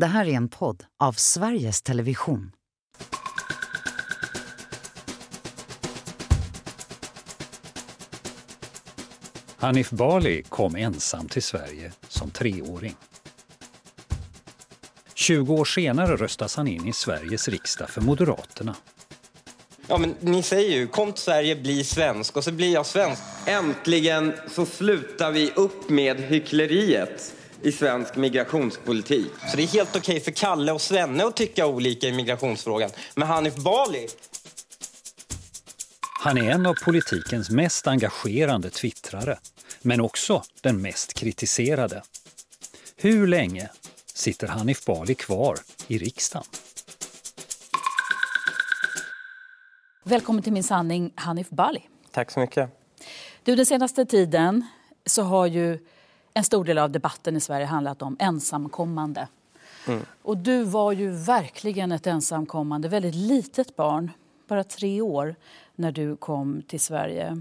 Det 0.00 0.06
här 0.06 0.26
är 0.26 0.32
en 0.32 0.48
podd 0.48 0.84
av 0.98 1.12
Sveriges 1.12 1.82
Television. 1.82 2.52
Hanif 9.56 9.90
Bali 9.90 10.42
kom 10.42 10.76
ensam 10.76 11.28
till 11.28 11.42
Sverige 11.42 11.92
som 12.08 12.30
treåring. 12.30 12.94
20 15.14 15.54
år 15.54 15.64
senare 15.64 16.16
röstas 16.16 16.56
han 16.56 16.68
in 16.68 16.88
i 16.88 16.92
Sveriges 16.92 17.48
riksdag 17.48 17.90
för 17.90 18.00
Moderaterna. 18.00 18.76
Ja, 19.86 19.98
men 19.98 20.14
ni 20.20 20.42
säger 20.42 20.76
ju 20.76 20.86
kom 20.86 21.12
till 21.12 21.22
Sverige, 21.22 21.56
bli 21.56 21.84
svensk 21.84 22.36
och 22.36 22.44
så 22.44 22.52
blir 22.52 22.72
jag 22.72 22.86
svensk. 22.86 23.22
Äntligen 23.46 24.32
så 24.50 24.66
slutar 24.66 25.30
vi 25.30 25.52
upp 25.56 25.90
med 25.90 26.20
hyckleriet 26.20 27.34
i 27.62 27.72
svensk 27.72 28.16
migrationspolitik. 28.16 29.30
Så 29.50 29.56
det 29.56 29.62
är 29.62 29.66
helt 29.66 29.96
okej 29.96 30.20
för 30.20 30.30
Kalle 30.30 30.72
och 30.72 30.80
Svenne 30.80 31.24
att 31.24 31.36
tycka 31.36 31.66
olika 31.66 32.06
i 32.08 32.12
migrationsfrågan. 32.12 32.90
Men 33.14 33.28
Hanif 33.28 33.54
Bali, 33.56 34.06
Han 36.20 36.38
är 36.38 36.50
en 36.50 36.66
av 36.66 36.74
politikens 36.84 37.50
mest 37.50 37.86
engagerande 37.86 38.70
twittrare, 38.70 39.38
men 39.82 40.00
också 40.00 40.42
den 40.60 40.82
mest 40.82 41.14
kritiserade. 41.14 42.02
Hur 42.96 43.26
länge 43.26 43.68
sitter 44.14 44.46
Hanif 44.46 44.84
Bali 44.84 45.14
kvar 45.14 45.56
i 45.88 45.98
riksdagen? 45.98 46.46
Välkommen 50.04 50.42
till 50.42 50.52
Min 50.52 50.64
sanning, 50.64 51.12
Hanif 51.16 51.50
Bali. 51.50 51.82
tack 52.12 52.30
så 52.30 52.40
mycket. 52.40 52.70
Du, 53.44 53.56
den 53.56 53.66
senaste 53.66 54.06
tiden 54.06 54.66
så 55.06 55.22
har 55.22 55.46
ju 55.46 55.78
en 56.38 56.44
stor 56.44 56.64
del 56.64 56.78
av 56.78 56.90
debatten 56.90 57.36
i 57.36 57.40
Sverige 57.40 57.66
handlat 57.66 58.02
om 58.02 58.16
ensamkommande. 58.20 59.28
Och 60.22 60.36
du 60.36 60.62
var 60.62 60.92
ju 60.92 61.10
verkligen 61.10 61.92
ett 61.92 62.06
ensamkommande, 62.06 62.88
väldigt 62.88 63.14
litet 63.14 63.76
barn, 63.76 64.10
bara 64.48 64.64
tre 64.64 65.00
år, 65.00 65.34
när 65.74 65.92
du 65.92 66.16
kom 66.16 66.62
till 66.68 66.80
Sverige. 66.80 67.40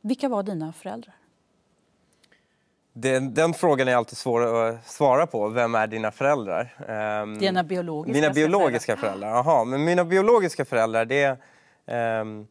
Vilka 0.00 0.28
var 0.28 0.42
dina 0.42 0.72
föräldrar? 0.72 1.14
Den, 2.92 3.34
den 3.34 3.54
frågan 3.54 3.88
är 3.88 3.96
alltid 3.96 4.18
svår 4.18 4.66
att 4.66 4.86
svara 4.86 5.26
på. 5.26 5.48
Vem 5.48 5.74
är 5.74 5.86
dina 5.86 6.10
föräldrar? 6.10 6.74
Ehm, 6.88 7.38
Dina 7.38 7.64
biologiska 7.64 8.20
Mina 8.20 8.32
biologiska 8.34 8.96
säga. 8.96 9.06
föräldrar, 9.06 9.28
jaha. 9.28 9.64
Men 9.64 9.84
mina 9.84 10.04
biologiska 10.04 10.64
föräldrar 10.64 11.04
det 11.04 11.38
är 11.86 12.20
um, 12.20 12.46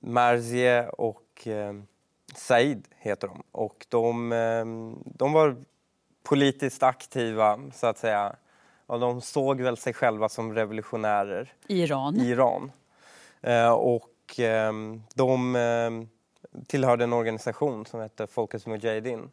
Marzie 0.00 0.88
och 0.88 1.46
um, 1.46 1.86
Said 2.34 2.88
heter 2.98 3.28
de. 3.28 3.42
Och 3.52 3.86
de, 3.88 4.32
ehm, 4.32 5.02
de 5.04 5.32
var 5.32 5.56
politiskt 6.22 6.82
aktiva 6.82 7.60
så 7.72 7.86
att 7.86 7.98
säga. 7.98 8.36
Och 8.86 9.00
de 9.00 9.20
såg 9.20 9.60
väl 9.60 9.76
sig 9.76 9.92
själva 9.92 10.28
som 10.28 10.54
revolutionärer 10.54 11.52
I 11.68 11.82
Iran. 11.82 12.16
Iran. 12.16 12.72
Eh, 13.40 13.72
och 13.72 14.38
ehm, 14.38 15.02
de 15.14 15.56
ehm, 15.56 16.08
tillhörde 16.66 17.04
en 17.04 17.12
organisation 17.12 17.86
som 17.86 18.00
hette 18.00 18.26
Folkets 18.26 18.66
Mujahedin. 18.66 19.30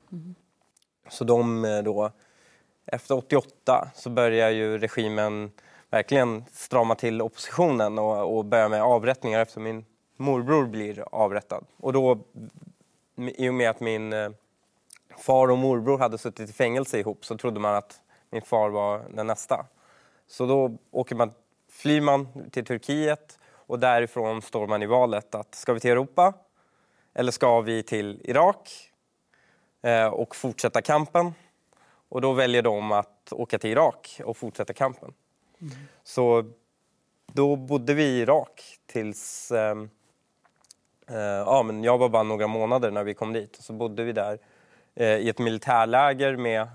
Så 1.10 1.24
de 1.24 1.66
eh, 1.66 1.84
då, 1.84 2.12
efter 2.86 3.16
88 3.16 3.92
så 3.96 4.10
börjar 4.10 4.50
ju 4.50 4.78
regimen 4.78 5.52
verkligen 5.90 6.46
strama 6.52 6.96
till 6.96 7.22
oppositionen 7.22 8.00
och, 8.00 8.38
och 8.38 8.46
börja 8.46 8.70
med 8.70 8.82
avrättningar 8.82 9.40
efter 9.40 9.60
min 9.60 9.86
morbror 10.18 10.66
blir 10.66 11.04
avrättad. 11.12 11.66
Och 11.78 11.94
då, 11.94 12.20
i 13.18 13.50
och 13.50 13.54
med 13.54 13.70
att 13.70 13.80
min 13.80 14.14
eh, 14.14 14.30
far 15.18 15.48
och 15.48 15.58
morbror 15.58 15.98
hade 15.98 16.18
suttit 16.18 16.50
i 16.50 16.54
fängelse 16.54 17.00
ihop 17.00 17.26
så 17.26 17.38
trodde 17.38 17.60
man 17.60 17.76
att 17.76 18.02
min 18.30 18.42
far 18.42 18.70
var 18.70 19.06
den 19.14 19.28
nästa. 19.28 19.66
Så 20.28 20.46
då 20.46 20.78
åker 20.92 21.16
man, 21.16 21.34
flyr 21.70 22.02
man 22.02 22.50
till 22.52 22.66
Turkiet 22.66 23.40
och 23.50 23.80
därifrån 23.80 24.42
står 24.42 24.68
man 24.68 24.84
i 24.84 24.86
valet 24.86 25.36
att 25.36 25.56
ska 25.56 25.74
vi 25.74 25.80
till 25.80 25.92
Europa 25.92 26.34
eller 27.14 27.32
ska 27.32 27.62
vi 27.62 27.84
till 27.84 28.22
Irak 28.24 28.92
eh, 29.82 30.08
och 30.08 30.36
fortsätta 30.36 30.82
kampen? 30.82 31.34
Och 32.10 32.22
då 32.22 32.34
väljer 32.34 32.62
de 32.62 32.92
att 32.92 33.34
åka 33.34 33.60
till 33.60 33.70
Irak 33.70 34.22
och 34.24 34.38
fortsätta 34.38 34.74
kampen. 34.74 35.14
Så 36.04 36.52
då 37.34 37.56
bodde 37.56 37.94
vi 37.94 38.04
i 38.04 38.22
Irak 38.22 38.78
tills 38.86 39.52
ehm, 39.52 39.84
eh, 39.84 39.90
ja, 41.46 41.64
men 41.64 41.84
jag 41.84 41.98
var 41.98 42.10
bara 42.10 42.24
några 42.24 42.48
månader 42.48 42.92
när 42.92 43.04
vi 43.04 43.14
kom 43.14 43.34
dit. 43.34 43.58
Så 43.62 43.74
bodde 43.74 44.04
vi 44.04 44.12
där 44.12 44.40
eh, 44.96 45.08
i 45.08 45.30
ett 45.30 45.40
militärläger 45.40 46.36
med 46.36 46.68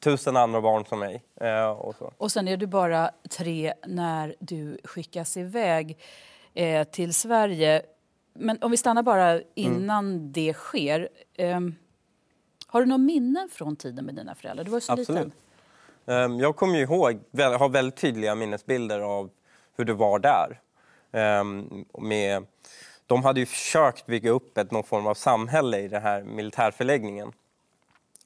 tusen 0.00 0.36
andra 0.36 0.60
barn 0.60 0.84
som 0.84 0.98
mig. 0.98 1.22
Eh, 1.40 1.70
och 1.70 1.94
så. 1.96 2.12
Och 2.16 2.32
sen 2.32 2.48
är 2.48 2.56
du 2.56 2.66
bara 2.66 3.10
tre 3.30 3.72
när 3.86 4.34
du 4.38 4.78
skickas 4.84 5.36
iväg 5.36 5.98
eh, 6.54 6.84
till 6.88 7.14
Sverige. 7.14 7.82
Men 8.34 8.58
om 8.62 8.70
vi 8.70 8.76
stannar 8.76 9.02
bara 9.02 9.40
innan 9.54 10.06
Mm. 10.12 10.32
det 10.32 10.52
sker. 10.54 11.08
ehm, 11.36 11.74
har 12.66 12.80
du 12.80 12.86
några 12.86 12.98
minnen 12.98 13.48
från 13.52 13.76
tiden 13.76 14.04
med 14.06 14.14
dina 14.14 14.34
föräldrar? 14.34 14.64
Du 14.64 14.70
var 14.70 14.80
så 14.80 14.92
Absolut. 14.92 15.08
liten. 15.24 15.32
Ehm, 16.06 16.38
Jag 16.40 16.56
kommer 16.56 16.76
ju 16.78 16.82
ihåg, 16.82 17.20
väl- 17.30 17.52
har 17.54 17.68
väldigt 17.68 17.96
tydliga 17.96 18.34
minnesbilder 18.34 19.00
av 19.00 19.30
hur 19.76 19.84
det 19.84 19.94
var 19.94 20.18
där. 20.18 20.60
Ehm, 21.12 21.84
Med, 21.98 22.46
de 23.10 23.24
hade 23.24 23.40
ju 23.40 23.46
försökt 23.46 24.06
bygga 24.06 24.30
upp 24.30 24.58
ett, 24.58 24.70
någon 24.70 24.84
form 24.84 25.06
av 25.06 25.14
samhälle 25.14 25.78
i 25.78 25.88
den 25.88 26.02
här 26.02 26.22
militärförläggningen. 26.22 27.32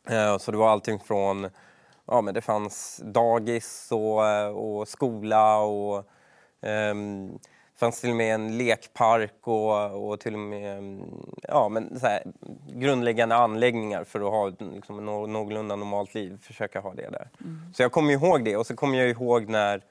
Eh, 0.08 0.38
Så 0.38 0.50
det 0.50 0.56
var 0.58 0.68
allting 0.68 1.00
från, 1.00 1.50
ja 2.06 2.20
men 2.20 2.34
det 2.34 2.40
fanns 2.40 3.00
dagis 3.04 3.88
och, 3.92 4.26
eh, 4.26 4.48
och 4.48 4.88
skola 4.88 5.58
och 5.58 6.04
ehm, 6.62 7.32
det 7.72 7.78
fanns 7.78 8.00
till 8.00 8.10
och 8.10 8.16
med 8.16 8.34
en 8.34 8.58
lekpark 8.58 9.48
och, 9.48 10.08
och 10.08 10.20
till 10.20 10.34
och 10.34 10.40
med 10.40 10.78
mm, 10.78 11.02
ja, 11.42 11.68
men 11.68 12.00
så 12.00 12.06
här, 12.06 12.22
grundläggande 12.68 13.34
anläggningar 13.34 14.04
för 14.04 14.20
att 14.20 14.30
ha 14.30 14.72
liksom, 14.74 15.04
någorlunda 15.06 15.76
normalt 15.76 16.14
liv. 16.14 16.38
Försöka 16.42 16.80
ha 16.80 16.94
det 16.94 17.10
där. 17.10 17.28
Så 17.74 17.82
jag 17.82 17.92
kommer 17.92 18.12
ihåg 18.12 18.44
det 18.44 18.56
och 18.56 18.66
så 18.66 18.76
kommer 18.76 18.98
jag 18.98 19.08
ihåg 19.08 19.48
när 19.48 19.82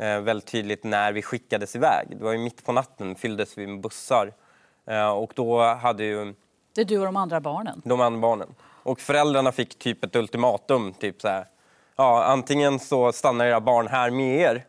väldigt 0.00 0.46
tydligt 0.46 0.84
när 0.84 1.12
vi 1.12 1.22
skickades 1.22 1.76
iväg. 1.76 2.06
Det 2.18 2.24
var 2.24 2.32
ju 2.32 2.38
mitt 2.38 2.64
på 2.64 2.72
natten 2.72 3.14
fylldes 3.14 3.58
vi 3.58 3.66
med 3.66 3.80
bussar 3.80 4.32
eh, 4.86 5.10
och 5.10 5.32
då 5.36 5.62
hade 5.62 6.04
ju 6.04 6.34
Det 6.74 6.80
är 6.80 6.84
du 6.84 6.98
och 6.98 7.04
de 7.04 7.16
andra 7.16 7.40
barnen. 7.40 7.82
de 7.84 8.00
andra 8.00 8.20
barnen. 8.20 8.54
Och 8.82 9.00
föräldrarna 9.00 9.52
fick 9.52 9.78
typ 9.78 10.04
ett 10.04 10.16
ultimatum. 10.16 10.92
Typ 10.92 11.20
så 11.20 11.28
här, 11.28 11.46
ja, 11.96 12.24
antingen 12.24 12.78
så 12.78 13.12
stannar 13.12 13.44
era 13.44 13.60
barn 13.60 13.86
här 13.88 14.10
med 14.10 14.40
er 14.40 14.64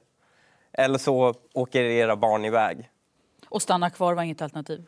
eller 0.74 0.97
så 0.97 1.34
åker 1.53 1.84
era 1.84 2.16
barn 2.16 2.46
iväg. 2.46 2.90
Och 3.50 3.62
stanna 3.62 3.90
kvar 3.90 4.14
var 4.14 4.24
inget 4.24 4.41
alternativ. 4.41 4.84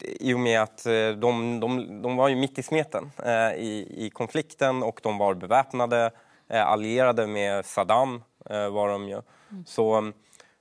I 0.00 0.34
och 0.34 0.40
med 0.40 0.62
att 0.62 0.86
eh, 0.86 0.92
de, 0.92 1.60
de, 1.60 2.02
de 2.02 2.16
var 2.16 2.28
ju 2.28 2.36
mitt 2.36 2.58
i 2.58 2.62
smeten 2.62 3.10
eh, 3.24 3.52
i, 3.52 3.94
i 3.96 4.10
konflikten 4.10 4.82
och 4.82 5.00
de 5.02 5.18
var 5.18 5.34
beväpnade, 5.34 6.10
eh, 6.48 6.66
allierade 6.66 7.26
med 7.26 7.64
Saddam 7.64 8.22
eh, 8.50 8.68
var 8.68 8.88
de 8.88 9.08
ju. 9.08 9.22
Så 9.66 9.94
mm, 9.94 10.12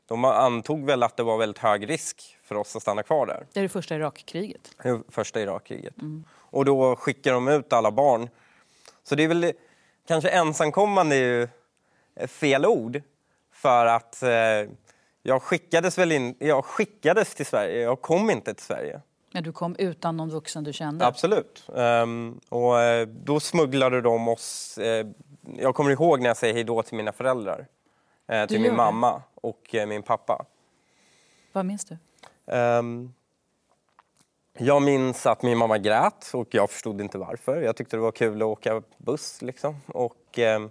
de 0.05 0.25
antog 0.25 0.85
väl 0.85 1.03
att 1.03 1.17
det 1.17 1.23
var 1.23 1.37
väldigt 1.37 1.57
hög 1.57 1.89
risk 1.89 2.37
för 2.43 2.55
oss 2.55 2.75
att 2.75 2.81
stanna 2.81 3.03
kvar 3.03 3.25
där. 3.25 3.47
Det 3.53 3.59
är 3.59 3.63
det 3.63 3.69
första 3.69 3.95
Irakkriget. 3.95 4.75
Det 4.83 5.01
första 5.09 5.41
Irakkriget. 5.41 5.93
Och 6.33 6.65
då 6.65 6.95
skickar 6.95 7.33
de 7.33 7.47
ut 7.47 7.73
alla 7.73 7.91
barn. 7.91 8.29
Så 9.03 9.15
det 9.15 9.23
är 9.23 9.27
väl 9.27 9.53
kanske 10.07 10.29
ensamkommande 10.29 11.15
är 11.15 11.19
ju 11.19 11.47
fel 12.27 12.65
ord. 12.65 13.01
För 13.51 13.85
att 13.85 14.23
eh, 14.23 14.29
jag 15.23 15.41
skickades 15.41 15.97
väl 15.97 16.11
in, 16.11 16.35
jag 16.39 16.65
skickades 16.65 17.35
till 17.35 17.45
Sverige, 17.45 17.81
jag 17.81 18.01
kom 18.01 18.29
inte 18.29 18.53
till 18.53 18.65
Sverige. 18.65 19.01
Men 19.33 19.43
du 19.43 19.51
kom 19.51 19.75
utan 19.79 20.17
någon 20.17 20.29
vuxen 20.29 20.63
du 20.63 20.73
kände. 20.73 21.05
Absolut. 21.05 21.67
Ehm, 21.75 22.39
och 22.49 22.81
eh, 22.81 23.07
då 23.07 23.39
smugglade 23.39 24.01
de 24.01 24.27
oss, 24.27 24.77
eh, 24.77 25.07
jag 25.57 25.75
kommer 25.75 25.91
ihåg 25.91 26.21
när 26.21 26.27
jag 26.27 26.37
säger 26.37 26.53
hej 26.53 26.63
då 26.63 26.83
till 26.83 26.97
mina 26.97 27.11
föräldrar. 27.11 27.67
Eh, 28.31 28.47
till 28.47 28.61
min 28.61 28.71
det? 28.71 28.77
mamma 28.77 29.21
och 29.35 29.75
eh, 29.75 29.87
min 29.87 30.03
pappa. 30.03 30.45
Vad 31.53 31.65
minns 31.65 31.85
du? 31.85 31.97
Ehm, 32.47 33.13
jag 34.57 34.81
minns 34.81 35.25
att 35.25 35.41
min 35.43 35.57
mamma 35.57 35.77
grät 35.77 36.31
och 36.33 36.47
jag 36.51 36.69
förstod 36.69 37.01
inte 37.01 37.17
varför. 37.17 37.61
Jag 37.61 37.75
tyckte 37.75 37.95
det 37.97 38.01
var 38.01 38.11
kul 38.11 38.41
att 38.41 38.45
åka 38.45 38.81
buss. 38.97 39.41
Liksom. 39.41 39.75
Och, 39.87 40.39
ehm, 40.39 40.69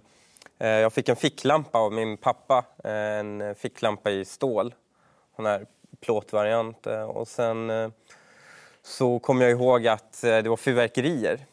eh, 0.59 0.67
jag 0.69 0.93
fick 0.93 1.09
en 1.09 1.15
ficklampa 1.15 1.77
av 1.79 1.93
min 1.93 2.17
pappa. 2.17 2.65
eh, 2.83 2.91
En 2.91 3.55
ficklampa 3.55 4.11
i 4.11 4.25
stål. 4.25 4.73
Sån 5.35 5.45
här 5.45 5.65
plåtvariant. 5.99 6.87
eh, 6.87 7.03
Och 7.03 7.27
sen 7.27 7.69
eh, 7.69 7.89
så 8.83 9.19
kom 9.19 9.41
jag 9.41 9.51
ihåg 9.51 9.87
att 9.87 10.21
det 10.21 10.47
var 10.49 10.57
fyrverkerier. 10.57 11.45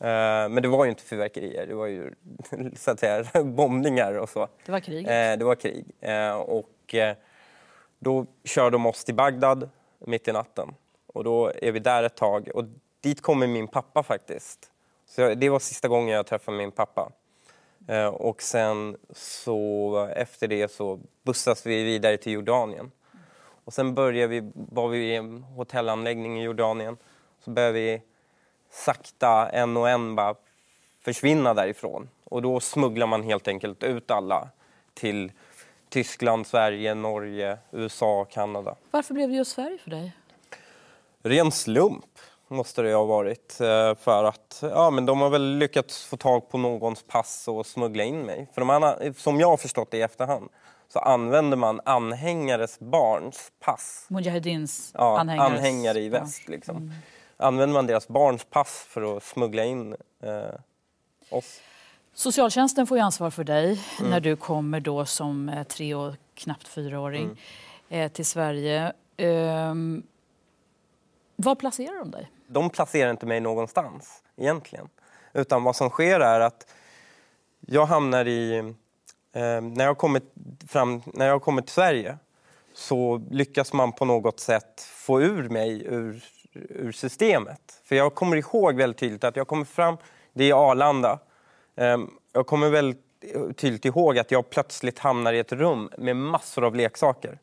Eh, 0.00 0.48
Men 0.48 0.62
det 0.62 0.68
var 0.68 0.84
ju 0.84 0.90
inte 0.90 1.02
fyrverkerier, 1.02 1.66
det 1.66 1.74
var 1.74 1.86
ju 1.86 2.14
så 2.76 2.90
att 2.90 3.00
säga, 3.00 3.24
bombningar 3.44 4.12
och 4.14 4.28
så. 4.28 4.48
Det 4.66 4.72
var 4.72 4.80
kriget. 4.80 5.10
Eh, 5.10 5.38
det 5.38 5.44
var 5.44 5.54
krig. 5.54 5.86
Eh, 6.00 6.36
och 6.36 6.94
då 7.98 8.26
kör 8.44 8.70
de 8.70 8.86
oss 8.86 9.04
till 9.04 9.14
Bagdad 9.14 9.70
mitt 9.98 10.28
i 10.28 10.32
natten. 10.32 10.74
Och 11.06 11.24
då 11.24 11.52
är 11.62 11.72
vi 11.72 11.78
där 11.78 12.02
ett 12.02 12.16
tag. 12.16 12.48
Och 12.54 12.64
dit 13.00 13.22
kommer 13.22 13.46
min 13.46 13.68
pappa 13.68 14.02
faktiskt. 14.02 14.70
Så 15.06 15.34
det 15.34 15.48
var 15.48 15.58
sista 15.58 15.88
gången 15.88 16.08
jag 16.08 16.26
träffade 16.26 16.58
min 16.58 16.72
pappa. 16.72 17.12
Och 18.12 18.42
sen 18.42 18.96
så 19.12 20.08
efter 20.16 20.48
det 20.48 20.68
så 20.72 21.00
bussas 21.22 21.66
vi 21.66 21.84
vidare 21.84 22.16
till 22.16 22.32
Jordanien. 22.32 22.90
Och 23.64 23.72
sen 23.72 23.94
började 23.94 24.40
vi, 24.40 24.52
var 24.54 24.88
vi 24.88 24.98
i 24.98 25.14
en 25.14 25.42
hotellanläggning 25.42 26.40
i 26.40 26.44
Jordanien. 26.44 26.96
Så 27.40 27.50
började 27.50 27.72
vi 27.72 28.02
sakta 28.84 29.48
en 29.48 29.76
och 29.76 29.88
en 29.88 30.14
bara 30.14 30.34
försvinna 31.04 31.54
därifrån. 31.54 32.08
Och 32.24 32.42
då 32.42 32.60
smugglar 32.60 33.06
man 33.06 33.22
helt 33.22 33.48
enkelt 33.48 33.82
ut 33.82 34.10
alla 34.10 34.48
till 34.94 35.32
Tyskland, 35.88 36.46
Sverige, 36.46 36.94
Norge, 36.94 37.58
USA, 37.70 38.24
Kanada. 38.30 38.74
Varför 38.90 39.14
blev 39.14 39.28
det 39.28 39.34
just 39.36 39.52
Sverige 39.52 39.78
för 39.78 39.90
dig? 39.90 40.12
Ren 41.22 41.52
slump 41.52 42.04
måste 42.48 42.82
det 42.82 42.94
ha 42.94 43.04
varit. 43.04 43.60
eh, 43.60 43.94
För 43.94 44.24
att 44.24 44.58
ja, 44.62 44.90
men 44.90 45.06
de 45.06 45.20
har 45.20 45.30
väl 45.30 45.58
lyckats 45.58 46.04
få 46.04 46.16
tag 46.16 46.50
på 46.50 46.58
någons 46.58 47.02
pass 47.02 47.48
och 47.48 47.66
smuggla 47.66 48.04
in 48.04 48.22
mig. 48.22 48.48
För 48.54 48.60
de 48.60 48.70
andra, 48.70 48.98
som 49.16 49.40
jag 49.40 49.48
har 49.48 49.56
förstått 49.56 49.90
det 49.90 49.96
i 49.98 50.02
efterhand 50.02 50.48
så 50.88 50.98
använder 50.98 51.56
man 51.56 51.80
anhängares 51.84 52.78
barns 52.78 53.52
pass. 53.60 54.06
Mujahedins 54.08 54.90
Ja, 54.94 55.18
anhängares- 55.20 55.40
anhängare 55.40 56.00
i 56.00 56.08
väst. 56.08 56.48
Liksom. 56.48 56.92
Använder 57.36 57.74
man 57.74 57.86
deras 57.86 58.08
barns 58.08 58.44
pass 58.44 58.86
för 58.88 59.16
att 59.16 59.22
smuggla 59.22 59.64
in 59.64 59.96
eh, 60.22 60.60
oss. 61.30 61.60
Socialtjänsten 62.14 62.86
får 62.86 62.96
ju 62.98 63.02
ansvar 63.02 63.30
för 63.30 63.44
dig 63.44 63.80
Mm. 63.98 64.10
när 64.10 64.20
du 64.20 64.36
kommer 64.36 64.80
då 64.80 65.04
som 65.04 65.48
eh, 65.48 65.62
tre 65.64 65.94
och 65.94 66.14
knappt 66.34 66.68
fyraåring 66.68 67.24
Mm. 67.24 67.36
eh, 67.88 68.12
till 68.12 68.26
Sverige. 68.26 68.92
Ehm, 69.16 70.02
var 71.36 71.54
placerar 71.54 71.98
de 71.98 72.10
dig? 72.10 72.30
de 72.48 72.70
placerar 72.70 73.10
inte 73.10 73.26
mig 73.26 73.40
någonstans 73.40 74.22
egentligen. 74.36 74.88
Utan 75.32 75.64
vad 75.64 75.76
som 75.76 75.90
sker 75.90 76.20
är 76.20 76.40
att 76.40 76.66
jag 77.60 77.86
hamnar 77.86 78.26
i... 78.26 78.58
Eh, 79.32 79.60
när, 79.60 79.84
jag 79.84 79.98
kommit 79.98 80.34
fram, 80.68 81.02
när 81.06 81.26
jag 81.26 81.42
kommer 81.42 81.62
till 81.62 81.72
Sverige 81.72 82.18
så 82.74 83.22
lyckas 83.30 83.72
man 83.72 83.92
på 83.92 84.04
något 84.04 84.40
sätt 84.40 84.80
få 84.80 85.20
ur 85.22 85.48
mig 85.48 85.82
ur, 85.86 86.24
ur 86.68 86.92
systemet. 86.92 87.80
För 87.84 87.96
jag 87.96 88.14
kommer 88.14 88.36
ihåg 88.36 88.76
väldigt 88.76 88.98
tydligt 88.98 89.24
att 89.24 89.36
jag 89.36 89.48
kommer 89.48 89.64
fram, 89.64 89.96
det 90.32 90.50
är 90.50 90.70
Arlanda. 90.70 91.18
Eh, 91.76 91.98
jag 92.32 92.46
kommer 92.46 92.70
väldigt 92.70 93.02
tydligt 93.56 93.84
ihåg 93.84 94.18
att 94.18 94.30
jag 94.30 94.50
plötsligt 94.50 94.98
hamnar 94.98 95.32
i 95.32 95.38
ett 95.38 95.52
rum 95.52 95.90
med 95.98 96.16
massor 96.16 96.64
av 96.64 96.74
leksaker. 96.74 97.38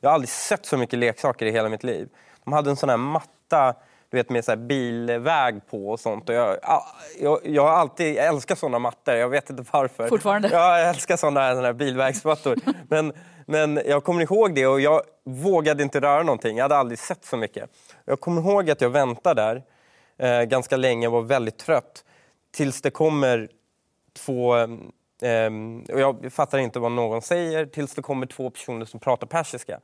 Jag 0.00 0.10
har 0.10 0.14
aldrig 0.14 0.28
sett 0.28 0.66
så 0.66 0.76
mycket 0.76 0.98
leksaker 0.98 1.46
i 1.46 1.50
hela 1.50 1.68
mitt 1.68 1.84
liv. 1.84 2.08
De 2.44 2.52
hade 2.52 2.70
en 2.70 2.76
sån 2.76 2.88
här 2.88 2.96
matta 2.96 3.74
du 4.10 4.16
vet, 4.16 4.30
med 4.30 4.44
så 4.44 4.56
bilväg 4.56 5.60
på 5.70 5.90
och 5.90 6.00
sånt. 6.00 6.28
Och 6.28 6.34
jag, 6.34 6.56
jag, 7.20 7.40
jag 7.44 7.62
har 7.62 7.70
alltid 7.70 8.14
jag 8.16 8.26
älskar 8.26 8.54
såna 8.54 8.78
mattor, 8.78 9.14
jag 9.14 9.28
vet 9.28 9.50
inte 9.50 9.64
varför. 9.70 10.08
Fortfarande? 10.08 10.48
Ja, 10.52 10.78
jag 10.78 10.88
älskar 10.88 11.16
såna 11.16 11.40
här, 11.40 11.54
såna 11.54 11.66
här 11.66 11.72
bilvägsmattor. 11.72 12.56
men, 12.88 13.12
men 13.50 13.80
jag 13.86 14.04
kommer 14.04 14.22
ihåg 14.22 14.54
det 14.54 14.66
och 14.66 14.80
jag 14.80 15.02
vågade 15.24 15.82
inte 15.82 16.00
röra 16.00 16.22
någonting. 16.22 16.56
Jag 16.56 16.64
hade 16.64 16.76
aldrig 16.76 16.98
sett 16.98 17.24
så 17.24 17.36
mycket. 17.36 17.70
Jag 18.04 18.20
kommer 18.20 18.40
ihåg 18.42 18.70
att 18.70 18.80
jag 18.80 18.90
väntade 18.90 19.42
där 19.42 19.62
eh, 20.40 20.44
ganska 20.44 20.76
länge 20.76 21.06
och 21.06 21.12
var 21.12 21.22
väldigt 21.22 21.58
trött. 21.58 22.04
Tills 22.52 22.82
det 22.82 22.90
kommer 22.90 23.48
två... 24.12 24.54
ehm, 25.22 25.84
och 25.92 26.00
jag 26.00 26.32
fattar 26.32 26.58
inte 26.58 26.78
vad 26.78 26.92
någon 26.92 27.22
säger 27.22 27.66
tills 27.66 27.94
det 27.94 28.02
kommer 28.02 28.26
två 28.26 28.50
personer 28.50 28.84
som 28.84 29.00
pratar 29.00 29.26
persiska. 29.26 29.80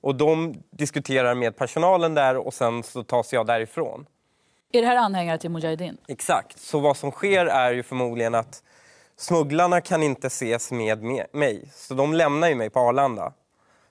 Och 0.00 0.14
de 0.14 0.54
diskuterar 0.70 1.34
med 1.34 1.56
personalen 1.56 2.14
där 2.14 2.36
och 2.36 2.54
sen 2.54 2.82
så 2.82 3.02
tas 3.02 3.32
jag 3.32 3.46
därifrån. 3.46 4.06
Är 4.72 4.80
det 4.80 4.86
här 4.86 4.96
anhängare 4.96 5.38
till 5.38 5.50
Mujahedin? 5.50 5.96
Exakt. 6.08 6.58
Så 6.58 6.80
vad 6.80 6.96
som 6.96 7.10
sker 7.10 7.46
är 7.46 7.72
ju 7.72 7.82
förmodligen 7.82 8.34
att 8.34 8.62
smugglarna 9.18 9.80
kan 9.80 10.02
inte 10.02 10.26
ses 10.26 10.72
med 10.72 11.02
me- 11.02 11.26
mig. 11.32 11.68
Så 11.72 11.94
de 11.94 12.14
lämnar 12.14 12.48
ju 12.48 12.54
mig 12.54 12.70
på 12.70 12.80
Arlanda. 12.80 13.32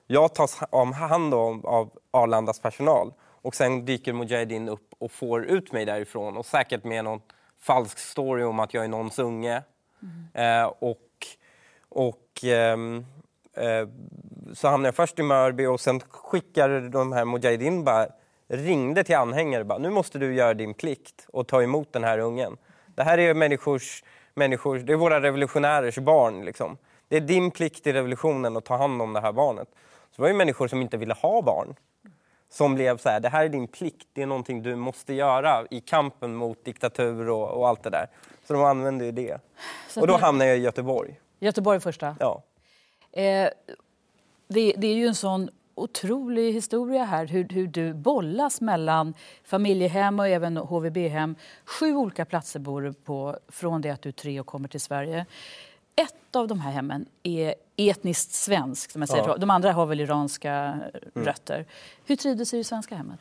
Jag 0.06 0.34
tas 0.34 0.58
om 0.70 0.92
hand 0.92 1.34
om 1.34 1.64
av 1.64 1.90
Arlandas 2.10 2.60
personal. 2.60 3.12
Och 3.42 3.54
sen 3.54 3.84
dyker 3.84 4.12
Mujahedin 4.12 4.68
upp 4.68 4.94
och 4.98 5.12
får 5.12 5.44
ut 5.44 5.72
mig 5.72 5.84
därifrån. 5.84 6.36
Och 6.36 6.46
säkert 6.46 6.84
med 6.84 7.04
någon 7.04 7.20
falsk 7.60 7.98
story 7.98 8.42
om 8.42 8.60
att 8.60 8.74
jag 8.74 8.84
är 8.84 8.88
någons 8.88 9.18
unge. 9.18 9.62
Eh, 10.34 10.64
och 10.64 11.04
och 11.88 12.44
ehm, 12.44 13.06
eh, 13.56 13.88
så 14.54 14.68
hamnade 14.68 14.88
jag 14.88 14.94
först 14.94 15.18
i 15.18 15.22
Mörby 15.22 15.66
och 15.66 15.80
sen 15.80 16.00
skickade 16.00 16.88
de 16.88 17.12
här 17.12 17.24
Mujahedin 17.24 17.84
bara 17.84 18.08
ringde 18.48 19.04
till 19.04 19.16
anhängare 19.16 19.64
bara, 19.64 19.78
nu 19.78 19.90
måste 19.90 20.18
du 20.18 20.34
göra 20.34 20.54
din 20.54 20.74
plikt 20.74 21.26
och 21.32 21.48
ta 21.48 21.62
emot 21.62 21.92
den 21.92 22.04
här 22.04 22.18
ungen. 22.18 22.56
Det 22.86 23.02
här 23.02 23.18
är 23.18 23.34
människors, 23.34 24.04
människors 24.38 24.82
det 24.82 24.92
är 24.92 24.96
våra 24.96 25.20
revolutionärers 25.20 25.98
barn 25.98 26.44
liksom. 26.44 26.78
Det 27.08 27.16
är 27.16 27.20
din 27.20 27.50
plikt 27.50 27.86
i 27.86 27.92
revolutionen 27.92 28.56
att 28.56 28.64
ta 28.64 28.76
hand 28.76 29.02
om 29.02 29.12
det 29.12 29.20
här 29.20 29.32
barnet. 29.32 29.68
Så 30.10 30.16
det 30.16 30.22
var 30.22 30.28
ju 30.28 30.34
människor 30.34 30.68
som 30.68 30.82
inte 30.82 30.96
ville 30.96 31.14
ha 31.14 31.42
barn. 31.42 31.74
Som 32.50 32.74
blev 32.74 32.98
så 32.98 33.08
här, 33.08 33.20
det 33.20 33.28
här 33.28 33.44
är 33.44 33.48
din 33.48 33.68
plikt, 33.68 34.08
det 34.12 34.22
är 34.22 34.26
någonting 34.26 34.62
du 34.62 34.76
måste 34.76 35.14
göra 35.14 35.66
i 35.70 35.80
kampen 35.80 36.34
mot 36.34 36.64
diktatur 36.64 37.28
och, 37.28 37.50
och 37.50 37.68
allt 37.68 37.82
det 37.82 37.90
där. 37.90 38.06
Så 38.44 38.52
de 38.52 38.64
använde 38.64 39.04
ju 39.04 39.12
det. 39.12 39.40
Så 39.88 40.00
Och 40.00 40.06
då 40.06 40.16
hamnade 40.16 40.50
jag 40.50 40.58
i 40.58 40.60
Göteborg. 40.60 41.20
Göteborg 41.38 41.80
första. 41.80 42.16
Ja. 42.20 42.42
Eh, 43.12 43.48
det, 44.48 44.74
det 44.76 44.86
är 44.86 44.94
ju 44.94 45.06
en 45.06 45.14
sån 45.14 45.50
otrolig 45.82 46.52
historia 46.52 47.04
här 47.04 47.26
hur, 47.26 47.48
hur 47.48 47.66
du 47.66 47.94
bollas 47.94 48.60
mellan 48.60 49.14
familjehem 49.44 50.20
och 50.20 50.28
även 50.28 50.56
HVB-hem. 50.56 51.34
Sju 51.64 51.94
olika 51.94 52.24
platser 52.24 52.60
bor 52.60 52.82
du 52.82 52.92
på 52.92 53.38
från 53.48 53.80
det 53.80 53.90
att 53.90 54.02
du 54.02 54.08
är 54.08 54.12
tre 54.12 54.40
och 54.40 54.46
kommer 54.46 54.68
till 54.68 54.80
Sverige. 54.80 55.26
Ett 55.96 56.36
av 56.36 56.48
de 56.48 56.60
här 56.60 56.72
hemmen 56.72 57.06
är 57.22 57.54
etniskt 57.76 58.32
svenskt. 58.32 58.92
Som 58.92 59.02
jag 59.02 59.08
säger. 59.08 59.22
Ja. 59.22 59.28
Mm. 59.28 59.40
De 59.40 59.50
andra 59.50 59.72
har 59.72 59.86
väl 59.86 60.00
iranska 60.00 60.80
rötter. 61.14 61.66
Hur 62.04 62.16
trivdes 62.16 62.50
du 62.50 62.56
i 62.56 62.60
det 62.60 62.64
svenska 62.64 62.94
hemmet? 62.94 63.20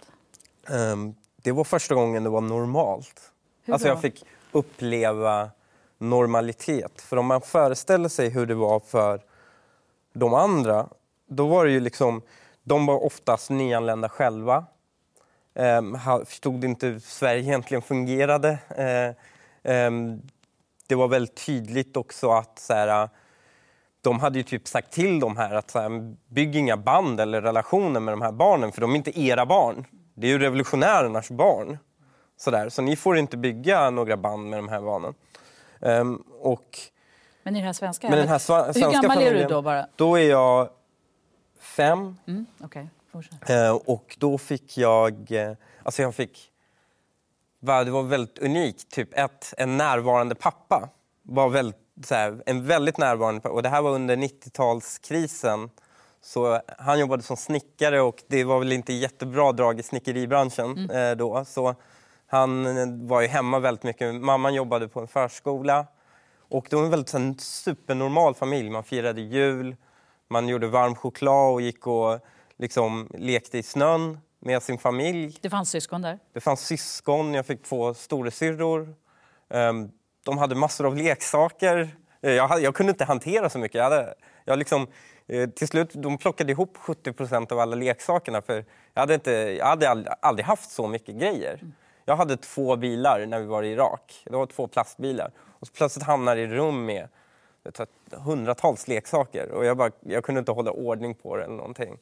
Ehm, 0.69 1.15
det 1.42 1.51
var 1.51 1.63
första 1.63 1.95
gången 1.95 2.24
det 2.24 2.30
var 2.30 2.42
normalt. 2.42 3.31
Hur 3.63 3.74
alltså 3.74 3.88
jag 3.88 4.01
fick 4.01 4.25
uppleva 4.51 5.50
normalitet. 5.98 7.01
För 7.01 7.18
om 7.18 7.25
man 7.25 7.42
föreställer 7.42 8.09
sig 8.09 8.30
hur 8.30 8.45
det 8.45 8.56
var 8.56 8.80
för 8.80 9.21
de 10.13 10.33
andra, 10.33 10.89
då 11.27 11.48
var 11.48 11.65
det 11.65 11.71
ju 11.71 11.80
liksom, 11.80 12.21
de 12.68 12.86
var 12.86 13.06
oftast 13.06 13.50
nyanlända 13.50 14.10
själva. 14.10 14.66
Um, 15.56 16.00
förstod 16.25 16.64
inte 16.64 16.88
hur 16.88 17.00
Sverige 17.00 17.42
egentligen 17.42 17.81
fungerade. 17.81 18.58
Eh, 18.78 19.16
ehm, 19.74 20.22
det 20.88 20.96
var 20.96 21.08
väldigt 21.08 21.46
tydligt 21.46 21.98
också 21.98 22.30
att 22.31 22.60
så 22.60 22.74
här, 22.74 23.10
de 24.02 24.19
hade 24.19 24.38
ju 24.38 24.44
typ 24.44 24.68
sagt 24.68 24.92
till 24.92 25.19
de 25.19 25.38
här 25.38 25.56
att 25.56 25.71
så 25.71 25.80
här, 25.80 26.16
bygg 26.28 26.56
inga 26.56 26.78
band 26.78 27.19
eller 27.19 27.42
relationer 27.42 28.00
med 28.00 28.12
de 28.14 28.21
här 28.21 28.31
barnen 28.31 28.71
för 28.71 28.81
de 28.81 28.92
är 28.92 28.95
inte 28.95 29.19
era 29.21 29.45
barn. 29.45 29.86
Det 30.14 30.28
är 30.28 30.31
ju 30.31 30.40
revolutionärernas 30.40 31.31
barn. 31.31 31.78
Så, 32.38 32.52
där. 32.52 32.69
så 32.69 32.81
ni 32.81 32.95
får 32.95 33.18
inte 33.18 33.38
bygga 33.38 33.90
några 33.90 34.18
band 34.18 34.50
med 34.50 34.59
de 34.59 34.69
här 34.69 34.81
barnen. 34.81 35.14
Ehm, 35.81 36.24
och 36.40 36.80
Men 37.44 37.56
i 37.56 37.59
det 37.59 37.66
här 37.66 37.74
svenska 37.74 38.09
Men 38.09 38.19
den 38.19 38.28
här 38.28 38.38
sva- 38.38 38.66
Hur 38.66 38.74
svenska 38.74 39.02
gammal 39.02 39.18
är 39.18 39.21
du 39.21 39.28
familjen- 39.30 39.50
då 39.50 39.62
bara? 39.62 39.88
då 39.95 40.16
är 40.19 40.30
jag 40.30 40.69
fem 41.78 42.18
Mm, 42.28 42.46
fortsätt. 43.12 43.50
Eh, 43.50 43.72
och 43.72 44.16
då 44.19 44.38
fick 44.38 44.78
jag, 44.78 45.31
eh, 45.31 45.52
alltså 45.84 46.02
jag 46.02 46.16
fick, 46.16 46.52
det 47.60 47.92
var 47.92 48.04
väldigt 48.04 48.40
unikt, 48.40 48.92
typ 48.92 49.10
ett, 49.18 49.54
en 49.57 49.78
närvarande 49.78 50.36
pappa. 50.36 50.90
Var 51.24 51.50
väldigt, 51.50 51.78
så 52.06 52.16
här, 52.16 52.44
en 52.46 52.68
väldigt 52.68 52.98
närvarande 52.98 53.42
pappa. 53.42 53.56
Och 53.56 53.64
det 53.64 53.69
här 53.69 53.81
var 53.81 53.92
under 53.92 54.16
90-talskrisen. 54.16 55.69
Så 56.22 56.62
han 56.78 57.00
jobbade 57.00 57.24
som 57.24 57.38
snickare 57.38 58.02
och 58.02 58.24
det 58.28 58.44
var 58.44 58.60
väl 58.60 58.72
inte 58.72 58.94
jättebra 58.94 59.52
drag 59.52 59.80
i 59.80 59.84
snickeribranschen 59.84 60.90
eh, 60.90 61.12
då. 61.12 61.46
Så 61.46 61.76
han 62.28 62.78
eh, 62.78 63.07
var 63.07 63.22
ju 63.22 63.28
hemma 63.28 63.60
väldigt 63.60 63.84
mycket. 63.84 64.16
Mamman 64.16 64.54
jobbade 64.54 64.88
på 64.88 65.00
en 65.00 65.07
förskola. 65.07 65.86
Och 66.50 66.68
det 66.69 66.76
var 66.76 66.84
en 66.84 66.90
väldigt 66.90 67.10
här, 67.10 67.36
supernormal 67.40 68.36
familj. 68.36 68.69
Man 68.69 68.84
firade 68.84 69.22
jul, 69.22 69.76
man 70.30 70.48
gjorde 70.48 70.68
varm 70.68 70.96
choklad 70.96 71.54
och 71.54 71.62
gick 71.62 71.88
och 71.88 72.19
liksom 72.57 73.10
lekte 73.14 73.57
i 73.57 73.64
snön 73.64 74.19
med 74.40 74.64
sin 74.64 74.78
familj. 74.78 75.38
Det 75.42 75.50
fanns 75.50 75.69
syskon 75.69 76.02
där? 76.02 76.19
Det 76.34 76.40
fanns 76.40 76.62
syskon, 76.62 77.34
jag 77.34 77.46
fick 77.46 77.64
två 77.64 77.94
storasyrror. 77.94 78.96
Um, 79.50 79.92
de 80.26 80.38
hade 80.38 80.56
massor 80.56 80.86
av 80.88 80.96
leksaker. 80.96 81.90
Eh, 82.22 82.31
Jag, 82.31 82.62
jag 82.62 82.76
kunde 82.76 82.90
inte 82.92 83.06
hantera 83.06 83.50
så 83.50 83.60
mycket. 83.60 83.76
Jag 83.76 83.84
hade, 83.84 84.14
jag 84.46 84.60
liksom, 84.60 84.88
eh, 85.28 85.50
till 85.50 85.68
slut 85.68 85.90
de 85.94 86.18
plockade 86.18 86.52
ihop 86.52 86.78
70 86.78 87.14
procent 87.14 87.52
av 87.52 87.60
alla 87.60 87.76
leksakerna. 87.76 88.42
För 88.42 88.66
jag 88.94 89.02
hade, 89.02 89.14
inte, 89.14 89.31
jag 89.31 89.66
hade 89.66 89.90
aldrig, 89.90 90.14
aldrig 90.22 90.46
haft 90.46 90.72
så 90.72 90.88
mycket 90.88 91.16
grejer. 91.16 91.60
Jag 92.06 92.16
hade 92.16 92.38
två 92.38 92.76
bilar 92.76 93.26
när 93.26 93.40
vi 93.40 93.46
var 93.46 93.64
i 93.64 93.72
Irak. 93.72 94.22
Det 94.26 94.36
var 94.36 94.46
två 94.46 94.68
plastbilar. 94.68 95.31
Och 95.38 95.68
plötsligt 95.74 96.06
hamnade 96.06 96.42
jag 96.42 96.50
i 96.52 96.54
rum 96.54 96.86
med 96.86 97.07
hundratals 98.12 98.88
leksaker. 98.88 99.52
Och 99.52 99.66
jag, 99.66 99.78
bara, 99.78 99.92
jag 100.00 100.24
kunde 100.24 100.40
inte 100.40 100.52
hålla 100.52 100.71
ordning 100.71 101.14
på 101.16 101.36
det 101.36 101.44
eller 101.44 101.56
någonting. 101.56 101.97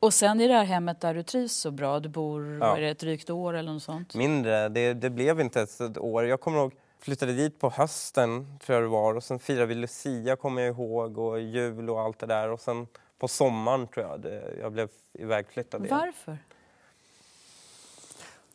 Och 0.00 0.14
sen 0.14 0.40
i 0.40 0.48
det 0.48 0.54
här 0.54 0.64
hemmet 0.64 1.00
där 1.00 1.14
du 1.14 1.22
trivs 1.22 1.52
så 1.52 1.70
bra, 1.70 2.00
du 2.00 2.08
bor 2.08 2.58
Ja. 2.60 2.76
är 2.76 2.80
det, 2.80 2.88
ett 2.88 2.98
drygt 2.98 3.30
år 3.30 3.54
eller 3.56 3.72
något 3.72 3.82
sånt. 3.82 4.14
Mindre. 4.14 4.68
Det, 4.68 4.94
det 4.94 5.10
blev 5.10 5.40
inte 5.40 5.58
ens 5.58 5.80
ett 5.80 5.98
år. 5.98 6.26
Jag 6.26 6.40
kommer 6.40 6.58
ihåg 6.58 6.72
flyttade 7.00 7.32
dit 7.32 7.60
på 7.60 7.70
hösten, 7.70 8.58
tror 8.58 8.74
jag 8.74 8.84
det 8.84 8.88
var. 8.88 9.14
Och 9.14 9.24
sen 9.24 9.38
firade 9.38 9.66
vi 9.66 9.74
Lucia, 9.74 10.36
kommer 10.36 10.62
jag 10.62 10.70
ihåg, 10.74 11.18
och 11.18 11.40
jul 11.40 11.90
och 11.90 12.00
allt 12.00 12.18
det 12.18 12.26
där. 12.26 12.50
Och 12.50 12.60
sen 12.60 12.86
på 13.18 13.28
sommaren, 13.28 13.86
tror 13.86 14.06
jag, 14.06 14.20
det, 14.20 14.54
jag 14.60 14.72
blev 14.72 14.88
ivägflyttad 15.12 15.84
igen. 15.84 15.98
Varför? 15.98 16.38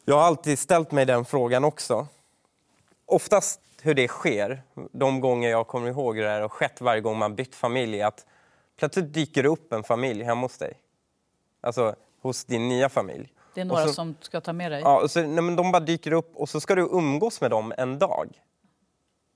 Jag 0.05 0.15
har 0.15 0.22
alltid 0.22 0.60
ställt 0.60 0.91
mig 0.91 1.05
den 1.05 1.25
frågan 1.25 1.63
också. 1.63 2.08
Oftast 3.05 3.60
hur 3.81 3.93
det 3.93 4.07
sker, 4.07 4.61
de 4.91 5.19
gånger 5.21 5.50
jag 5.50 5.67
kommer 5.67 5.89
ihåg 5.89 6.15
det 6.17 6.29
har 6.29 6.50
skett 6.50 6.81
varje 6.81 7.01
gång 7.01 7.17
man 7.17 7.35
bytt 7.35 7.55
familj, 7.55 8.01
att 8.01 8.25
plötsligt 8.77 9.13
dyker 9.13 9.43
det 9.43 9.50
upp 9.50 9.73
en 9.73 9.83
familj 9.83 10.23
hemma 10.23 10.41
hos 10.41 10.57
dig. 10.57 10.73
Alltså 11.61 11.95
hos 12.21 12.45
din 12.45 12.69
nya 12.69 12.89
familj. 12.89 13.33
Det 13.53 13.61
är 13.61 13.65
några 13.65 13.88
så- 13.88 13.93
som 13.93 14.15
ska 14.21 14.41
ta 14.41 14.53
med 14.53 14.71
dig? 14.71 14.81
Ja, 14.81 15.01
och 15.01 15.11
så, 15.11 15.19
nej, 15.19 15.43
men 15.43 15.55
de 15.55 15.71
bara 15.71 15.79
dyker 15.79 16.11
upp 16.13 16.35
och 16.35 16.50
så 16.50 16.59
ska 16.61 16.75
du 16.75 16.81
umgås 16.81 17.41
med 17.41 17.51
dem 17.51 17.73
en 17.77 18.00
dag. 18.00 18.41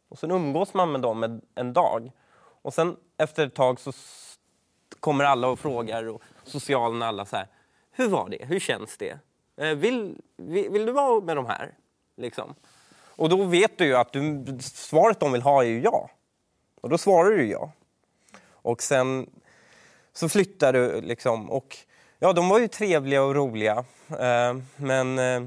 Och 0.09 0.19
sen 0.19 0.31
umgås 0.31 0.73
man 0.73 0.91
med 0.91 1.01
dem 1.01 1.23
en, 1.23 1.41
en 1.55 1.73
dag. 1.73 2.11
Och 2.61 2.73
sen 2.73 2.97
efter 3.17 3.47
ett 3.47 3.55
tag 3.55 3.79
så 3.79 3.91
kommer 4.99 5.23
alla 5.23 5.47
och 5.47 5.59
frågar 5.59 6.03
och 6.07 6.21
socialen 6.43 7.01
alla 7.01 7.25
så 7.25 7.35
här. 7.35 7.47
Hur 7.91 8.07
var 8.09 8.29
det? 8.29 8.45
Hur 8.45 8.59
känns 8.59 8.97
det? 8.97 9.19
Eh, 9.57 9.75
vill, 9.75 10.21
vill, 10.37 10.69
vill 10.69 10.85
du 10.85 10.91
vara 10.91 11.21
med 11.21 11.35
de 11.35 11.45
här? 11.45 11.73
Liksom. 12.17 12.55
Och 13.17 13.29
då 13.29 13.43
vet 13.43 13.77
du 13.77 13.85
ju 13.85 13.95
att 13.95 14.13
du, 14.13 14.45
svaret 14.61 15.19
de 15.19 15.31
vill 15.31 15.41
ha 15.41 15.63
är 15.63 15.67
ju 15.67 15.81
ja. 15.81 16.09
Och 16.81 16.89
då 16.89 16.97
svarar 16.97 17.29
du 17.29 17.49
ja. 17.49 17.71
Och 18.49 18.81
sen 18.81 19.29
så 20.13 20.29
flyttar 20.29 20.73
du 20.73 21.01
liksom 21.01 21.51
och 21.51 21.77
ja, 22.19 22.33
de 22.33 22.49
var 22.49 22.59
ju 22.59 22.67
trevliga 22.67 23.23
och 23.23 23.35
roliga. 23.35 23.85
Eh, 24.09 24.55
men 24.75 25.19
eh, 25.19 25.43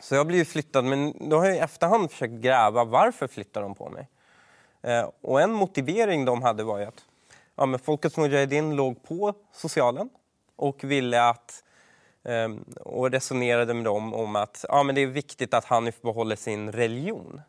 så 0.00 0.14
jag 0.14 0.26
blev 0.26 0.38
ju 0.38 0.44
flyttad, 0.44 0.84
men 0.84 1.28
då 1.30 1.38
har 1.38 1.46
jag 1.46 1.56
i 1.56 1.58
efterhand 1.58 2.10
försökt 2.10 2.32
gräva 2.32 2.84
varför 2.84 3.26
flyttar 3.26 3.62
de 3.62 3.74
på 3.74 3.90
mig. 3.90 4.08
Eh, 4.82 5.10
och 5.20 5.40
en 5.40 5.52
motivering 5.52 6.24
de 6.24 6.42
hade 6.42 6.64
var 6.64 6.78
ju 6.78 6.84
att 6.84 7.04
ja, 7.56 7.66
men 7.66 7.80
Folkets 7.80 8.16
Mujahedin 8.16 8.76
låg 8.76 9.02
på 9.02 9.34
socialen 9.52 10.08
och 10.56 10.84
ville 10.84 11.28
att 11.28 11.64
och 12.80 13.10
resonerade 13.10 13.74
med 13.74 13.84
dem 13.84 14.14
om 14.14 14.36
att 14.36 14.64
ja, 14.68 14.82
men 14.82 14.94
det 14.94 15.00
är 15.00 15.06
viktigt 15.06 15.54
att 15.54 15.64
Hanif 15.64 16.00
behåller 16.02 16.36
sin 16.36 16.72
religion. 16.72 17.40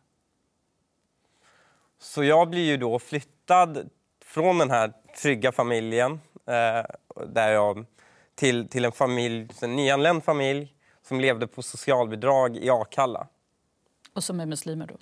Så 1.98 2.24
jag 2.24 2.50
blir 2.50 2.64
ju 2.64 2.76
då 2.76 2.98
flyttad 2.98 3.90
från 4.24 4.58
den 4.58 4.70
här 4.70 4.92
trygga 5.22 5.52
familjen 5.52 6.12
eh, 6.46 6.84
där 7.26 7.52
jag, 7.52 7.86
till, 8.34 8.68
till 8.68 8.84
en 8.84 8.92
familj, 8.92 9.48
en 9.62 9.76
nyanländ 9.76 10.24
familj 10.24 10.74
som 11.02 11.20
levde 11.20 11.46
på 11.46 11.62
socialbidrag 11.62 12.56
i 12.56 12.70
Akalla. 12.70 13.26
Och 14.12 14.24
som 14.24 14.40
är 14.40 14.46
muslimer 14.46 14.86
då? 14.86 14.94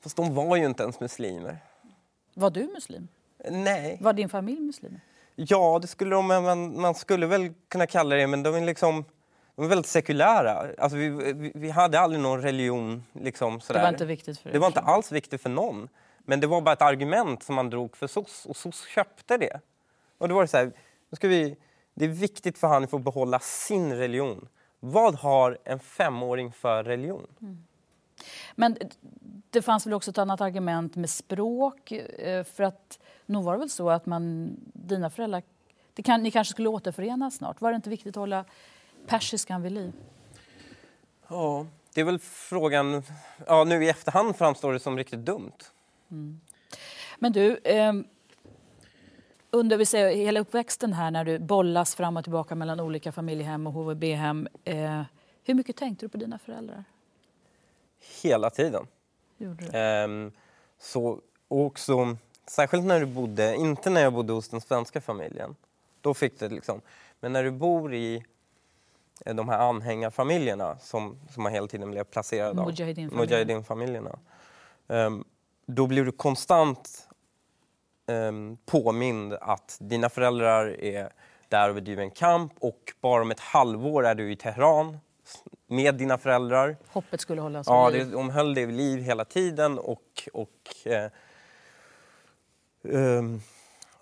Fast 0.00 0.16
de 0.16 0.34
var 0.34 0.56
ju 0.56 0.64
inte 0.64 0.82
ens 0.82 1.00
muslimer. 1.00 1.58
Var 2.34 2.50
du 2.50 2.66
muslim? 2.66 3.08
Nej. 3.50 3.98
Var 4.00 4.12
din 4.12 4.28
familj 4.28 4.60
muslimer? 4.60 5.00
Ja, 5.36 5.78
det 5.82 5.86
skulle 5.86 6.14
de, 6.14 6.26
men 6.26 6.80
man 6.80 6.94
skulle 6.94 7.26
väl 7.26 7.52
kunna 7.68 7.86
kalla 7.86 8.16
det, 8.16 8.26
men 8.26 8.42
de 8.42 8.54
är 8.54 8.60
liksom 8.60 9.04
de 9.56 9.64
är 9.64 9.68
väldigt 9.68 9.86
sekulära. 9.86 10.66
Alltså 10.78 10.96
vi, 10.98 11.08
vi, 11.08 11.52
vi 11.54 11.70
hade 11.70 12.00
aldrig 12.00 12.22
någon 12.22 12.42
religion. 12.42 13.04
Liksom, 13.12 13.60
sådär. 13.60 13.80
Det 13.80 13.84
var 13.84 13.92
inte 13.92 14.04
viktigt 14.04 14.38
för 14.38 14.44
dig? 14.44 14.52
Det 14.52 14.58
var 14.58 14.66
inte 14.66 14.80
alls 14.80 15.12
viktigt 15.12 15.42
för 15.42 15.50
någon. 15.50 15.88
Men 16.18 16.40
det 16.40 16.46
var 16.46 16.60
bara 16.60 16.72
ett 16.72 16.82
argument 16.82 17.42
som 17.42 17.54
man 17.54 17.70
drog 17.70 17.96
för 17.96 18.06
SOS 18.06 18.46
och 18.46 18.56
SOS 18.56 18.86
köpte 18.86 19.36
det. 19.36 19.60
Och 20.18 20.28
då 20.28 20.34
var 20.34 20.42
det 20.42 20.48
så 20.48 20.56
här, 20.56 20.72
nu 21.10 21.16
ska 21.16 21.28
vi, 21.28 21.56
det 21.94 22.04
är 22.04 22.08
viktigt 22.08 22.58
för 22.58 22.68
han 22.68 22.84
att 22.84 22.90
få 22.90 22.98
behålla 22.98 23.38
sin 23.38 23.92
religion. 23.92 24.48
Vad 24.80 25.14
har 25.14 25.58
en 25.64 25.80
femåring 25.80 26.52
för 26.52 26.84
religion? 26.84 27.26
Men 28.54 28.76
det 29.54 29.62
fanns 29.62 29.86
väl 29.86 29.94
också 29.94 30.10
ett 30.10 30.18
annat 30.18 30.40
argument 30.40 30.96
med 30.96 31.10
språk? 31.10 31.92
eh, 31.92 32.44
För 32.44 32.64
att 32.64 32.98
nog 33.26 33.44
var 33.44 33.52
det 33.52 33.58
väl 33.58 33.70
så 33.70 33.90
att 33.90 34.06
man, 34.06 34.56
dina 34.72 35.10
föräldrar, 35.10 35.42
kan, 36.04 36.22
ni 36.22 36.30
kanske 36.30 36.52
skulle 36.52 36.68
återförenas 36.68 37.36
snart. 37.36 37.60
Var 37.60 37.70
det 37.70 37.76
inte 37.76 37.90
viktigt 37.90 38.16
att 38.16 38.20
hålla 38.20 38.44
persiskan 39.06 39.62
vid 39.62 39.72
liv? 39.72 39.92
Ja, 41.28 41.66
det 41.94 42.00
är 42.00 42.04
väl 42.04 42.18
frågan... 42.18 43.02
Ja, 43.46 43.64
nu 43.64 43.84
i 43.84 43.88
efterhand 43.88 44.36
framstår 44.36 44.72
det 44.72 44.80
som 44.80 44.96
riktigt 44.96 45.20
dumt. 45.20 45.52
Men 47.18 47.32
du, 47.32 47.56
eh, 47.56 47.92
under 49.50 49.76
vi 49.76 49.86
säger, 49.86 50.16
hela 50.16 50.40
uppväxten 50.40 50.92
här 50.92 51.10
när 51.10 51.24
du 51.24 51.38
bollas 51.38 51.94
fram 51.94 52.16
och 52.16 52.24
tillbaka 52.24 52.54
mellan 52.54 52.80
olika 52.80 53.12
familjehem 53.12 53.66
och 53.66 53.72
HVB-hem. 53.72 54.48
Eh, 54.64 55.02
hur 55.44 55.54
mycket 55.54 55.76
tänkte 55.76 56.04
du 56.06 56.08
på 56.08 56.16
dina 56.16 56.38
föräldrar? 56.38 56.84
Hela 58.22 58.50
tiden. 58.50 58.86
Du? 59.38 59.78
Ehm, 59.78 60.32
så, 60.78 61.20
också, 61.48 62.16
särskilt 62.46 62.84
när 62.84 63.00
du 63.00 63.06
bodde, 63.06 63.56
inte 63.56 63.90
när 63.90 64.00
jag 64.00 64.12
bodde 64.12 64.32
hos 64.32 64.48
den 64.48 64.60
svenska 64.60 65.00
familjen. 65.00 65.56
Då 66.00 66.14
fick 66.14 66.38
det 66.38 66.48
liksom. 66.48 66.80
Men 67.20 67.32
när 67.32 67.44
du 67.44 67.50
bor 67.50 67.94
i 67.94 68.24
eh, 69.26 69.34
de 69.34 69.48
här 69.48 69.58
anhängarfamiljerna 69.58 70.78
som, 70.78 71.18
som 71.30 71.42
man 71.42 71.52
hela 71.52 71.66
tiden 71.66 71.90
blev 71.90 72.04
placerad 72.04 72.58
av. 72.58 72.66
Mujahedin-familjerna. 73.12 74.18
Ehm, 74.88 75.24
då 75.66 75.86
blir 75.86 76.04
du 76.04 76.12
konstant 76.12 77.08
um, 78.06 78.56
påmind 78.66 79.32
att 79.40 79.76
dina 79.80 80.08
föräldrar 80.08 80.80
är 80.80 81.12
där 81.48 81.68
och 81.68 81.74
bedriver 81.74 82.02
en 82.02 82.10
kamp 82.10 82.52
och 82.58 82.92
bara 83.00 83.22
om 83.22 83.30
ett 83.30 83.40
halvår 83.40 84.06
är 84.06 84.14
du 84.14 84.32
i 84.32 84.36
Teheran 84.36 84.98
med 85.66 85.94
dina 85.94 86.18
föräldrar. 86.18 86.76
Hoppet 86.88 87.20
skulle 87.20 87.40
hållas 87.40 87.66
Ja, 87.66 87.88
vid 87.88 88.02
liv. 88.02 88.12
de 88.12 88.30
höll 88.30 88.54
det 88.54 88.66
vid 88.66 88.76
liv 88.76 89.00
hela 89.00 89.24
tiden 89.24 89.78
och... 89.78 90.28
och 90.32 90.76
eh, 90.84 91.10
ehm, 92.88 93.40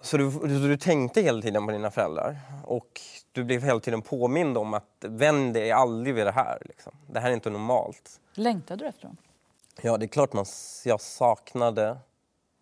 så 0.00 0.16
du, 0.16 0.30
du, 0.30 0.76
tänkte 0.76 1.20
hela 1.20 1.42
tiden 1.42 1.66
på 1.66 1.72
dina 1.72 1.90
föräldrar 1.90 2.36
och 2.64 3.00
du 3.32 3.44
blev 3.44 3.62
hela 3.62 3.80
tiden 3.80 4.02
påmind 4.02 4.58
om 4.58 4.74
att 4.74 4.96
vänd 5.00 5.54
dig 5.54 5.72
aldrig 5.72 6.14
vid 6.14 6.26
det 6.26 6.32
här. 6.32 6.58
Liksom. 6.64 6.92
Det 7.10 7.20
här 7.20 7.30
är 7.30 7.34
inte 7.34 7.50
normalt. 7.50 8.20
Längtade 8.34 8.84
du 8.84 8.88
efter 8.88 9.06
dem? 9.06 9.16
Ja, 9.82 9.96
det 9.96 10.04
är 10.04 10.08
klart 10.08 10.32
man, 10.32 10.46
jag 10.84 11.00
saknade. 11.00 11.98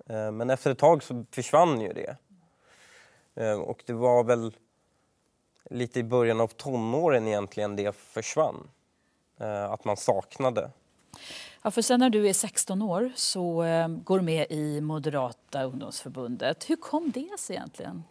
Eh, 0.06 0.30
men 0.30 0.50
efter 0.50 0.70
ett 0.70 0.78
tag 0.78 1.02
så 1.02 1.24
försvann 1.30 1.80
ju 1.80 1.92
det. 1.92 2.16
Eh, 3.34 3.60
och 3.60 3.82
det 3.86 3.92
var 3.92 4.24
väl 4.24 4.56
lite 5.70 6.00
i 6.00 6.02
början 6.02 6.40
av 6.40 6.48
tonåren 6.48 7.28
egentligen 7.28 7.76
det 7.76 7.96
försvann. 7.96 8.68
Eh, 9.40 9.64
att 9.72 9.84
man 9.84 9.96
saknade. 9.96 10.70
Ja, 11.62 11.70
för 11.70 11.82
sen 11.82 12.00
när 12.00 12.10
du 12.10 12.28
är 12.28 12.32
16 12.32 12.82
år 12.82 13.12
så 13.16 13.62
eh, 13.62 13.88
går 13.88 14.18
du 14.18 14.24
med 14.24 14.46
i 14.50 14.80
Moderata 14.80 15.62
ungdomsförbundet. 15.62 16.70
Hur 16.70 16.76
kom 16.76 17.10
det 17.10 17.28
sig 17.38 17.56
egentligen? 17.56 18.04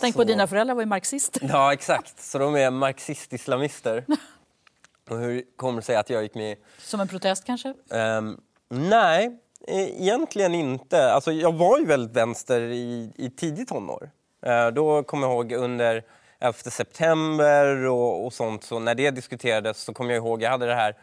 Tänk 0.00 0.14
på 0.16 0.22
Så- 0.22 0.26
dina 0.28 0.46
föräldrar 0.46 0.74
var 0.74 0.82
ju 0.82 0.86
marxister. 0.86 1.40
Ja, 1.52 1.72
exakt. 1.72 2.20
Så 2.22 2.38
de 2.38 2.54
är 2.56 2.70
marxist-islamister. 2.70 4.04
Och 5.10 5.18
hur 5.18 5.42
kommer 5.56 5.76
det 5.80 5.86
sig 5.86 5.96
att 5.96 6.10
jag 6.10 6.22
gick 6.22 6.34
med 6.34 6.56
Som 6.78 7.00
en 7.00 7.08
protest 7.08 7.44
kanske? 7.44 7.74
Ehm, 7.90 8.40
nej, 8.68 9.38
e- 9.68 10.02
egentligen 10.02 10.54
inte. 10.54 11.12
Alltså, 11.12 11.32
jag 11.32 11.52
var 11.54 11.78
ju 11.78 11.86
väldigt 11.86 12.16
vänster 12.16 12.60
i, 12.60 13.12
i 13.16 13.30
tidigt 13.30 13.68
tonår. 13.68 14.10
Eh, 14.42 14.66
då 14.68 15.02
kommer 15.02 15.26
jag 15.26 15.34
ihåg 15.34 15.52
under 15.52 16.04
11 16.38 16.52
september 16.70 17.86
och, 17.86 18.26
och 18.26 18.32
sånt, 18.32 18.64
så 18.64 18.78
när 18.78 18.94
det 18.94 19.10
diskuterades 19.10 19.78
så 19.78 19.94
kommer 19.94 20.14
jag 20.14 20.24
ihåg, 20.24 20.42
jag 20.42 20.50
hade 20.50 20.66
det 20.66 20.74
här 20.74 20.96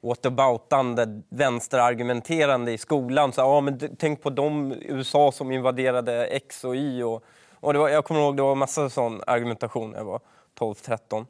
återbautande 0.00 1.22
vänsterargumenterande 1.28 2.72
i 2.72 2.78
skolan. 2.78 3.32
Så, 3.32 3.42
ah, 3.42 3.60
men 3.60 3.96
tänk 3.98 4.22
på 4.22 4.30
de 4.30 4.74
USA 4.80 5.32
som 5.32 5.52
invaderade 5.52 6.26
X 6.26 6.64
och 6.64 6.76
Y. 6.76 7.02
Och, 7.02 7.24
och 7.60 7.72
det 7.72 7.78
var, 7.78 7.88
jag 7.88 8.04
kommer 8.04 8.20
ihåg 8.20 8.36
det 8.36 8.42
var 8.42 8.54
massa 8.54 8.90
sån 8.90 9.22
argumentation 9.26 9.90
när 9.90 9.98
jag 9.98 10.04
var 10.04 10.20
12-13. 10.58 11.26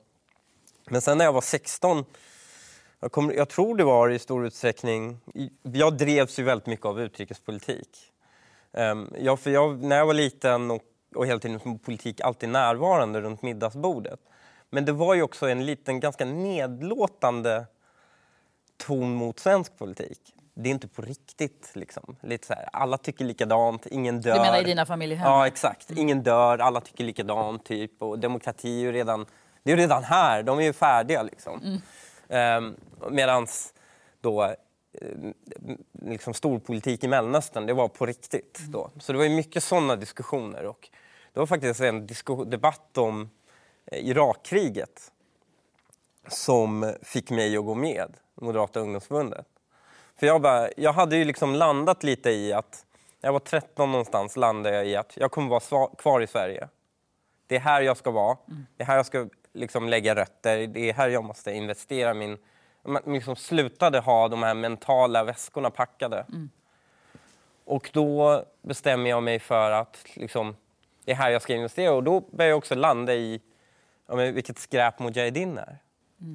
Men 0.91 1.01
sen 1.01 1.19
när 1.19 1.25
jag 1.25 1.33
var 1.33 1.41
16 1.41 2.05
jag, 3.01 3.13
kom, 3.13 3.33
jag 3.37 3.49
tror 3.49 3.77
det 3.77 3.85
var 3.85 4.11
i 4.11 4.19
stor 4.19 4.47
utsträckning... 4.47 5.21
Jag 5.63 5.97
drevs 5.97 6.39
ju 6.39 6.43
väldigt 6.43 6.67
mycket 6.67 6.87
av 6.87 7.01
utrikespolitik. 7.01 8.13
Ehm, 8.73 8.99
um, 8.99 9.13
jag, 9.19 9.41
för 9.41 9.51
jag, 9.51 9.83
när 9.83 9.97
jag 9.97 10.07
var 10.07 10.15
liten 10.15 10.71
och, 10.71 10.83
och 11.15 11.27
hela 11.27 11.39
tiden 11.39 11.79
politik 11.79 12.21
alltid 12.21 12.49
närvarande 12.49 13.21
runt 13.21 13.43
middagsbordet. 13.43 14.21
Men 14.71 14.85
det 14.85 14.93
var 14.93 15.15
ju 15.15 15.23
också 15.23 15.49
en 15.49 15.67
liten, 15.67 16.01
ganska 16.01 16.25
nedlåtande 16.25 17.67
ton 18.77 19.15
mot 19.15 19.39
svensk 19.39 19.79
politik. 19.79 20.35
Det 20.55 20.69
är 20.69 20.71
inte 20.71 20.89
på 20.89 21.03
riktigt. 21.03 21.71
Liksom. 21.75 22.17
Lite 22.23 22.47
så 22.47 22.55
här, 22.55 22.69
alla 22.73 22.99
tycker 22.99 23.25
likadant, 23.25 23.87
ingen 23.87 24.21
dör. 24.21 24.35
Du 24.35 24.41
menar 24.41 24.61
i 24.61 24.65
dina 24.65 24.87
familjehem? 24.87 25.27
Ja, 25.27 25.47
exakt. 25.47 25.91
Ingen 25.91 26.23
dör, 26.23 26.59
alla 26.59 26.81
tycker 26.81 27.05
likadant. 27.05 27.65
Typ. 27.65 28.03
Och 28.03 28.19
demokrati 28.19 28.77
är 28.77 28.81
ju 28.81 28.93
redan, 28.93 29.27
det 29.63 29.73
är 29.73 29.77
redan 29.77 30.05
här, 30.05 30.43
de 30.43 30.59
är 30.59 30.63
ju 30.63 30.73
färdiga. 30.73 31.23
Liksom. 31.23 31.81
Mm. 32.29 32.75
Medan 33.11 33.47
då 34.21 34.45
eh, 34.45 34.51
liksom 35.93 36.35
storpolitik 36.35 37.05
i 37.05 37.09
Mellanöstern, 37.09 37.67
det 37.67 37.73
var 37.73 37.89
på 37.89 38.07
riktigt. 38.07 38.59
Då. 38.69 38.91
Så 39.01 39.13
det 39.13 39.19
var 39.19 39.29
mycket 39.29 39.63
sådana 39.63 39.97
diskussioner. 39.97 40.65
Och 40.65 40.89
det 41.33 41.41
var 41.41 41.47
faktiskt 41.47 41.81
en 41.81 42.09
debatt 42.47 42.99
om 42.99 43.31
eh, 43.87 44.09
Irakkriget 44.09 45.13
som 46.29 46.95
fick 47.03 47.31
mig 47.31 47.57
att 47.57 47.65
gå 47.65 47.75
med 47.75 48.17
Moderata 48.35 48.81
ungdomsförbundet. 48.81 49.47
För 50.17 50.27
jag, 50.27 50.43
bara, 50.43 50.69
jag 50.77 50.93
hade 50.93 51.17
ju 51.17 51.25
liksom 51.25 51.55
landat 51.55 52.03
lite 52.03 52.31
i 52.31 52.53
att, 52.53 52.87
jag 53.21 53.33
var 53.33 53.41
13 53.41 53.93
någonstans, 53.93 54.37
landade 54.37 54.77
jag 54.77 54.87
i 54.87 54.97
att 54.97 55.17
jag 55.17 55.31
kommer 55.31 55.49
vara 55.49 55.89
kvar 55.89 56.21
i 56.21 56.27
Sverige. 56.27 56.69
Det 57.47 57.57
är 57.57 57.61
här 57.61 57.83
jag 57.83 57.97
ska 57.97 58.11
vara, 58.11 58.37
det 58.77 58.83
är 58.83 58.87
här 58.87 58.97
jag 58.97 59.07
ska 59.07 59.29
liksom 59.53 59.89
lägga 59.89 60.15
rötter, 60.15 60.67
det 60.67 60.91
är 60.91 60.93
här 60.93 61.09
jag 61.09 61.25
måste 61.25 61.53
investera 61.53 62.15
min... 62.15 62.39
Man 62.89 63.03
liksom 63.07 63.37
slutade 63.37 63.99
ha 63.99 64.29
de 64.29 64.43
här 64.43 64.55
mentala 64.55 65.25
väskorna 65.25 65.71
packade. 65.71 66.27
Och 67.65 67.91
då 67.93 68.45
bestämmer 68.63 69.11
jag 69.11 69.23
mig 69.23 69.39
för 69.39 69.71
att 69.71 70.05
liksom, 70.15 70.57
det 71.05 71.13
är 71.13 71.17
här 71.17 71.31
jag 71.31 71.43
ska 71.43 71.55
investera 71.55 71.93
och 71.93 72.03
då 72.05 72.21
börjar 72.21 72.49
jag 72.49 72.59
också 72.59 72.75
landa 72.75 73.15
i 73.15 73.41
ja, 74.07 74.17
men 74.17 74.35
vilket 74.35 74.59
skräp 74.59 74.99
Mujahedin 74.99 75.59
är. 75.59 75.79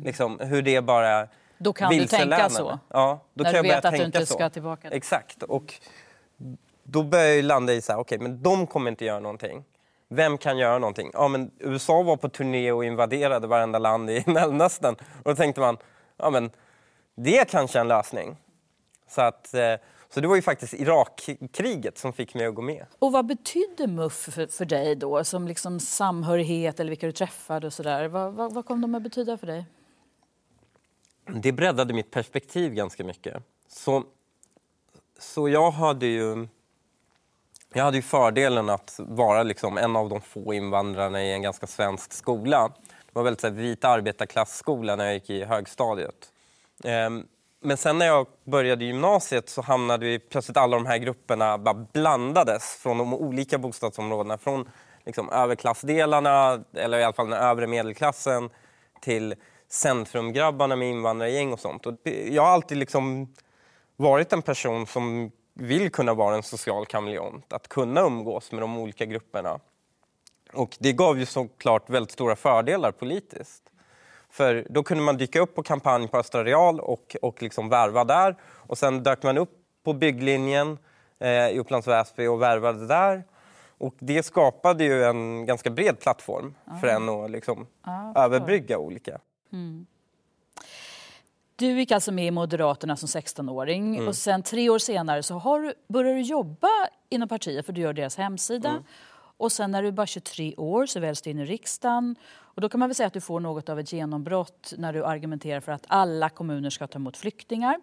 Liksom, 0.04 0.40
hur 0.40 0.62
det 0.62 0.82
bara 0.82 1.28
Då 1.58 1.74
kan 1.74 1.92
du 1.92 2.08
tänka 2.08 2.50
så? 2.50 2.80
Ja, 2.88 3.20
då 3.34 3.44
När 3.44 3.54
kan 3.54 3.64
du 3.64 3.70
jag 3.70 3.76
vet 3.76 3.86
att 3.86 3.94
du 3.94 4.04
inte 4.04 4.26
så. 4.26 4.34
ska 4.34 4.50
tillbaka? 4.50 4.90
Exakt. 4.90 5.44
Och 5.44 5.74
då 6.84 7.04
börjar 7.04 7.28
jag 7.36 7.46
landa 7.46 7.74
i 7.74 7.82
så 7.82 7.92
här, 7.92 8.00
okej, 8.00 8.20
men 8.20 8.44
de 8.44 8.68
kommer 8.68 8.92
inte 8.92 9.06
göra 9.06 9.20
någonting. 9.20 9.64
Vem 10.08 10.38
kan 10.38 10.58
göra 10.58 10.78
någonting? 10.80 11.10
Ja, 11.14 11.28
men 11.28 11.52
USA 11.60 12.04
var 12.04 12.18
på 12.18 12.30
turné 12.30 12.72
och 12.72 12.86
invaderade 12.86 13.48
varenda 13.48 13.80
land 13.80 14.10
i 14.10 14.24
Mellanöstern. 14.28 14.96
Och 14.96 15.30
då 15.32 15.36
tänkte 15.36 15.62
man, 15.62 15.78
ja 16.24 16.30
men 16.30 16.52
det 17.16 17.50
kanske 17.50 17.80
är 17.80 17.82
en 17.82 17.88
lösning. 17.88 18.38
Så, 19.08 19.22
att, 19.22 19.54
eh, 19.54 19.76
så 20.10 20.22
det 20.22 20.28
var 20.28 20.36
ju 20.36 20.42
faktiskt 20.42 20.74
Irakkriget 20.74 21.98
som 21.98 22.14
fick 22.14 22.34
mig 22.34 22.46
att 22.46 22.56
gå 22.56 22.62
med. 22.62 22.86
Och 23.00 23.12
vad 23.12 23.26
betydde 23.26 23.88
MUF 23.88 24.14
för, 24.14 24.48
för 24.48 24.66
dig 24.66 24.96
då, 24.96 25.24
som 25.24 25.48
liksom 25.48 25.80
samhörighet 25.80 26.80
eller 26.80 26.90
vilka 26.90 27.06
du 27.06 27.12
träffade 27.12 27.68
och 27.68 27.74
sådär? 27.74 28.08
Vad, 28.08 28.34
vad, 28.34 28.54
vad 28.54 28.66
kom 28.66 28.82
de 28.82 28.96
att 28.96 29.04
betyda 29.04 29.38
för 29.38 29.48
dig? 29.48 29.66
det 31.26 31.52
breddade 31.52 31.94
mitt 31.94 32.12
perspektiv 32.12 32.74
ganska 32.74 33.04
mycket. 33.04 33.44
Så, 33.68 34.04
så 35.20 35.50
jag 35.50 35.72
hade 35.72 36.06
ju... 36.06 36.48
Jag 37.76 37.84
hade 37.84 37.98
ju 37.98 38.02
fördelen 38.02 38.70
att 38.70 39.00
vara 39.00 39.44
liksom 39.44 39.78
en 39.78 39.96
av 39.96 40.10
de 40.10 40.22
få 40.22 40.54
invandrarna 40.54 41.24
i 41.24 41.34
en 41.34 41.42
ganska 41.42 41.68
svensk 41.68 42.14
skola. 42.14 42.72
Det 43.14 43.20
var 43.20 43.24
väldigt 43.24 43.42
så 43.42 43.48
här, 43.48 43.54
vit 43.54 43.86
arbetarklassskola 43.86 44.96
när 44.96 45.06
jag 45.06 45.14
gick 45.14 45.30
i 45.30 45.44
högstadiet. 45.44 46.32
Ehm, 46.84 47.26
men 47.62 47.78
sen 47.78 47.98
när 47.98 48.06
jag 48.06 48.28
började 48.44 48.86
gymnasiet 48.86 49.50
så 49.50 49.62
hamnade 49.62 50.06
vi 50.06 50.20
plötsligt 50.20 50.58
alla 50.58 50.78
de 50.78 50.86
här 50.86 50.98
grupperna 50.98 51.58
bara 51.58 51.74
blandades 51.74 52.64
från 52.64 52.98
de 52.98 53.14
olika 53.14 53.58
bostadsområdena. 53.58 54.38
Från 54.38 54.70
liksom 55.06 55.30
överklassdelarna, 55.30 56.64
eller 56.74 57.00
i 57.00 57.04
alla 57.04 57.14
fall 57.14 57.30
den 57.30 57.40
övre 57.40 57.68
medelklassen, 57.68 58.50
till 59.02 59.36
centrumgrabbarna 59.68 60.76
med 60.76 60.90
invandrargäng 60.90 61.54
och 61.54 61.60
sånt. 61.60 61.86
Och 61.86 61.94
jag 62.30 62.44
har 62.44 62.52
alltid 62.52 62.78
liksom 62.78 63.34
varit 63.96 64.34
en 64.34 64.42
person 64.42 64.88
som 64.88 65.32
vill 65.54 65.92
kunna 65.92 66.14
vara 66.14 66.36
en 66.36 66.44
social 66.44 66.86
kameleont, 66.86 67.54
att 67.54 67.68
kunna 67.68 68.02
umgås 68.02 68.52
med 68.52 68.62
de 68.62 68.78
olika 68.78 69.06
grupperna. 69.06 69.60
Och 70.54 70.78
det 70.80 70.94
gav 70.94 71.20
ju 71.20 71.26
såklart 71.26 71.90
väldigt 71.90 72.12
stora 72.12 72.36
fördelar 72.36 72.92
politiskt. 72.92 73.64
För 74.30 74.68
då 74.70 74.84
kunde 74.84 75.04
man 75.04 75.18
dyka 75.18 75.40
upp 75.40 75.56
på 75.56 75.64
kampanj 75.64 76.08
på 76.08 76.18
Östra 76.18 76.44
Real 76.44 76.80
och, 76.80 77.16
och 77.22 77.42
liksom 77.42 77.70
värva 77.70 78.04
där. 78.04 78.36
Och 78.44 78.78
sen 78.78 79.04
dök 79.04 79.24
man 79.24 79.38
upp 79.38 79.52
på 79.84 79.94
bygglinjen 79.94 80.78
eh, 81.20 81.48
i 81.50 81.60
Upplands 81.60 81.88
Väsby 81.88 82.28
och 82.28 82.42
värvade 82.42 82.88
där. 82.88 83.24
Och 83.78 83.96
det 84.00 84.24
skapade 84.24 84.84
ju 84.84 85.04
en 85.04 85.46
ganska 85.46 85.70
bred 85.70 86.00
plattform 86.00 86.56
för 86.82 86.88
en 86.88 87.10
att 87.10 87.32
liksom 87.32 87.68
överbrygga 88.16 88.78
olika. 88.78 89.20
Du 91.56 91.80
gick 91.80 91.92
alltså 91.92 92.12
med 92.12 92.28
i 92.28 92.32
Moderaterna 92.32 92.96
som 92.96 93.08
16-åring 93.08 93.96
Mm. 93.96 94.08
och 94.08 94.16
sen 94.16 94.44
tre 94.44 94.70
år 94.70 94.80
senare 94.80 95.24
så 95.24 95.36
har 95.36 95.60
du, 95.60 95.74
börjar 95.88 96.14
du 96.14 96.22
jobba 96.22 96.70
inom 97.10 97.30
partiet 97.30 97.66
för 97.66 97.74
du 97.74 97.82
gör 97.82 97.94
deras 97.94 98.18
hemsida. 98.18 98.70
Mm. 98.70 98.84
Och 99.44 99.52
sen 99.52 99.72
när 99.72 99.82
du 99.82 99.88
är 99.88 99.92
bara 99.92 100.08
23 100.08 100.56
år 100.58 100.86
så 100.86 101.00
väljs 101.00 101.22
du 101.22 101.30
in 101.30 101.40
i 101.40 101.46
riksdagen. 101.46 102.16
Och 102.34 102.62
då 102.62 102.70
kan 102.70 102.80
man 102.80 102.90
väl 102.90 102.96
säga 102.96 103.08
att 103.08 103.14
du 103.14 103.22
får 103.22 103.40
något 103.40 103.70
av 103.70 103.80
ett 103.80 103.94
genombrott 103.94 104.74
när 104.78 104.94
du 104.94 105.06
argumenterar 105.06 105.60
för 105.60 105.72
att 105.72 105.84
alla 105.88 106.30
kommuner 106.30 106.70
ska 106.70 106.88
ta 106.88 107.00
emot 107.00 107.18
flyktingar. 107.18 107.76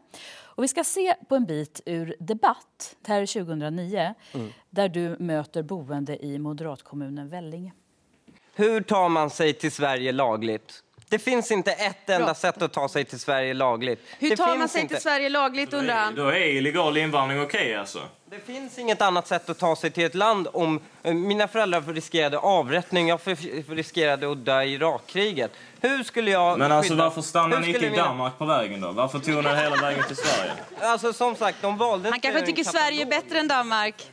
Och 0.43 0.63
vi 0.65 0.69
ska 0.69 0.85
se 0.85 1.15
på 1.29 1.37
en 1.37 1.47
bit 1.47 1.81
ur 1.87 2.15
Debatt, 2.21 2.97
det 3.07 3.13
här 3.13 3.23
är 3.23 3.27
2009, 3.27 4.15
Mm. 4.35 4.49
där 4.71 4.89
du 4.89 5.17
möter 5.19 5.63
boende 5.63 6.25
i 6.25 6.39
moderatkommunen 6.39 7.29
Vellinge. 7.29 7.73
Hur 8.55 8.81
tar 8.81 9.09
man 9.09 9.31
sig 9.31 9.53
till 9.53 9.73
Sverige 9.73 10.13
lagligt? 10.13 10.83
Det 11.09 11.19
finns 11.19 11.51
inte 11.51 11.73
ett 11.73 12.11
enda 12.11 12.25
Bra. 12.25 12.35
sätt 12.35 12.63
att 12.63 12.73
ta 12.73 12.89
sig 12.89 13.05
till 13.05 13.19
Sverige 13.21 13.55
lagligt. 13.55 14.01
Hur 14.19 14.31
det 14.31 14.37
tar 14.37 14.57
man 14.57 14.69
sig 14.69 14.81
inte. 14.83 14.95
till 14.95 15.03
Sverige 15.03 15.29
lagligt 15.29 15.73
undrar 15.73 15.95
han? 15.95 16.15
Då 16.15 16.27
är 16.27 16.57
illegal 16.57 16.97
invandring 16.97 17.41
okej 17.43 17.75
alltså? 17.75 17.99
Det 18.31 18.41
finns 18.47 18.79
inget 18.79 19.03
annat 19.03 19.27
sätt 19.27 19.51
att 19.51 19.59
ta 19.59 19.77
sig 19.77 19.91
till 19.91 20.05
ett 20.05 20.15
land 20.15 20.49
om... 20.53 20.81
eh, 21.03 21.15
Mina 21.15 21.49
föräldrar 21.49 21.81
riskerade 21.81 22.39
avrättning, 22.39 23.09
jag 23.09 23.21
för- 23.21 23.75
riskerade 23.75 24.33
att 24.33 24.45
dö 24.45 24.63
i 24.63 24.73
Irakkriget. 24.75 25.51
Hur 25.81 26.03
skulle 26.05 26.31
jag 26.31 26.59
Men 26.59 26.73
alltså 26.73 26.93
skydda- 26.93 27.05
varför 27.05 27.23
stannar 27.23 27.57
hur 27.57 27.63
ni 27.67 27.73
inte 27.75 27.87
i 27.87 27.91
mina- 27.91 28.05
Danmark 28.05 28.39
på 28.39 28.45
vägen 28.45 28.81
då? 28.81 28.93
Varför 28.93 29.19
tog 29.19 29.45
ni 29.45 29.51
hela 29.57 29.77
vägen 29.77 30.05
till 30.07 30.17
Sverige? 30.17 30.53
Alltså 30.81 31.13
som 31.13 31.35
sagt, 31.37 31.59
de 31.63 31.77
valde 31.79 32.11
Han 32.11 32.21
kanske 32.21 32.47
tycker. 32.47 32.65
Sverige 32.65 33.03
är 33.03 33.07
bättre 33.07 33.39
än 33.39 33.49
Danmark. 33.49 34.11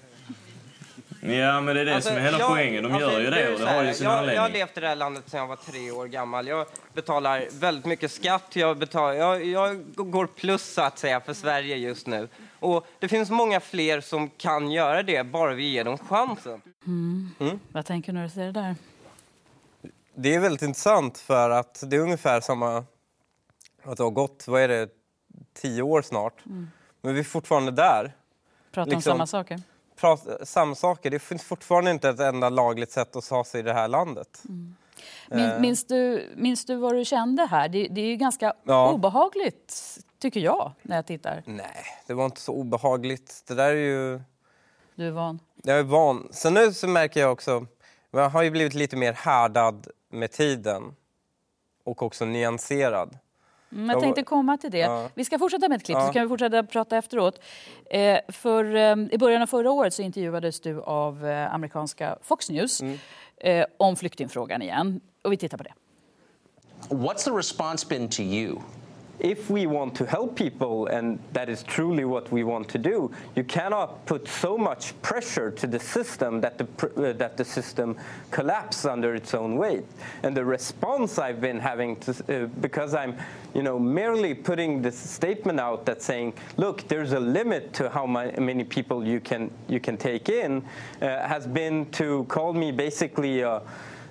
Ja 1.22 1.62
men 1.62 1.76
det 1.76 1.82
är 1.82 1.86
det 1.86 1.96
Alltså, 1.96 2.10
som 2.10 2.18
är 2.18 2.22
hela 2.22 2.40
jag- 2.40 2.50
poängen. 2.50 2.84
De 2.84 2.92
alltså, 2.94 3.12
gör 3.12 3.20
ju 3.20 3.30
det 3.30 3.54
och 3.54 3.60
det 3.60 3.66
har 3.70 3.84
ju 3.84 3.94
sin 3.94 4.04
jag, 4.04 4.12
Jag 4.14 4.18
har 4.18 4.24
anledning. 4.28 4.54
levt 4.54 4.78
i 4.78 4.80
det 4.80 4.88
här 4.88 4.96
landet 4.96 5.24
sedan 5.30 5.40
jag 5.40 5.48
var 5.48 5.56
tre 5.56 5.92
år 5.92 6.06
gammal. 6.08 6.48
Jag 6.48 6.66
betalar 6.94 7.48
väldigt 7.60 7.86
mycket 7.86 8.12
skatt. 8.12 8.56
Jag, 8.56 8.78
betalar, 8.78 9.14
jag, 9.14 9.46
jag 9.46 9.84
går 9.96 10.28
plus 10.28 10.74
så 10.74 10.82
att 10.82 11.00
säga 11.00 11.20
för 11.22 11.34
Sverige 11.34 11.76
just 11.76 12.08
nu. 12.08 12.30
Och 12.60 12.88
det 13.00 13.08
finns 13.08 13.30
många 13.30 13.60
fler 13.60 14.02
som 14.02 14.30
kan 14.30 14.72
göra 14.72 15.04
det, 15.04 15.24
bara 15.24 15.54
vi 15.54 15.70
ger 15.70 15.84
dem 15.84 15.98
chansen. 15.98 16.62
Vad 17.72 17.86
tänker 17.86 18.12
du 18.12 18.18
när 18.18 18.24
du 18.24 18.30
ser 18.30 18.46
det 18.46 18.52
där? 18.52 18.76
Det 20.16 20.36
är 20.36 20.40
väldigt 20.40 20.62
intressant 20.62 21.18
för 21.18 21.50
att 21.50 21.84
det 21.88 21.96
är 21.96 22.00
ungefär 22.00 22.42
samma... 22.42 22.86
Att 23.84 23.98
det 23.98 24.04
har 24.04 24.12
gått, 24.12 24.44
vad 24.48 24.62
är 24.62 24.68
det, 24.68 24.90
tio 25.54 25.82
år 25.82 26.02
snart. 26.02 26.34
Men 27.02 27.14
vi 27.14 27.20
är 27.20 27.24
fortfarande 27.24 27.72
där. 27.72 28.16
Pratar 28.72 28.92
om 28.92 28.96
Liksom- 28.98 29.12
samma 29.12 29.28
saker? 29.28 29.62
Prata, 30.00 30.46
samma 30.46 30.76
saker. 30.76 31.10
Det 31.10 31.20
finns 31.20 31.44
fortfarande 31.44 31.92
inte 31.92 32.10
ett 32.10 32.20
enda 32.20 32.50
lagligt 32.50 32.92
sätt 32.92 33.16
att 33.16 33.28
ta 33.30 33.44
sig 33.44 33.60
i 33.60 33.64
det 33.64 33.74
här 33.74 33.88
landet. 33.88 34.42
Min, 35.30 35.40
Eh. 35.46 35.60
minns, 35.60 35.88
du, 35.88 36.30
minns 36.36 36.66
du 36.66 36.76
vad 36.76 36.96
du 36.96 37.06
kände 37.06 37.46
här? 37.46 37.70
Det, 37.70 37.88
det 37.88 38.02
är 38.02 38.06
ju 38.06 38.16
ganska 38.16 38.54
Ja. 38.64 38.92
obehagligt, 38.92 39.98
tycker 40.20 40.40
jag, 40.40 40.72
när 40.82 40.96
jag 40.96 41.06
tittar. 41.06 41.44
Nej, 41.46 41.84
det 42.08 42.14
var 42.14 42.26
inte 42.26 42.42
så 42.42 42.54
obehagligt. 42.54 43.44
Det 43.48 43.54
där 43.54 43.70
är 43.70 43.74
ju... 43.76 44.22
Du 44.96 45.08
är 45.08 45.12
van. 45.12 45.40
Jag 45.64 45.80
är 45.80 45.84
van. 45.84 46.28
Sen 46.32 46.54
nu 46.54 46.74
så 46.74 46.88
märker 46.88 47.20
jag 47.20 47.32
också... 47.32 47.66
Jag 48.12 48.30
har 48.30 48.44
ju 48.44 48.50
blivit 48.52 48.74
lite 48.74 48.96
mer 48.96 49.14
härdad 49.14 49.88
med 50.12 50.32
tiden. 50.32 50.96
Och 51.84 52.02
också 52.02 52.26
nyanserad. 52.26 53.18
Mm, 53.72 53.90
jag 53.90 54.00
tänkte 54.00 54.24
komma 54.24 54.58
till 54.58 54.72
det. 54.72 54.78
Ja. 54.78 55.10
Vi 55.16 55.26
ska 55.26 55.40
fortsätta 55.40 55.70
med 55.70 55.76
ett 55.76 55.84
klipp, 55.86 55.98
Ja. 55.98 56.08
så 56.08 56.14
kan 56.14 56.22
vi 56.22 56.28
fortsätta 56.30 56.64
prata 56.64 56.98
efteråt. 56.98 57.42
Eh, 57.90 58.20
för, 58.28 58.76
eh, 58.76 58.96
I 59.12 59.18
början 59.20 59.42
av 59.42 59.48
förra 59.48 59.72
året 59.72 59.94
så 59.94 60.02
intervjuades 60.02 60.60
du 60.60 60.82
av 60.82 61.26
eh, 61.28 61.54
amerikanska 61.54 62.18
Fox 62.22 62.50
News 62.50 62.82
Mm. 62.82 62.98
eh, 63.38 63.66
om 63.78 63.96
flyktingfrågan 63.96 64.62
igen. 64.62 65.02
Och 65.24 65.32
vi 65.32 65.38
tittar 65.38 65.58
på 65.58 65.64
det. 65.64 65.74
What's 66.90 67.24
the 67.26 67.32
response 67.32 67.88
been 67.90 68.10
to 68.10 68.22
you? 68.22 68.56
If 69.20 69.50
we 69.50 69.66
want 69.66 69.96
to 69.96 70.06
help 70.06 70.36
people, 70.36 70.88
and 70.88 71.20
that 71.34 71.50
is 71.50 71.64
truly 71.64 72.06
what 72.06 72.32
we 72.32 72.44
want 72.44 72.70
to 72.70 72.78
do, 72.78 73.12
you 73.36 73.44
cannot 73.44 74.06
put 74.06 74.28
so 74.28 74.58
much 74.58 75.00
pressure 75.02 75.50
to 75.52 75.68
the 75.68 75.80
system 75.80 76.40
that 76.42 76.58
the 76.58 76.68
uh, 76.88 77.14
that 77.14 77.36
the 77.38 77.44
system 77.46 77.98
collapses 78.30 78.86
under 78.86 79.16
its 79.16 79.34
own 79.34 79.58
weight. 79.58 79.86
And 80.24 80.38
the 80.38 80.46
response 80.46 81.18
I've 81.18 81.42
been 81.42 81.60
having 81.60 81.96
to, 82.02 82.12
uh, 82.12 82.46
because 82.62 82.94
I'm, 82.94 83.16
you 83.56 83.64
know, 83.64 83.80
merely 83.80 84.34
putting 84.36 84.82
this 84.82 84.98
statement 84.98 85.60
out 85.60 85.86
that 85.86 86.02
saying, 86.02 86.34
look, 86.58 86.88
there's 86.88 87.14
a 87.14 87.20
limit 87.20 87.74
to 87.74 87.90
how 87.90 88.06
my, 88.06 88.32
many 88.38 88.64
people 88.64 89.06
you 89.06 89.20
can 89.20 89.50
you 89.68 89.80
can 89.80 89.98
take 89.98 90.30
in, 90.30 90.64
uh, 91.02 91.28
has 91.28 91.48
been 91.48 91.90
to 91.92 92.24
call 92.26 92.54
me 92.54 92.72
basically 92.72 93.44
uh, 93.44 93.62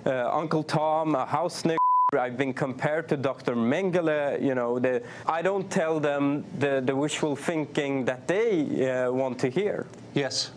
uh, 0.05 0.29
Uncle 0.33 0.63
Tom, 0.63 1.15
a 1.15 1.25
house. 1.25 1.76
I've 2.13 2.37
been 2.37 2.53
compared 2.53 3.09
to 3.09 3.17
Dr. 3.17 3.53
Mengele. 3.55 4.41
You 4.41 4.55
know, 4.55 4.79
the, 4.79 5.03
I 5.25 5.41
don't 5.41 5.69
tell 5.69 5.99
them 5.99 6.45
the, 6.57 6.81
the 6.85 6.95
wishful 6.95 7.35
thinking 7.35 8.05
that 8.05 8.27
they 8.27 8.89
uh, 8.89 9.11
want 9.11 9.39
to 9.41 9.49
hear. 9.49 9.85
Yes. 10.13 10.51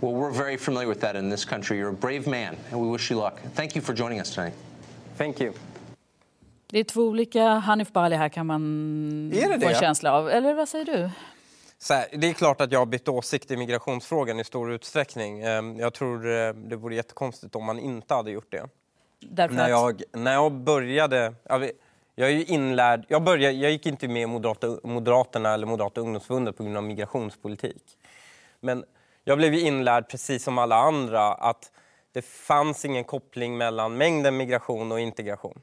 Well, 0.00 0.12
we're 0.12 0.30
very 0.30 0.56
familiar 0.56 0.86
with 0.88 1.00
that 1.00 1.16
in 1.16 1.28
this 1.28 1.44
country. 1.44 1.78
You're 1.78 1.90
a 1.90 1.92
brave 1.92 2.28
man, 2.28 2.56
and 2.70 2.80
we 2.80 2.88
wish 2.88 3.10
you 3.10 3.16
luck. 3.18 3.40
Thank 3.54 3.74
you 3.74 3.82
for 3.82 3.94
joining 3.96 4.20
us 4.20 4.30
tonight. 4.34 4.54
Thank 5.18 5.40
you. 5.40 5.52
Det 6.66 6.78
är 6.78 6.84
två 6.84 7.02
olika 7.02 7.44
Hanif 7.48 7.92
Bali 7.92 8.16
här 8.16 8.28
kan 8.28 8.46
man 8.46 9.32
Är 9.34 9.48
det 9.48 9.60
få 9.60 9.66
en 9.66 9.72
det? 9.72 9.74
känsla 9.80 10.12
av. 10.12 10.28
Eller 10.30 10.54
vad 10.54 10.68
säger 10.68 10.84
du? 10.84 11.10
Så 11.78 11.94
här, 11.94 12.06
det 12.12 12.28
är 12.28 12.32
klart 12.32 12.60
att 12.60 12.72
jag 12.72 12.78
har 12.78 12.86
bytt 12.86 13.08
åsikt 13.08 13.50
i 13.50 13.56
migrationsfrågan 13.56 14.40
i 14.40 14.44
stor 14.44 14.72
utsträckning. 14.72 15.40
Ehm, 15.40 15.78
Jag 15.78 15.94
tror 15.94 16.30
eh, 16.30 16.52
det 16.54 16.76
vore 16.76 16.94
jättekonstigt 16.94 17.56
om 17.56 17.64
man 17.64 17.78
inte 17.78 18.14
hade 18.14 18.30
gjort 18.30 18.52
det. 18.52 18.68
Därför 19.30 19.54
När 19.54 19.68
jag, 19.68 20.02
när 20.12 20.32
jag 20.32 20.52
började... 20.52 21.34
Jag, 22.14 22.30
är 22.30 22.50
inlärd, 22.50 23.04
jag, 23.08 23.22
började, 23.22 23.54
jag 23.54 23.70
gick 23.70 23.86
inte 23.86 24.08
med 24.08 24.28
Moderata, 24.28 24.78
Moderaterna 24.84 25.54
eller 25.54 25.66
Moderata 25.66 26.00
ungdomsförbundet 26.00 26.56
på 26.56 26.62
grund 26.62 26.76
av 26.76 26.82
migrationspolitik. 26.82 27.98
Men 28.60 28.84
jag 29.24 29.38
blev 29.38 29.54
inlärd 29.54 30.08
precis 30.08 30.44
som 30.44 30.58
alla 30.58 30.76
andra 30.76 31.32
att 31.32 31.72
det 32.12 32.22
fanns 32.22 32.84
ingen 32.84 33.04
koppling 33.04 33.56
mellan 33.56 33.96
mängden 33.96 34.36
migration 34.36 34.92
och 34.92 35.00
integration. 35.00 35.60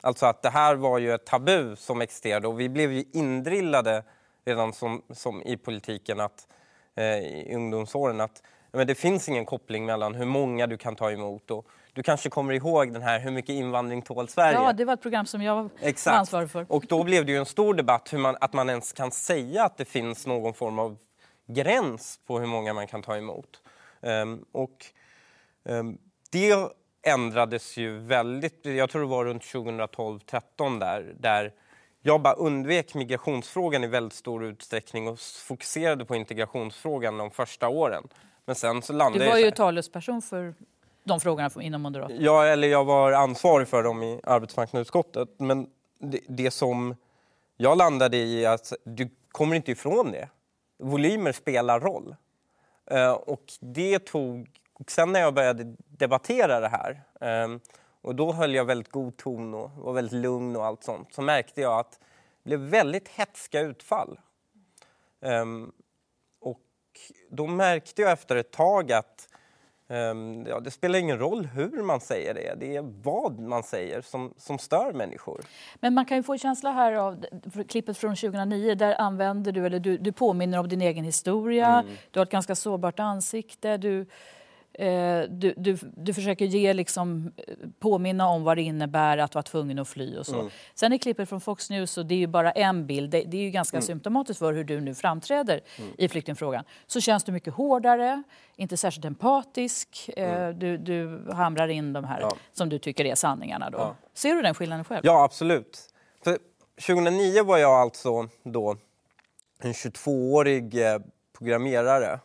Alltså 0.00 0.26
att 0.26 0.42
det 0.42 0.50
här 0.50 0.74
var 0.74 0.98
ju 0.98 1.14
ett 1.14 1.26
tabu 1.26 1.76
som 1.76 2.00
existerade 2.00 2.48
och 2.48 2.60
vi 2.60 2.68
blev 2.68 2.92
ju 2.92 3.04
indrillade 3.12 4.04
redan 4.44 4.72
som, 4.72 5.02
som 5.10 5.42
i 5.42 5.56
politiken 5.56 6.20
att, 6.20 6.48
eh, 6.94 7.18
i 7.18 7.54
ungdomsåren 7.54 8.20
att 8.20 8.42
men 8.72 8.86
det 8.86 8.94
finns 8.94 9.28
ingen 9.28 9.44
koppling 9.44 9.86
mellan 9.86 10.14
hur 10.14 10.24
många 10.24 10.66
du 10.66 10.76
kan 10.76 10.96
ta 10.96 11.10
emot 11.10 11.50
och 11.50 11.66
du 11.96 12.02
kanske 12.02 12.30
kommer 12.30 12.54
ihåg 12.54 12.92
den 12.92 13.02
här 13.02 13.20
Hur 13.20 13.30
mycket 13.30 13.50
invandring 13.50 14.02
tål 14.02 14.28
Sverige? 14.28 14.54
Ja, 14.54 14.72
det 14.72 14.84
var 14.84 14.94
ett 14.94 15.02
program 15.02 15.26
som 15.26 15.42
jag 15.42 15.70
Exakt. 15.80 16.12
var 16.12 16.18
ansvarig 16.18 16.50
för. 16.50 16.66
Och 16.68 16.86
då 16.88 17.04
blev 17.04 17.26
det 17.26 17.32
ju 17.32 17.38
en 17.38 17.46
stor 17.46 17.74
debatt 17.74 18.12
hur 18.12 18.18
man, 18.18 18.36
att 18.40 18.52
man 18.52 18.68
ens 18.68 18.92
kan 18.92 19.10
säga 19.10 19.64
att 19.64 19.76
det 19.76 19.84
finns 19.84 20.26
någon 20.26 20.54
form 20.54 20.78
av 20.78 20.96
gräns 21.46 22.20
på 22.26 22.38
hur 22.38 22.46
många 22.46 22.74
man 22.74 22.86
kan 22.86 23.02
ta 23.02 23.16
emot. 23.16 23.62
Um, 24.00 24.44
och 24.52 24.86
um, 25.64 25.98
det 26.30 26.54
ändrades 27.02 27.76
ju 27.76 27.98
väldigt, 27.98 28.66
jag 28.66 28.90
tror 28.90 29.02
det 29.02 29.08
var 29.08 29.24
runt 29.24 29.42
2012-13 29.42 30.80
där, 30.80 31.14
där 31.18 31.52
jag 32.02 32.22
bara 32.22 32.34
undvek 32.34 32.94
migrationsfrågan 32.94 33.84
i 33.84 33.86
väldigt 33.86 34.18
stor 34.18 34.44
utsträckning 34.44 35.08
och 35.08 35.18
fokuserade 35.20 36.04
på 36.04 36.16
integrationsfrågan 36.16 37.18
de 37.18 37.30
första 37.30 37.68
åren. 37.68 38.08
Men 38.44 38.54
sen 38.54 38.82
så 38.82 38.92
landade 38.92 39.24
Du 39.24 39.30
var 39.30 39.38
ju 39.38 39.50
talesperson 39.50 40.22
för 40.22 40.54
de 41.06 41.20
frågorna 41.20 41.50
inom 41.60 41.82
Moderaterna. 41.82 42.20
Ja, 42.22 42.44
eller 42.44 42.68
jag 42.68 42.84
var 42.84 43.12
ansvarig 43.12 43.68
för 43.68 43.82
dem 43.82 44.02
i 44.02 44.20
arbetsmarknadsutskottet. 44.24 45.28
Men 45.38 45.70
det, 45.98 46.20
det 46.28 46.50
som 46.50 46.96
jag 47.56 47.78
landade 47.78 48.16
i 48.16 48.44
är 48.44 48.50
att 48.50 48.72
du 48.84 49.10
kommer 49.28 49.56
inte 49.56 49.72
ifrån 49.72 50.10
det. 50.10 50.28
Volymer 50.78 51.32
spelar 51.32 51.80
roll. 51.80 52.16
Eh, 52.90 53.12
och 53.12 53.44
det 53.60 53.98
tog... 53.98 54.50
Och 54.72 54.90
sen 54.90 55.12
när 55.12 55.20
jag 55.20 55.34
började 55.34 55.76
debattera 55.76 56.60
det 56.60 56.68
här 56.68 57.02
ehm, 57.20 57.60
och 58.02 58.14
då 58.14 58.32
höll 58.32 58.54
jag 58.54 58.64
väldigt 58.64 58.92
god 58.92 59.16
ton 59.16 59.54
och 59.54 59.70
var 59.70 59.92
väldigt 59.92 60.20
lugn 60.20 60.56
och 60.56 60.66
allt 60.66 60.84
sånt 60.84 61.14
så 61.14 61.22
märkte 61.22 61.60
jag 61.60 61.78
att 61.78 62.00
det 62.42 62.48
blev 62.48 62.60
väldigt 62.60 63.08
hetska 63.08 63.60
utfall. 63.60 64.20
Ehm, 65.20 65.72
och 66.40 66.60
då 67.30 67.46
märkte 67.46 68.02
jag 68.02 68.12
efter 68.12 68.36
ett 68.36 68.50
tag 68.50 68.92
att 68.92 69.28
ja, 70.46 70.60
det 70.60 70.70
spelar 70.70 70.98
ingen 70.98 71.18
roll 71.18 71.46
hur 71.46 71.82
man 71.82 72.00
säger 72.00 72.34
det, 72.34 72.54
det 72.60 72.76
är 72.76 72.82
vad 73.02 73.38
man 73.38 73.62
säger 73.62 74.00
som, 74.00 74.34
som 74.36 74.58
stör 74.58 74.92
människor. 74.92 75.44
Men 75.80 75.94
man 75.94 76.04
kan 76.04 76.16
ju 76.16 76.22
få 76.22 76.32
en 76.32 76.38
känsla 76.38 76.72
här 76.72 76.92
av 76.92 77.24
klippet 77.68 77.98
från 77.98 78.16
2009. 78.16 78.74
Där 78.74 79.00
använder 79.00 79.52
du, 79.52 79.66
eller 79.66 79.78
du, 79.78 79.98
du 79.98 80.12
påminner 80.12 80.58
om 80.58 80.68
din 80.68 80.82
egen 80.82 81.04
historia. 81.04 81.80
Mm. 81.80 81.94
Du 82.10 82.18
har 82.20 82.26
ett 82.26 82.32
ganska 82.32 82.54
sårbart 82.54 83.00
ansikte. 83.00 83.76
Du, 83.76 84.06
du, 85.28 85.54
du, 85.56 85.78
du 85.96 86.14
försöker 86.14 86.44
ge 86.44 86.72
liksom, 86.72 87.32
eh, 87.36 87.54
påminna 87.78 88.28
om 88.28 88.44
vad 88.44 88.56
det 88.56 88.62
innebär 88.62 89.18
att 89.18 89.34
vara 89.34 89.42
tvungen 89.42 89.78
att 89.78 89.88
fly 89.88 90.16
och 90.18 90.26
så. 90.26 90.34
Mm. 90.40 90.50
Sen 90.74 90.92
är 90.92 90.98
klippet 90.98 91.28
från 91.28 91.40
Fox 91.40 91.70
News, 91.70 91.98
och 91.98 92.06
det 92.06 92.14
är 92.14 92.18
ju 92.18 92.26
bara 92.26 92.52
en 92.52 92.86
bild, 92.86 93.10
det, 93.10 93.22
det 93.22 93.36
är 93.36 93.40
ju 93.42 93.50
ganska 93.50 93.76
Mm. 93.76 93.82
symptomatiskt 93.86 94.38
för 94.38 94.52
hur 94.52 94.64
du 94.64 94.80
nu 94.80 94.94
framträder 94.94 95.60
i 95.98 96.08
flyktingfrågan. 96.08 96.64
Så 96.86 97.00
känns 97.00 97.24
du 97.24 97.32
mycket 97.32 97.54
hårdare, 97.54 98.22
inte 98.56 98.76
särskilt 98.76 99.04
empatisk. 99.04 100.10
Eh, 100.16 100.48
du, 100.48 100.78
du 100.78 101.26
hamrar 101.32 101.68
in 101.68 101.92
de 101.92 102.04
här 102.04 102.16
Mm. 102.18 102.28
Ja. 102.32 102.36
som 102.52 102.68
du 102.68 102.78
tycker 102.78 103.04
är 103.04 103.14
sanningarna. 103.14 103.70
Då. 103.70 103.78
Ja. 103.78 103.94
Ser 104.14 104.34
du 104.34 104.42
den 104.42 104.54
skillnaden 104.54 104.84
själv? 104.84 105.00
Ja, 105.04 105.24
absolut. 105.24 105.80
För 106.24 106.38
2009 106.86 107.44
var 107.44 107.58
jag 107.58 107.70
alltså 107.72 108.28
då 108.42 108.76
en 109.60 109.72
22-årig 109.72 110.86
eh, 110.92 110.98
programmerare. 111.38 112.20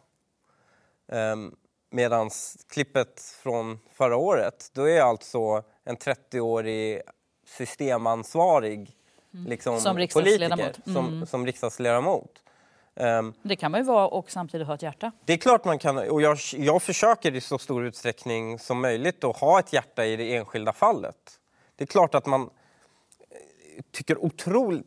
Ehm, 1.12 1.56
Medan 1.93 2.30
klippet 2.69 3.21
från 3.43 3.80
förra 3.93 4.15
året, 4.15 4.69
då 4.73 4.89
är 4.89 5.01
alltså 5.01 5.63
en 5.84 5.97
30-årig 5.97 7.01
systemansvarig 7.47 8.91
liksom, 9.47 9.80
Som 9.80 9.97
riksdagsledamot. 9.97 10.60
politiker, 10.65 10.93
som, 10.93 11.08
Mm. 11.08 11.25
som 11.25 11.45
riksdagsledamot. 11.45 12.32
Ehm, 12.95 13.34
Det 13.41 13.56
kan 13.56 13.71
man 13.71 13.80
ju 13.80 13.86
vara 13.86 14.08
och 14.08 14.32
samtidigt 14.32 14.67
ha 14.67 14.73
ett 14.75 14.82
hjärta. 14.82 15.12
det 15.25 15.34
är 15.34 15.38
klart 15.38 15.65
man 15.65 15.80
kan, 15.80 15.97
och 15.97 16.21
jag, 16.21 16.38
jag 16.58 16.82
försöker 16.82 17.36
i 17.36 17.41
så 17.41 17.58
stor 17.58 17.86
utsträckning 17.86 18.60
som 18.60 18.82
möjligt 18.82 19.23
att 19.23 19.38
ha 19.38 19.60
ett 19.60 19.73
hjärta 19.73 20.06
i 20.06 20.15
det 20.15 20.36
enskilda 20.36 20.73
fallet. 20.73 21.39
Det 21.75 21.84
är 21.84 21.88
klart 21.88 22.15
att 22.15 22.25
man 22.25 22.49
tycker 23.91 24.26
otroligt... 24.26 24.86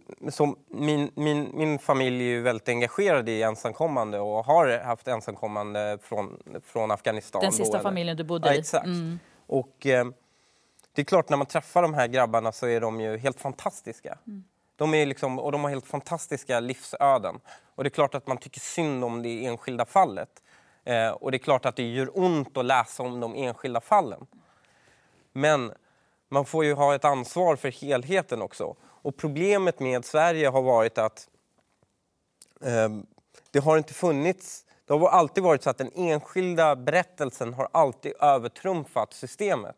Min, 0.68 1.10
min, 1.14 1.50
min 1.54 1.78
familj 1.78 2.16
är 2.16 2.28
ju 2.28 2.40
väldigt 2.40 2.68
engagerad 2.68 3.28
i 3.28 3.42
ensamkommande 3.42 4.20
och 4.20 4.44
har 4.44 4.78
haft 4.84 5.08
ensamkommande 5.08 5.98
från, 6.02 6.42
från 6.64 6.90
Afghanistan. 6.90 7.40
Den 7.40 7.50
då, 7.50 7.56
sista 7.56 7.76
eller- 7.76 7.82
familjen 7.82 8.16
du 8.16 8.24
bodde 8.24 8.48
ja, 8.48 8.54
i. 8.54 8.58
Exakt. 8.58 8.86
Mm. 8.86 9.18
Och 9.46 9.86
eh, 9.86 10.04
det 10.92 11.02
är 11.02 11.04
klart, 11.04 11.28
när 11.28 11.36
man 11.36 11.46
träffar 11.46 11.82
de 11.82 11.94
här 11.94 12.06
grabbarna 12.06 12.52
så 12.52 12.66
är 12.66 12.80
de 12.80 13.00
ju 13.00 13.18
helt 13.18 13.40
fantastiska. 13.40 14.18
De 14.76 14.94
är 14.94 15.06
liksom, 15.06 15.38
och 15.38 15.52
de 15.52 15.64
har 15.64 15.70
helt 15.70 15.86
fantastiska 15.86 16.60
livsöden. 16.60 17.40
Och 17.74 17.84
det 17.84 17.88
är 17.88 17.90
klart 17.90 18.14
att 18.14 18.26
man 18.26 18.36
tycker 18.36 18.60
synd 18.60 19.04
om 19.04 19.22
det 19.22 19.46
enskilda 19.46 19.84
fallet. 19.86 20.30
Eh, 20.84 21.08
och 21.08 21.30
det 21.30 21.36
är 21.36 21.38
klart 21.38 21.66
att 21.66 21.76
det 21.76 21.82
gör 21.82 22.18
ont 22.18 22.56
att 22.56 22.64
läsa 22.64 23.02
om 23.02 23.20
de 23.20 23.34
enskilda 23.34 23.80
fallen. 23.80 24.26
Men 25.32 25.72
man 26.28 26.44
får 26.44 26.64
ju 26.64 26.74
ha 26.74 26.94
ett 26.94 27.04
ansvar 27.04 27.56
för 27.56 27.70
helheten 27.70 28.42
också. 28.42 28.76
Och 28.82 29.16
problemet 29.16 29.80
med 29.80 30.04
Sverige 30.04 30.48
har 30.48 30.62
varit 30.62 30.98
att 30.98 31.28
eh, 32.60 32.88
det 33.50 33.58
har 33.58 33.78
inte 33.78 33.94
funnits... 33.94 34.60
Det 34.86 34.92
har 34.94 35.08
alltid 35.08 35.44
varit 35.44 35.62
så 35.62 35.70
att 35.70 35.78
den 35.78 35.90
enskilda 35.94 36.76
berättelsen 36.76 37.54
har 37.54 37.68
alltid 37.72 38.12
övertrumfat 38.20 39.12
systemet. 39.12 39.76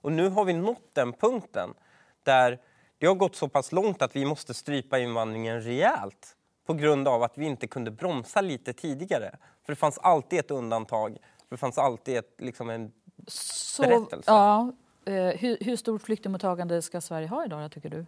Och 0.00 0.12
nu 0.12 0.28
har 0.28 0.44
vi 0.44 0.52
nått 0.52 0.90
den 0.92 1.12
punkten 1.12 1.74
där 2.22 2.58
det 2.98 3.06
har 3.06 3.14
gått 3.14 3.36
så 3.36 3.48
pass 3.48 3.72
långt 3.72 4.02
att 4.02 4.16
vi 4.16 4.24
måste 4.24 4.54
strypa 4.54 4.98
invandringen 4.98 5.60
rejält 5.62 6.36
på 6.66 6.74
grund 6.74 7.08
av 7.08 7.22
att 7.22 7.38
vi 7.38 7.46
inte 7.46 7.66
kunde 7.66 7.90
bromsa 7.90 8.40
lite 8.40 8.72
tidigare. 8.72 9.36
För 9.64 9.72
det 9.72 9.76
fanns 9.76 9.98
alltid 9.98 10.38
ett 10.38 10.50
undantag. 10.50 11.18
För 11.48 11.56
det 11.56 11.56
fanns 11.56 11.78
alltid 11.78 12.16
ett, 12.16 12.34
liksom 12.38 12.70
en 12.70 12.92
Så, 13.26 13.82
berättelse. 13.82 14.30
ja, 14.30 14.72
hur, 15.12 15.58
hur 15.60 15.76
stort 15.76 16.02
flyktingmottagande 16.02 16.82
ska 16.82 17.00
Sverige 17.00 17.28
ha 17.28 17.44
idag, 17.44 17.72
tycker 17.72 17.90
du? 17.90 18.06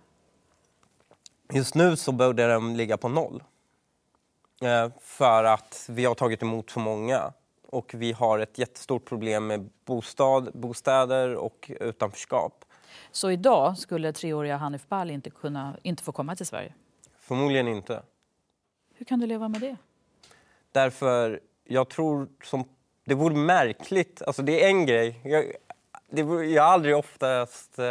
Just 1.53 1.75
nu 1.75 1.97
så 1.97 2.13
borde 2.13 2.47
den 2.47 2.77
ligga 2.77 2.97
på 2.97 3.09
noll. 3.09 3.43
Eh, 4.63 4.91
för 5.01 5.45
att 5.45 5.87
vi 5.89 6.05
har 6.05 6.15
tagit 6.15 6.43
emot 6.43 6.71
så 6.71 6.81
många. 6.81 7.33
Och 7.67 7.95
vi 7.95 8.13
har 8.13 8.39
ett 8.39 8.59
jättestort 8.59 9.05
problem 9.05 9.47
med 9.47 9.71
bostad, 9.85 10.51
bostäder 10.55 11.35
och 11.35 11.71
utanförskap. 11.81 12.65
Så 13.13 13.31
idag 13.31 13.79
skulle 13.79 14.13
treåriga 14.13 14.57
Hanif 14.57 14.89
Bali 14.89 15.13
inte, 15.13 15.31
kunna, 15.31 15.77
inte 15.83 16.03
få 16.03 16.13
komma 16.13 16.37
till 16.37 16.47
Sverige. 16.47 16.75
Förmodligen 17.19 17.69
inte. 17.69 18.03
Hur 18.95 19.05
kan 19.05 19.21
du 19.21 19.27
leva 19.27 19.49
med 19.49 19.61
det? 19.61 19.77
Därför, 20.73 21.41
jag 21.65 21.89
tror 21.89 22.29
som... 22.45 22.65
Det 23.05 23.15
vore 23.15 23.35
märkligt. 23.35 24.23
Alltså 24.23 24.43
det 24.43 24.65
är 24.65 24.69
en 24.69 24.87
grej. 24.87 25.21
Jag, 25.25 25.45
det 26.11 26.21
jag 26.47 26.63
har 26.63 26.73
aldrig 26.73 26.97
oftast... 26.97 27.79
Eh, 27.79 27.85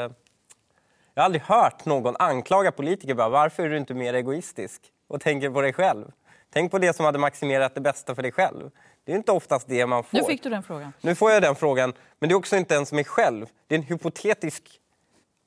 jag 1.13 1.21
har 1.21 1.25
aldrig 1.25 1.41
hört 1.41 1.86
någon 1.86 2.15
anklaga 2.19 2.71
politiker 2.71 3.13
bara, 3.13 3.29
varför 3.29 3.63
är 3.63 3.69
du 3.69 3.77
inte 3.77 3.93
mer 3.93 4.13
egoistisk 4.13 4.82
och 5.08 5.21
tänker 5.21 5.49
på 5.49 5.62
dig 5.62 5.73
själv. 5.73 6.12
Tänk 6.53 6.71
på 6.71 6.77
det 6.77 6.93
som 6.95 7.05
hade 7.05 7.19
maximerat 7.19 7.75
det 7.75 7.82
bästa 7.82 8.15
för 8.15 8.21
dig 8.21 8.32
själv. 8.32 8.69
Det 9.03 9.12
är 9.12 9.15
inte 9.15 9.32
oftast 9.32 9.67
det 9.67 9.86
man 9.86 10.03
får. 10.03 10.17
Nu 10.17 10.23
fick 10.23 10.43
du 10.43 10.49
den 10.49 10.63
frågan. 10.63 10.93
Nu 11.01 11.15
får 11.15 11.32
jag 11.32 11.41
den 11.41 11.55
frågan, 11.55 11.93
men 12.19 12.29
det 12.29 12.34
är 12.34 12.38
också 12.38 12.55
inte 12.55 12.73
ens 12.75 12.91
mig 12.91 13.03
själv. 13.03 13.45
Det 13.67 13.75
är 13.75 13.79
en 13.79 13.86
hypotetisk 13.86 14.79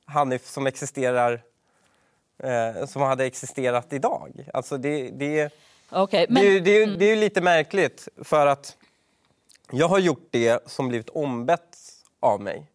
Hanif 0.05 0.45
som 0.45 0.67
existerar, 0.67 1.41
eh, 2.43 2.85
som 2.85 3.01
hade 3.01 3.25
existerat 3.25 3.93
idag. 3.93 4.45
Alltså 4.53 4.77
det, 4.77 5.09
det, 5.09 5.49
det, 6.09 6.45
ju- 6.45 6.49
men, 6.55 6.63
det, 6.63 6.71
är 6.71 6.85
ju- 6.87 6.95
det 6.95 7.05
är 7.05 7.09
ju 7.09 7.15
lite 7.15 7.41
märkligt 7.41 8.07
för 8.23 8.47
att 8.47 8.77
jag 9.71 9.87
har 9.87 9.99
gjort 9.99 10.27
det 10.31 10.69
som 10.71 10.87
blivit 10.87 11.09
ombett 11.09 11.77
av 12.23 12.41
mig. 12.41 12.65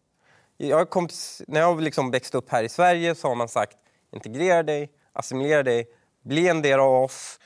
Jag 0.57 0.89
kom, 0.89 1.09
när 1.47 1.59
jag 1.59 1.81
liksom 1.81 2.11
växte 2.11 2.37
upp 2.37 2.49
här 2.49 2.63
i 2.63 2.69
Sverige 2.69 3.15
så 3.15 3.27
har 3.27 3.35
man 3.35 3.47
sagt 3.47 3.77
integrera 4.11 4.63
dig, 4.63 4.91
assimilera 5.13 5.63
dig, 5.63 5.87
bli 6.21 6.47
en 6.47 6.61
del 6.61 6.79
av 6.79 6.93
oss, 6.93 7.39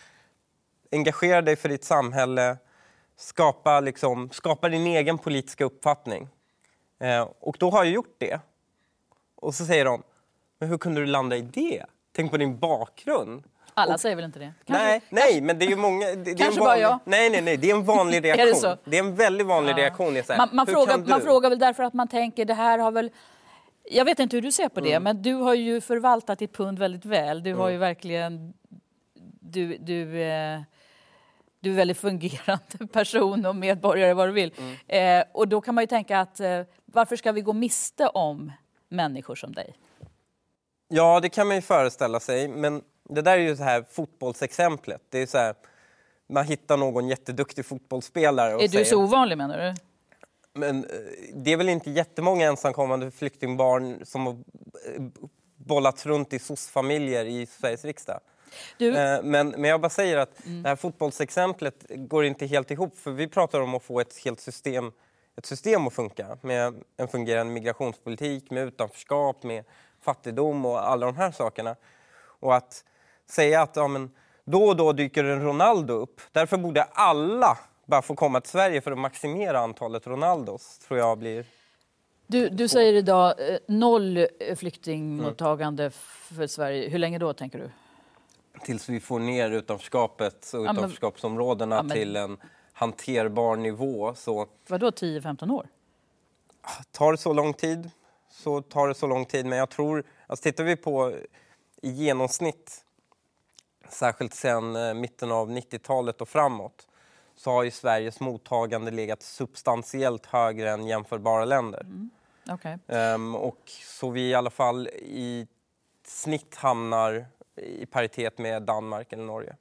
engagera 0.91 1.41
dig 1.41 1.55
för 1.55 1.69
ditt 1.69 1.83
samhälle, 1.83 2.57
skapa, 3.17 3.79
liksom, 3.79 4.29
skapa 4.31 4.69
din 4.69 4.87
egen 4.87 5.17
politiska 5.17 5.65
uppfattning. 5.65 6.27
Eh, 6.99 7.29
och 7.39 7.55
då 7.59 7.69
har 7.69 7.83
jag 7.83 7.93
gjort 7.93 8.15
det. 8.17 8.39
Och 9.35 9.55
så 9.55 9.65
säger 9.65 9.85
de, 9.85 10.03
men 10.59 10.69
hur 10.69 10.77
kunde 10.77 11.01
du 11.01 11.05
landa 11.05 11.37
i 11.37 11.41
det? 11.41 11.85
Tänk 12.11 12.31
på 12.31 12.37
din 12.37 12.59
bakgrund 12.59 13.43
alla 13.73 13.97
säger 13.97 14.15
väl 14.15 14.25
inte 14.25 14.39
det? 14.39 14.53
Kanske- 14.65 14.83
Nej, 14.85 15.01
nej, 15.09 15.41
men 15.41 15.59
det 15.59 15.65
är 15.65 15.69
ju 15.69 15.75
många... 15.75 16.05
Det, 16.07 16.15
det 16.15 16.31
är 16.31 16.35
Kanske 16.35 16.59
bara 16.59 16.69
vanlig, 16.69 16.83
jag. 16.83 16.99
Nej, 17.05 17.29
nej, 17.29 17.41
nej, 17.41 17.57
det 17.57 17.69
är 17.71 17.75
en 17.75 17.83
vanlig 17.83 18.17
Är 18.17 18.21
reaktion. 18.21 18.47
det 18.47 18.55
så? 18.55 18.67
är 18.95 18.99
en 18.99 19.15
väldigt 19.15 19.47
vanlig 19.47 19.71
Ja. 19.73 19.77
reaktion. 19.77 20.13
Det 20.13 20.19
är 20.29 20.33
här, 20.33 20.37
Man, 20.37 20.49
man, 20.53 20.65
frågar, 20.67 20.97
man 20.97 21.21
frågar 21.21 21.49
väl 21.49 21.59
därför 21.59 21.83
att 21.83 21.93
man 21.93 22.07
tänker 22.07 22.45
det 22.45 22.53
här 22.53 22.79
har 22.79 22.91
väl 22.91 23.11
Jag 23.91 24.05
vet 24.05 24.19
inte 24.19 24.35
hur 24.37 24.41
du 24.41 24.51
ser 24.51 24.69
på 24.69 24.79
det, 24.81 24.89
Mm. 24.91 25.03
men 25.03 25.21
du 25.21 25.33
har 25.33 25.53
ju 25.53 25.81
förvaltat 25.81 26.39
ditt 26.39 26.53
pund 26.53 26.79
väldigt 26.79 27.05
väl. 27.05 27.43
Du 27.43 27.53
har 27.55 27.69
ju 27.69 27.77
verkligen... 27.77 28.53
Du, 29.39 29.77
du, 29.77 30.21
eh, 30.23 30.59
du 31.59 31.69
är 31.69 31.71
en 31.71 31.75
väldigt 31.75 31.97
fungerande 31.97 32.87
person 32.93 33.45
och 33.45 33.55
medborgare, 33.55 34.13
vad 34.13 34.27
du 34.27 34.31
vill. 34.31 34.53
Mm. 34.87 35.19
Eh, 35.19 35.25
och 35.33 35.47
då 35.47 35.61
kan 35.61 35.75
man 35.75 35.81
ju 35.81 35.87
tänka 35.87 36.19
att 36.19 36.39
eh, 36.39 36.61
varför 36.85 37.15
ska 37.15 37.31
vi 37.31 37.41
gå 37.41 37.53
miste 37.53 38.07
om 38.07 38.51
människor 38.89 39.35
som 39.35 39.51
dig? 39.53 39.75
Ja, 40.87 41.19
det 41.19 41.29
kan 41.29 41.47
man 41.47 41.55
ju 41.55 41.61
föreställa 41.61 42.19
sig. 42.19 42.47
Men 42.47 42.81
det 43.09 43.21
där 43.21 43.37
är 43.37 43.41
ju 43.41 43.55
så 43.55 43.63
här 43.63 43.85
fotbollsexemplet. 43.91 45.01
Det 45.09 45.21
är 45.21 45.25
så 45.25 45.37
här, 45.37 45.55
man 46.29 46.45
hittar 46.45 46.77
någon 46.77 47.07
jätteduktig 47.07 47.65
fotbollsspelare 47.65 48.55
och 48.55 48.63
Är 48.63 48.67
säger... 48.67 48.83
du 48.83 48.89
så 48.89 49.03
ovanlig 49.03 49.37
menar 49.37 49.57
du? 49.57 49.73
Men 50.53 50.83
eh, 50.83 50.89
det 51.33 51.53
är 51.53 51.57
väl 51.57 51.69
inte 51.69 51.91
jättemånga 51.91 52.47
ensamkommande 52.47 53.11
flyktingbarn 53.11 54.05
som 54.05 54.25
har 54.25 54.33
eh, 54.33 55.01
bollats 55.55 56.05
runt 56.05 56.33
i 56.33 56.39
SOS-familjer 56.39 57.25
i 57.25 57.45
Sveriges 57.45 57.85
riksdag. 57.85 58.19
du 58.77 58.97
Eh, 58.97 59.23
Men, 59.23 59.49
men 59.49 59.63
jag 59.63 59.81
bara 59.81 59.89
säger 59.89 60.17
att 60.17 60.37
det 60.43 60.69
här 60.69 60.75
fotbollsexemplet 60.75 61.85
går 61.89 62.25
inte 62.25 62.45
helt 62.45 62.71
ihop. 62.71 62.97
För 62.97 63.11
vi 63.11 63.27
pratar 63.27 63.61
om 63.61 63.75
att 63.75 63.83
få 63.83 63.99
ett 63.99 64.17
helt 64.17 64.39
system, 64.39 64.91
ett 65.37 65.45
system 65.45 65.87
att 65.87 65.93
funka. 65.93 66.37
Med 66.41 66.83
en 66.97 67.07
fungerande 67.07 67.53
migrationspolitik, 67.53 68.51
med 68.51 68.67
utanförskap, 68.67 69.43
med 69.43 69.63
fattigdom 70.01 70.65
och 70.65 70.89
alla 70.89 71.05
de 71.05 71.15
här 71.17 71.31
sakerna. 71.31 71.75
Och 72.39 72.55
att 72.55 72.83
säga 73.29 73.61
att 73.61 73.75
ja, 73.75 73.87
men, 73.87 74.11
då 74.45 74.63
och 74.63 74.75
då 74.75 74.93
dyker 74.93 75.23
en 75.23 75.41
Ronaldo 75.41 75.93
upp. 75.93 76.21
Därför 76.31 76.57
borde 76.57 76.83
alla 76.83 77.57
bara 77.85 78.01
få 78.01 78.15
komma 78.15 78.41
till 78.41 78.51
Sverige 78.51 78.81
för 78.81 78.91
att 78.91 78.97
maximera 78.97 79.59
antalet 79.59 80.07
Ronaldos. 80.07 80.79
Tror 80.79 80.99
jag 80.99 81.17
blir... 81.17 81.45
Du, 82.27 82.49
du 82.49 82.67
säger 82.67 82.93
idag 82.93 83.49
eh, 83.49 83.57
noll 83.67 84.17
eh, 84.17 84.55
flyktingmottagande 84.55 85.89
för 85.89 86.47
Sverige. 86.47 86.89
Hur 86.89 86.99
länge 86.99 87.17
då, 87.17 87.33
tänker 87.33 87.59
du? 87.59 87.69
tills 88.63 88.89
vi 88.89 88.99
får 88.99 89.19
ner 89.19 89.51
utanförskapet 89.51 90.53
och 90.53 90.61
utanförskapsområdena 90.61 91.75
Ja, 91.75 91.83
men- 91.83 91.97
till 91.97 92.15
en 92.15 92.37
hanterbar 92.73 93.55
nivå. 93.55 94.15
Så 94.15 94.47
Vadå 94.67 94.89
10-15 94.89 95.51
år? 95.51 95.67
tar 96.91 97.11
det 97.11 97.17
så 97.17 97.33
lång 97.33 97.53
tid 97.53 97.89
så 98.29 98.61
tar 98.61 98.87
det 98.87 98.93
så 98.95 99.07
lång 99.07 99.25
tid. 99.25 99.45
Men 99.45 99.57
jag 99.57 99.69
tror, 99.69 100.03
alltså 100.27 100.43
tittar 100.43 100.63
vi 100.63 100.75
på 100.75 101.13
i 101.81 101.89
genomsnitt, 101.89 102.82
särskilt 103.89 104.33
sedan 104.33 104.75
eh, 104.75 104.93
mitten 104.93 105.31
av 105.31 105.49
90-talet 105.51 106.21
och 106.21 106.29
framåt, 106.29 106.87
så 107.35 107.51
har 107.51 107.63
ju 107.63 107.71
Sveriges 107.71 108.19
mottagande 108.19 108.91
legat 108.91 109.21
substantiellt 109.21 110.25
högre 110.25 110.71
än 110.71 110.87
jämförbara 110.87 111.45
länder. 111.45 111.85
Okej. 112.49 112.77
Ehm, 112.87 113.35
och 113.35 113.61
så 113.67 114.09
vi 114.09 114.29
i 114.29 114.33
alla 114.33 114.49
fall 114.49 114.87
i 114.87 115.47
snitt 116.05 116.55
hamnar 116.55 117.25
i 117.55 117.85
paritet 117.85 118.37
med 118.37 118.63
Danmark 118.63 119.13
eller 119.13 119.23
Norge. 119.23 119.55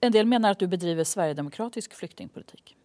En 0.00 0.12
del 0.12 0.26
menar 0.26 0.50
att 0.50 0.58
du 0.58 0.66
bedriver 0.66 1.04
sverigedemokratisk 1.04 1.94
flyktingpolitik. 1.94 2.76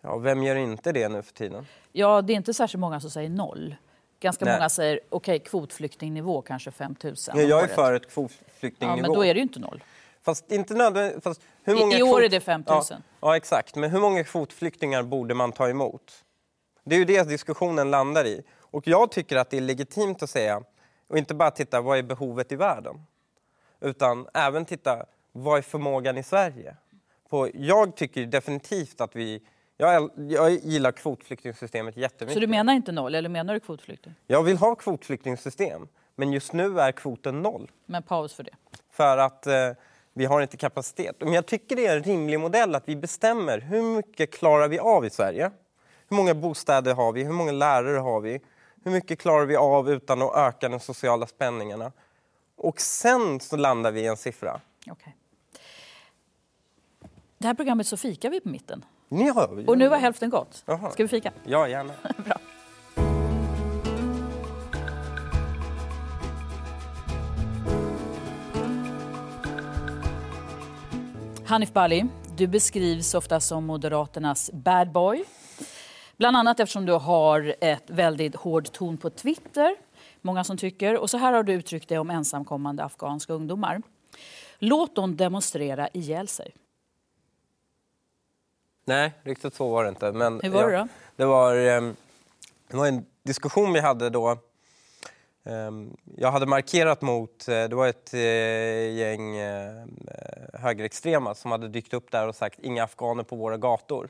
Ja, 0.00 0.18
vem 0.18 0.42
gör 0.42 0.56
inte 0.56 0.92
det 0.92 1.08
nu 1.08 1.22
för 1.22 1.32
tiden? 1.32 1.66
Ja, 1.92 2.22
det 2.22 2.32
är 2.32 2.36
inte 2.36 2.54
särskilt 2.54 2.80
många 2.80 3.00
som 3.00 3.10
säger 3.10 3.30
noll. 3.30 3.76
Ganska 4.20 4.44
Nej. 4.44 4.54
många 4.54 4.68
säger 4.68 5.00
okej, 5.08 5.38
kvotflyktingnivå 5.38 6.42
kanske 6.42 6.70
5 6.70 6.94
000 7.04 7.14
Ja, 7.34 7.40
jag 7.40 7.62
är 7.62 7.66
för 7.66 7.92
ett 7.94 8.02
Ja, 8.04 8.10
kvotflyktingnivå. 8.10 9.00
men 9.02 9.12
då 9.12 9.24
är 9.24 9.34
det 9.34 9.38
ju 9.38 9.42
inte 9.42 9.60
noll. 9.60 9.82
Fast 10.22 10.52
inte 10.52 10.74
nödvändigt... 10.74 11.22
Fast 11.24 11.40
hur 11.64 11.76
I- 11.76 11.80
många 11.80 11.98
i 11.98 12.02
år 12.02 12.20
kvot- 12.20 12.24
är 12.24 12.28
det 12.28 12.40
5 12.40 12.64
000. 12.66 12.82
Ja, 12.90 12.96
ja, 13.20 13.36
exakt. 13.36 13.76
Men 13.76 13.90
hur 13.90 14.00
många 14.00 14.24
kvotflyktingar 14.24 15.02
borde 15.02 15.34
man 15.34 15.52
ta 15.52 15.68
emot? 15.68 16.24
Det 16.84 16.94
är 16.94 16.98
ju 16.98 17.04
det 17.04 17.28
diskussionen 17.28 17.90
landar 17.90 18.24
i. 18.24 18.42
Och 18.58 18.86
jag 18.88 19.10
tycker 19.10 19.36
att 19.36 19.50
det 19.50 19.56
är 19.56 19.60
legitimt 19.60 20.22
att 20.22 20.30
säga, 20.30 20.62
och 21.08 21.18
inte 21.18 21.34
bara 21.34 21.50
titta 21.50 21.80
vad 21.80 21.98
är 21.98 22.02
behovet 22.02 22.52
i 22.52 22.56
världen, 22.56 23.02
utan 23.80 24.26
även 24.34 24.64
titta 24.64 25.04
vad 25.32 25.58
är 25.58 25.62
förmågan 25.62 26.18
i 26.18 26.22
Sverige? 26.22 26.76
På, 27.28 27.48
jag 27.54 27.96
tycker 27.96 28.26
definitivt 28.26 29.00
att 29.00 29.16
vi... 29.16 29.42
Jag, 29.80 30.10
jag 30.16 30.50
gillar 30.52 30.92
kvotflyktingsystemet 30.92 31.96
jättemycket. 31.96 32.34
Så 32.34 32.40
du 32.40 32.46
menar 32.46 32.72
inte 32.72 32.92
noll, 32.92 33.14
eller 33.14 33.28
menar 33.28 33.54
du 33.54 33.60
kvotflykting? 33.60 34.14
Jag 34.26 34.42
vill 34.42 34.56
ha 34.56 34.74
kvotflyktingsystem, 34.74 35.88
men 36.16 36.32
just 36.32 36.52
nu 36.52 36.80
är 36.80 36.92
kvoten 36.92 37.42
noll. 37.42 37.70
Men 37.86 38.02
paus 38.02 38.34
för 38.34 38.42
det. 38.44 38.54
för 38.90 39.18
att 39.18 39.46
eh, 39.46 39.70
vi 40.12 40.24
har 40.24 40.40
inte 40.42 40.56
kapacitet. 40.56 41.16
Men 41.18 41.32
jag 41.32 41.46
tycker 41.46 41.76
det 41.76 41.86
är 41.86 41.96
en 41.96 42.02
rimlig 42.02 42.40
modell 42.40 42.74
att 42.74 42.88
vi 42.88 42.96
bestämmer 42.96 43.58
hur 43.58 43.82
mycket 43.82 44.32
klarar 44.32 44.68
vi 44.68 44.78
av 44.78 45.04
i 45.06 45.10
Sverige? 45.10 45.50
Hur 46.08 46.16
många 46.16 46.34
bostäder 46.34 46.94
har 46.94 47.12
vi? 47.12 47.24
Hur 47.24 47.32
många 47.32 47.52
lärare 47.52 47.98
har 47.98 48.20
vi? 48.20 48.40
Hur 48.84 48.90
mycket 48.90 49.18
klarar 49.18 49.46
vi 49.46 49.56
av 49.56 49.90
utan 49.90 50.22
att 50.22 50.36
öka 50.36 50.68
de 50.68 50.80
sociala 50.80 51.26
spänningarna? 51.26 51.92
Och 52.56 52.80
sen 52.80 53.40
så 53.40 53.56
landar 53.56 53.90
vi 53.90 54.00
i 54.00 54.06
en 54.06 54.16
siffra. 54.16 54.60
Okej. 54.90 55.16
Det 57.38 57.46
här 57.46 57.54
programmet 57.54 57.86
så 57.86 57.96
fikar 57.96 58.30
vi 58.30 58.40
på 58.40 58.48
mitten. 58.48 58.84
Ni 59.08 59.28
har 59.28 59.68
Och 59.68 59.78
nu 59.78 59.88
har 59.88 59.96
hälften 59.96 60.30
gått. 60.30 60.62
Jaha. 60.66 60.90
Ska 60.90 61.02
vi 61.02 61.08
fika? 61.08 61.32
Ja, 61.44 61.68
gärna. 61.68 61.92
Bra. 62.24 62.36
Hanif 71.46 71.72
Bali, 71.72 72.06
du 72.36 72.46
beskrivs 72.46 73.14
ofta 73.14 73.40
som 73.40 73.66
Moderaternas 73.66 74.50
bad 74.52 74.92
boy. 74.92 75.24
Bland 76.16 76.36
annat 76.36 76.60
eftersom 76.60 76.86
du 76.86 76.92
har 76.92 77.54
ett 77.60 77.90
väldigt 77.90 78.36
hård 78.36 78.72
ton 78.72 78.96
på 78.96 79.10
Twitter. 79.10 79.76
Många 80.20 80.44
som 80.44 80.56
tycker. 80.56 80.98
Och 80.98 81.10
så 81.10 81.18
här 81.18 81.32
har 81.32 81.42
du 81.42 81.52
uttryckt 81.52 81.88
dig 81.88 81.98
om 81.98 82.10
ensamkommande 82.10 82.84
afghanska 82.84 83.32
ungdomar. 83.32 83.82
Låt 84.58 84.94
dem 84.94 85.16
demonstrera 85.16 85.88
ihjäl 85.92 86.28
sig. 86.28 86.54
Nej, 88.88 89.12
riktigt 89.22 89.54
så 89.54 89.68
var 89.68 89.84
det 89.84 89.88
inte. 89.88 90.12
Men 90.12 90.40
Hur 90.42 90.50
var 90.50 90.68
det 90.68 90.74
ja, 90.74 90.80
då? 90.80 90.88
Det 91.16 91.24
var, 91.24 91.56
ehm, 91.56 91.96
det 92.68 92.76
var 92.76 92.86
en 92.86 93.06
diskussion 93.22 93.72
vi 93.72 93.80
hade 93.80 94.10
då. 94.10 94.36
Ehm, 95.44 95.96
Jag 96.16 96.32
hade 96.32 96.46
markerat 96.46 97.02
mot, 97.02 97.48
eh, 97.48 97.64
det 97.64 97.74
var 97.74 97.88
ett 97.88 98.14
eh, 98.14 98.20
gäng 98.96 99.36
eh, 99.36 99.84
högerextrema 100.52 101.34
som 101.34 101.50
hade 101.52 101.68
dykt 101.68 101.94
upp 101.94 102.10
där 102.10 102.28
och 102.28 102.36
sagt 102.36 102.58
inga 102.62 102.84
afghaner 102.84 103.22
på 103.22 103.36
våra 103.36 103.56
gator. 103.56 104.08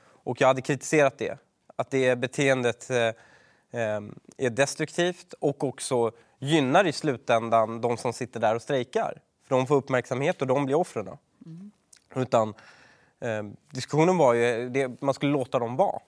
Och 0.00 0.40
jag 0.40 0.48
hade 0.48 0.62
kritiserat 0.62 1.18
det. 1.18 1.38
Att 1.76 1.90
det 1.90 2.16
beteendet 2.16 2.90
eh, 2.90 3.12
ehm, 3.70 4.14
är 4.36 4.50
destruktivt 4.50 5.34
och 5.40 5.64
också 5.64 6.12
gynnar 6.38 6.86
i 6.86 6.92
slutändan 6.92 7.80
de 7.80 7.96
som 7.96 8.12
sitter 8.12 8.40
där 8.40 8.54
och 8.54 8.62
strejkar. 8.62 9.20
För 9.48 9.54
de 9.56 9.66
får 9.66 9.76
uppmärksamhet 9.76 10.40
och 10.40 10.48
de 10.48 10.64
blir 10.64 10.76
offren. 10.76 11.08
Utan 12.14 12.54
eh, 13.20 13.42
diskussionen 13.70 14.16
var 14.18 14.34
ju 14.34 14.68
det, 14.68 15.02
man 15.02 15.14
skulle 15.14 15.32
låta 15.32 15.58
dem 15.58 15.76
vara. 15.76 16.00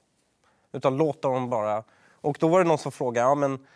Utan 0.72 0.96
låta 0.96 1.28
dem 1.28 1.50
bara... 1.50 1.84
Och 2.22 2.36
då 2.40 2.48
var 2.48 2.58
det 2.62 2.68
någon 2.68 2.78
som 2.78 2.92
frågade, 2.92 3.28
ja, 3.28 3.34
men 3.34 3.66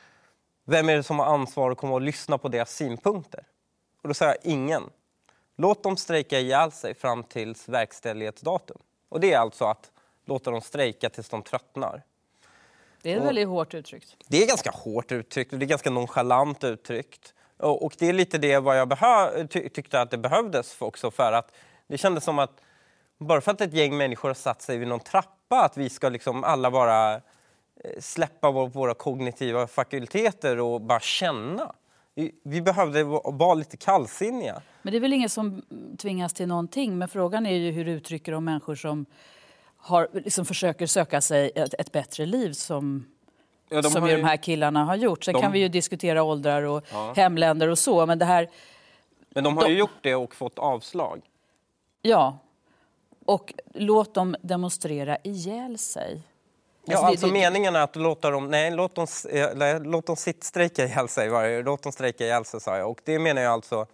vem 0.64 0.88
är 0.88 0.96
det 0.96 1.02
som 1.02 1.18
har 1.18 1.26
ansvar 1.26 1.70
att 1.70 1.78
komma 1.78 1.94
och 1.94 2.00
lyssna 2.00 2.38
på 2.38 2.48
deras 2.48 2.70
synpunkter? 2.74 3.44
Och 4.02 4.08
då 4.08 4.14
sa 4.14 4.24
jag, 4.24 4.36
ingen. 4.42 4.90
Låt 5.56 5.82
dem 5.82 5.96
strejka 5.96 6.40
ihjäl 6.40 6.72
sig 6.72 6.94
fram 6.94 7.22
tills 7.24 7.68
verkställighetsdatum. 7.68 8.78
Och 9.08 9.20
det 9.20 9.32
är 9.32 9.38
alltså 9.38 9.64
att 9.64 9.90
låta 10.24 10.50
dem 10.50 10.60
strejka 10.60 11.10
tills 11.10 11.28
de 11.28 11.42
tröttnar. 11.42 12.02
Det 13.02 13.12
är 13.12 13.20
Och- 13.20 13.26
väldigt 13.26 13.48
hårt 13.48 13.74
uttryckt. 13.74 14.16
Det 14.28 14.42
är 14.42 14.46
ganska 14.48 14.70
hårt 14.70 15.12
uttryckt 15.12 15.52
och 15.52 15.58
det 15.58 15.64
är 15.64 15.68
ganska 15.68 15.90
nonchalant 15.90 16.64
uttryckt. 16.64 17.34
Och, 17.56 17.84
och 17.84 17.94
det 17.98 18.08
är 18.08 18.12
lite 18.12 18.38
det 18.38 18.58
vad 18.58 18.78
jag 18.78 18.88
behö- 18.88 19.46
ty- 19.48 19.68
tyckte 19.68 20.00
att 20.00 20.10
det 20.10 20.18
behövdes 20.18 20.74
för 20.74 20.86
också 20.86 21.10
för 21.10 21.32
att 21.32 21.52
det 21.86 21.98
kändes 21.98 22.24
som 22.24 22.38
att 22.38 22.60
bara 23.18 23.40
för 23.40 23.52
att 23.52 23.60
ett 23.60 23.72
gäng 23.74 23.96
människor 23.96 24.28
har 24.28 24.34
satt 24.34 24.62
sig 24.62 24.78
vid 24.78 24.88
någon 24.88 25.00
trappa 25.00 25.64
att 25.64 25.76
vi 25.76 25.88
ska 25.88 26.08
liksom 26.08 26.44
alla 26.44 26.70
bara 26.70 27.14
eh, 27.14 27.20
släppa 28.00 28.50
vår, 28.50 28.68
våra 28.68 28.94
kognitiva 28.94 29.66
fakulteter 29.66 30.60
och 30.60 30.80
bara 30.80 31.00
känna. 31.00 31.72
Vi, 32.44 32.60
behövde 32.62 33.04
va- 33.04 33.20
vara 33.24 33.54
lite 33.54 33.76
kallsinniga. 33.76 34.62
Men 34.82 34.92
det 34.92 34.98
är 34.98 35.00
väl 35.00 35.12
ingen 35.12 35.28
som 35.28 35.62
tvingas 35.98 36.32
till 36.32 36.48
någonting. 36.48 36.98
Men 36.98 37.08
frågan 37.08 37.46
är 37.46 37.54
ju 37.56 37.70
hur 37.70 37.84
du 37.84 37.90
uttrycker 37.90 38.34
om 38.34 38.44
människor 38.44 38.74
som 38.74 39.06
har, 39.76 40.08
liksom 40.12 40.44
försöker 40.44 40.86
söka 40.86 41.20
sig 41.20 41.52
ett, 41.54 41.74
ett 41.78 41.92
bättre 41.92 42.26
liv 42.26 42.52
som, 42.52 43.06
Ja, 43.68 43.82
de 43.82 43.90
som 43.90 44.04
ju 44.04 44.10
ju- 44.10 44.16
de 44.16 44.22
här 44.24 44.36
killarna 44.36 44.84
har 44.84 44.96
gjort. 44.96 45.24
Sen 45.24 45.34
de- 45.34 45.40
kan 45.42 45.52
vi 45.52 45.58
ju 45.58 45.68
diskutera 45.68 46.22
åldrar 46.22 46.62
och 46.62 46.84
Ja. 46.92 47.12
hemländer 47.16 47.68
och 47.68 47.78
så. 47.78 48.06
Men 48.06 48.18
det 48.18 48.24
här, 48.24 48.50
Men 49.30 49.44
de 49.44 49.56
har 49.56 49.64
ju 49.68 49.74
De- 49.74 49.78
gjort 49.78 49.98
det 50.02 50.14
och 50.14 50.34
fått 50.34 50.58
avslag. 50.58 51.20
ja. 52.02 52.38
Och 53.24 53.54
låt 53.74 54.14
dem 54.14 54.36
demonstrera 54.42 55.18
ihjäl 55.24 55.78
sig. 55.78 56.22
Ja, 56.84 56.92
Alltså, 56.96 57.06
alltså 57.06 57.26
det- 57.26 57.32
meningen 57.32 57.76
är 57.76 57.80
att 57.80 57.96
låta 57.96 58.30
dem, 58.30 58.50
nej, 58.50 58.70
låt 58.70 58.94
dem, 58.94 59.06
nej, 59.54 59.80
låt 59.80 60.06
dem 60.06 60.16
sitt 60.16 60.44
strejka 60.44 60.84
ihjäl 60.84 61.08
sig. 61.08 61.28
var. 61.28 61.62
Låt 61.62 61.82
dem 61.82 61.92
strejka 61.92 62.24
ihjäl 62.24 62.44
sig, 62.44 62.60
sa 62.60 62.76
jag. 62.78 62.90
Och 62.90 63.00
det 63.04 63.18
menar 63.18 63.42
jag 63.42 63.52
alltså, 63.52 63.86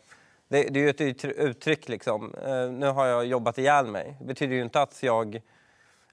det, 0.48 0.62
det 0.62 0.80
är 0.80 0.82
ju 0.84 0.90
ett 0.90 1.00
uttry- 1.00 1.32
uttryck 1.38 1.88
liksom. 1.88 2.34
Eh, 2.34 2.70
nu 2.70 2.86
har 2.86 3.06
jag 3.06 3.26
jobbat 3.26 3.58
ihjäl 3.58 3.86
mig. 3.86 4.16
Det 4.20 4.24
betyder 4.26 4.54
ju 4.54 4.62
inte 4.62 4.82
att 4.82 5.02
jag, 5.02 5.40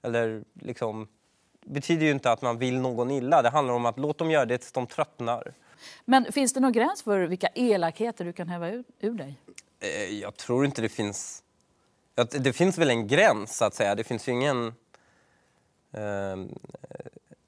eller 0.02 0.44
liksom, 0.60 1.08
betyder 1.66 2.06
ju 2.06 2.12
inte 2.12 2.32
att 2.32 2.42
man 2.42 2.58
vill 2.58 2.80
någon 2.80 3.10
illa. 3.10 3.42
Det 3.42 3.48
handlar 3.50 3.74
om 3.74 3.86
att 3.86 3.98
låt 3.98 4.18
dem 4.18 4.30
göra 4.30 4.44
det 4.44 4.58
tills 4.58 4.72
de 4.72 4.86
tröttnar. 4.86 5.52
Men 6.04 6.32
finns 6.32 6.52
det 6.52 6.60
någon 6.60 6.72
gräns 6.72 7.02
för 7.02 7.18
vilka 7.20 7.48
elakheter 7.54 8.24
du 8.24 8.32
kan 8.32 8.48
häva 8.48 8.68
ur, 8.70 8.84
ur 9.00 9.14
dig? 9.14 9.34
Eh, 9.80 10.18
Jag 10.20 10.36
tror 10.36 10.64
inte 10.64 10.82
det 10.82 10.88
finns... 10.88 11.42
ja, 12.18 12.24
Det 12.38 12.52
finns 12.52 12.78
väl 12.78 12.90
en 12.90 13.06
gräns, 13.06 13.56
så 13.56 13.64
att 13.64 13.74
säga. 13.74 13.94
Det 13.94 14.04
finns 14.04 14.28
ju 14.28 14.32
ingen... 14.32 14.74
ehm, 15.92 16.54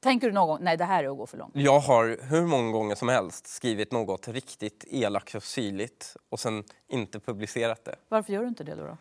Tänker 0.03 0.27
du 0.27 0.33
någon 0.33 0.49
gång, 0.49 0.59
nej 0.61 0.77
det 0.77 0.85
här 0.85 1.05
är 1.05 1.09
att 1.11 1.17
gå 1.17 1.27
för 1.27 1.39
långt? 1.39 1.53
Jag 1.57 1.81
har 1.81 2.19
hur 2.23 2.47
många 2.47 2.73
gånger 2.73 2.95
som 2.95 3.09
helst 3.09 3.47
skrivit 3.47 3.93
något 3.93 4.29
riktigt 4.29 4.85
elakt 4.91 5.35
och 5.35 5.43
syrligt 5.43 6.17
och 6.29 6.41
sen 6.41 6.65
inte 6.89 7.21
publicerat 7.21 7.85
det. 7.85 7.97
Varför 8.09 8.33
gör 8.33 8.43
du 8.43 8.49
inte 8.49 8.65
det 8.65 8.75
då? 8.75 8.83
då? 8.87 8.97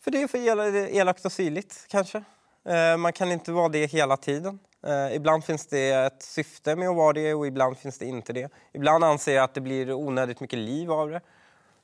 För 0.00 0.10
det 0.10 0.22
är 0.22 0.28
för 0.28 0.38
el- 0.38 0.88
elakt 0.96 1.24
och 1.24 1.32
syrligt, 1.32 1.86
kanske. 1.88 2.24
Eh, 2.64 2.96
Man 2.96 3.12
kan 3.12 3.32
inte 3.32 3.52
vara 3.52 3.68
det 3.68 3.86
hela 3.86 4.16
tiden. 4.16 4.58
Eh, 4.86 5.14
Ibland 5.16 5.44
finns 5.44 5.66
det 5.66 5.90
ett 5.90 6.22
syfte 6.22 6.76
med 6.76 6.88
att 6.88 6.96
vara 6.96 7.12
det 7.12 7.34
och 7.34 7.46
ibland 7.46 7.78
finns 7.78 7.98
det 7.98 8.06
inte 8.06 8.32
det. 8.32 8.52
Ibland 8.72 9.04
anser 9.04 9.34
jag 9.34 9.44
att 9.44 9.54
det 9.54 9.60
blir 9.60 9.92
onödigt 9.92 10.40
mycket 10.40 10.58
liv 10.58 10.92
av 10.92 11.10
det. 11.10 11.20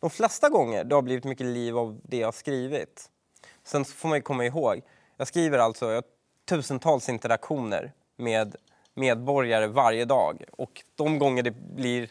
De 0.00 0.11
flesta 0.11 0.48
gånger 0.48 0.84
det 0.84 0.94
har 0.94 1.02
blivit 1.02 1.24
mycket 1.24 1.46
liv 1.46 1.78
av 1.78 2.00
det 2.02 2.16
jag 2.16 2.26
har 2.26 2.32
skrivit. 2.32 3.11
Sen 3.64 3.84
får 3.84 4.08
man 4.08 4.18
ju 4.18 4.22
komma 4.22 4.44
ihåg, 4.44 4.82
jag 5.16 5.28
skriver 5.28 5.58
alltså 5.58 5.87
jag 5.87 5.94
har 5.94 6.04
tusentals 6.48 7.08
interaktioner 7.08 7.92
med 8.16 8.56
medborgare 8.94 9.66
varje 9.66 10.04
dag. 10.04 10.44
Och 10.52 10.82
de 10.94 11.18
gånger 11.18 11.42
det 11.42 11.50
blir 11.50 12.11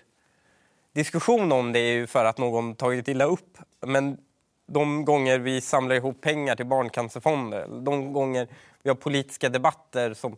diskussion 0.94 1.52
om 1.52 1.74
det 1.74 1.80
är 1.80 1.94
ju 1.94 2.08
för 2.08 2.26
att 2.26 2.38
någon 2.38 2.76
tagit 2.76 3.08
illa 3.08 3.26
upp. 3.26 3.58
Men 3.80 4.18
de 4.66 5.06
gånger 5.06 5.40
vi 5.40 5.62
samlar 5.62 5.96
ihop 5.96 6.22
pengar 6.22 6.56
till 6.56 6.66
Barncancerfonden, 6.66 7.84
de 7.84 8.14
gånger 8.14 8.48
vi 8.84 8.90
har 8.90 8.96
politiska 8.96 9.50
debatter 9.50 10.14
som, 10.14 10.38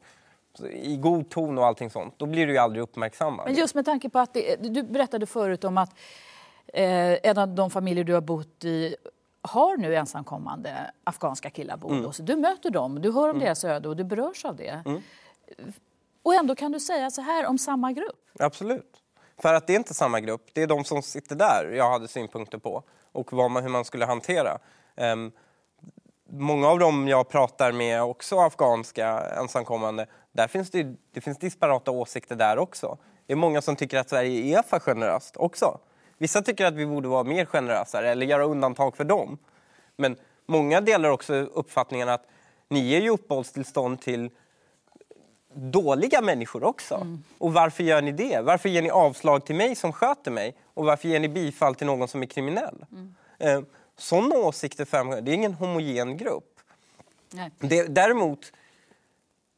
i 0.72 0.98
god 0.98 1.30
ton 1.30 1.58
och 1.58 1.66
allting 1.66 1.90
sånt, 1.90 2.14
då 2.18 2.26
blir 2.26 2.48
du 2.48 2.54
ju 2.54 2.58
aldrig 2.58 2.84
uppmärksammad. 2.84 3.46
Men 3.46 3.56
just 3.56 3.76
med 3.76 3.86
tanke 3.86 4.10
på 4.10 4.20
att 4.20 4.34
det, 4.34 4.56
du 4.56 4.84
berättade 4.84 5.26
förut 5.26 5.64
om 5.64 5.78
att 5.78 5.96
en 6.74 7.38
av 7.38 7.48
de 7.48 7.70
familjer 7.70 8.04
du 8.04 8.14
har 8.14 8.22
bott 8.22 8.66
i 8.66 8.96
har 9.42 9.78
nu 9.78 9.96
ensamkommande 9.96 10.92
afghanska 11.04 11.50
killar 11.50 11.78
hos 11.78 12.16
sig. 12.16 12.26
Du 12.26 12.36
möter 12.36 12.70
dem, 12.70 13.02
du 13.02 13.12
hör 13.12 13.30
om 13.30 13.40
deras 13.40 13.64
öde 13.64 13.90
och 13.90 13.96
du 13.96 14.04
berörs 14.04 14.46
av 14.46 14.56
det. 14.56 14.84
Och 16.24 16.34
ändå 16.34 16.56
kan 16.56 16.72
du 16.72 16.80
säga 16.80 17.12
så 17.12 17.22
här 17.22 17.46
om 17.46 17.58
samma 17.58 17.92
grupp. 17.92 18.30
Absolut. 18.40 19.04
För 19.42 19.54
att 19.54 19.68
det 19.68 19.74
är 19.74 19.78
inte 19.78 19.94
samma 19.94 20.20
grupp. 20.20 20.50
Det 20.54 20.62
är 20.62 20.68
de 20.68 20.84
som 20.84 21.02
sitter 21.02 21.36
där 21.36 21.72
jag 21.76 21.92
hade 21.92 22.08
synpunkter 22.08 22.58
på 22.58 22.84
och 23.12 23.34
vad 23.34 23.52
man, 23.52 23.64
hur 23.64 23.70
man 23.70 23.86
skulle 23.86 24.06
hantera. 24.06 24.60
Ehm, 24.96 25.32
många 26.30 26.68
av 26.68 26.80
dem 26.80 27.08
jag 27.08 27.30
pratar 27.30 27.72
med, 27.72 28.04
också 28.04 28.40
afghanska 28.40 29.20
ensamkommande, 29.20 30.08
där 30.32 30.48
finns 30.48 30.72
det, 30.72 30.96
det 31.12 31.22
finns 31.22 31.38
disparata 31.38 31.92
åsikter 31.92 32.36
där 32.36 32.58
också. 32.58 32.98
Det 33.26 33.34
är 33.34 33.38
många 33.38 33.62
som 33.62 33.76
tycker 33.76 33.98
att 33.98 34.10
Sverige 34.10 34.58
är 34.58 34.62
för 34.62 34.80
generöst 34.80 35.38
också. 35.38 35.80
Vissa 36.20 36.42
tycker 36.42 36.66
att 36.66 36.74
vi 36.74 36.86
borde 36.86 37.08
vara 37.08 37.24
mer 37.24 37.46
generösare 37.46 38.10
eller 38.10 38.26
göra 38.26 38.44
undantag 38.44 38.98
för 38.98 39.04
dem. 39.04 39.38
Men 39.96 40.16
många 40.46 40.82
delar 40.82 41.10
också 41.10 41.34
uppfattningen 41.34 42.10
att 42.10 42.26
ni 42.68 42.80
ger 42.80 43.02
ju 43.02 43.10
uppehållstillstånd 43.10 44.02
till 44.02 44.30
dåliga 45.54 46.22
människor 46.22 46.64
också. 46.64 47.18
Och 47.38 47.54
varför 47.54 47.84
gör 47.84 48.02
ni 48.02 48.12
det? 48.12 48.42
Varför 48.42 48.70
ger 48.70 48.82
ni 48.82 48.90
avslag 48.90 49.46
till 49.46 49.56
mig 49.56 49.76
som 49.76 49.94
sköter 49.94 50.32
mig? 50.32 50.56
Och 50.74 50.86
varför 50.86 51.08
ger 51.08 51.20
ni 51.20 51.30
bifall 51.30 51.76
till 51.76 51.88
någon 51.88 52.08
som 52.08 52.22
är 52.22 52.26
kriminell? 52.26 52.86
Eh, 53.38 53.62
sådana 53.98 54.36
åsikter 54.36 54.86
framgår. 54.86 55.22
Det 55.22 55.32
är 55.32 55.36
ingen 55.36 55.54
homogen 55.54 56.18
grupp. 56.18 56.60
Nej. 57.34 57.52
Det, 57.60 57.84
däremot, 57.84 58.54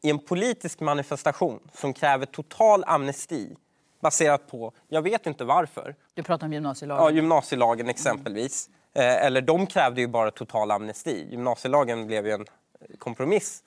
i 0.02 0.10
en 0.10 0.20
politisk 0.20 0.80
manifestation 0.80 1.60
som 1.74 1.94
kräver 1.94 2.26
total 2.26 2.84
amnesti 2.88 3.56
baserat 4.02 4.48
på, 4.48 4.74
jag 4.88 5.02
vet 5.02 5.28
inte 5.28 5.44
varför, 5.44 5.96
Du 6.14 6.24
pratar 6.24 6.48
om 6.48 6.54
gymnasielagen. 6.54 7.04
Ja, 7.04 7.12
gymnasielagen 7.12 7.90
exempelvis. 7.90 8.70
Eh, 8.94 9.26
eller 9.26 9.42
de 9.42 9.68
krävde 9.68 10.02
ju 10.02 10.08
bara 10.08 10.32
total 10.32 10.72
amnesti. 10.72 11.28
Gymnasielagen 11.32 12.08
blev 12.08 12.28
ju 12.28 12.32
en 12.32 12.42
eh, 12.42 12.98
kompromiss. 12.98 13.64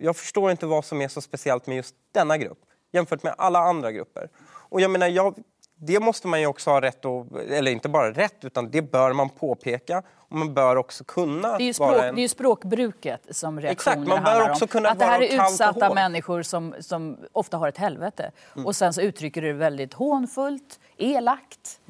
Jag 0.00 0.16
förstår 0.16 0.50
inte 0.50 0.66
vad 0.66 0.84
som 0.84 1.00
är 1.00 1.08
så 1.08 1.20
speciellt 1.20 1.66
med 1.66 1.76
just 1.76 1.94
denna 2.12 2.38
grupp 2.38 2.58
jämfört 2.92 3.22
med 3.22 3.34
alla 3.38 3.58
andra 3.58 3.92
grupper. 3.92 4.28
Och 4.44 4.80
jag 4.80 4.90
menar, 4.90 5.08
jag, 5.08 5.34
det 5.84 6.00
måste 6.00 6.26
man 6.28 6.40
ju 6.40 6.46
också 6.46 6.70
ha 6.70 6.80
rätt 6.80 7.04
att, 7.04 7.32
eller 7.50 7.70
inte 7.72 7.88
bara 7.88 8.10
rätt, 8.12 8.44
utan 8.44 8.70
det 8.70 8.82
bör 8.82 9.12
man 9.12 9.28
påpeka. 9.28 10.02
Och 10.16 10.36
man 10.38 10.54
bör 10.54 10.76
också 10.76 11.04
kunna 11.04 11.56
Det 11.58 11.64
är, 11.64 11.66
ju 11.66 11.72
språk, 11.74 12.02
en... 12.02 12.14
det 12.14 12.24
är 12.24 12.28
språkbruket 12.28 13.26
som 13.30 13.60
reaktionerna 13.60 14.14
man 14.14 14.24
bör 14.24 14.50
också 14.50 14.64
om. 14.64 14.68
kunna 14.68 14.88
att 14.88 14.98
det 14.98 15.04
här 15.04 15.22
är 15.22 15.40
och 15.40 15.50
utsatta 15.50 15.94
människor 15.94 16.42
som, 16.42 16.74
som 16.80 17.18
ofta 17.32 17.56
har 17.56 17.68
ett 17.68 17.78
helvete. 17.78 18.30
Mm. 18.54 18.66
Och 18.66 18.76
sen 18.76 18.92
så 18.92 19.00
uttrycker 19.00 19.42
du 19.42 19.46
det 19.48 19.52
väldigt 19.58 19.94
hånfullt, 19.94 20.80
elakt. 20.96 21.80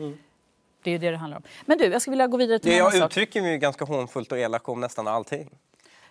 Det 0.82 0.90
är 0.90 0.92
ju 0.92 0.98
det 0.98 1.10
det 1.10 1.16
handlar 1.16 1.36
om. 1.36 1.42
Men 1.66 1.78
du, 1.78 1.84
jag 1.84 2.02
skulle 2.02 2.12
vilja 2.12 2.26
gå 2.26 2.36
vidare 2.36 2.58
till 2.58 2.70
Det 2.70 2.76
jag 2.76 2.92
sak. 2.94 3.04
uttrycker 3.10 3.42
mig 3.42 3.58
ganska 3.58 3.84
hånfullt 3.84 4.32
och 4.32 4.38
elakt 4.38 4.68
om 4.68 4.80
nästan 4.80 5.08
allting. 5.08 5.50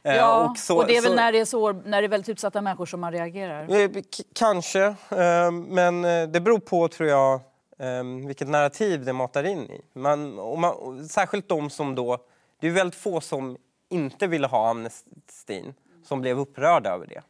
Eh, 0.04 0.15
Ja, 0.15 0.50
och, 0.52 0.58
så- 0.58 0.84
det 0.84 0.98
är 0.98 1.02
väl 1.02 1.10
så- 1.12 1.15
när 1.15 1.32
det 1.32 1.39
är, 1.39 1.46
så, 1.46 1.72
när 1.72 2.02
det 2.02 2.06
är 2.08 2.10
väldigt 2.10 2.30
utsatta 2.30 2.62
människor 2.62 2.86
som 2.86 3.00
man 3.02 3.12
reagerar. 3.12 3.82
Eh, 3.82 3.89
Kanske, 4.36 4.84
eh, 5.10 5.52
men 5.52 6.02
det 6.32 6.41
beror 6.41 6.60
på 6.60 6.88
tror 6.88 7.10
jag 7.10 7.39
eh, 7.82 8.04
vilket 8.28 8.48
narrativ 8.48 9.06
det 9.06 9.13
matar 9.13 9.44
in 9.44 9.60
i. 9.60 9.82
Man, 9.94 10.39
och 10.39 10.60
man, 10.60 10.76
och 10.76 11.06
särskilt 11.06 11.50
de 11.50 11.70
som 11.70 11.96
då... 11.96 12.17
Det 12.60 12.67
är 12.67 12.72
väldigt 12.72 13.00
få 13.00 13.22
som 13.22 13.58
inte 13.89 14.28
ville 14.28 14.48
ha 14.48 14.70
amnestin 14.70 15.74
som 16.04 16.22
blev 16.22 16.39
upprörda 16.39 16.89
över 16.89 17.08
det. 17.08 17.22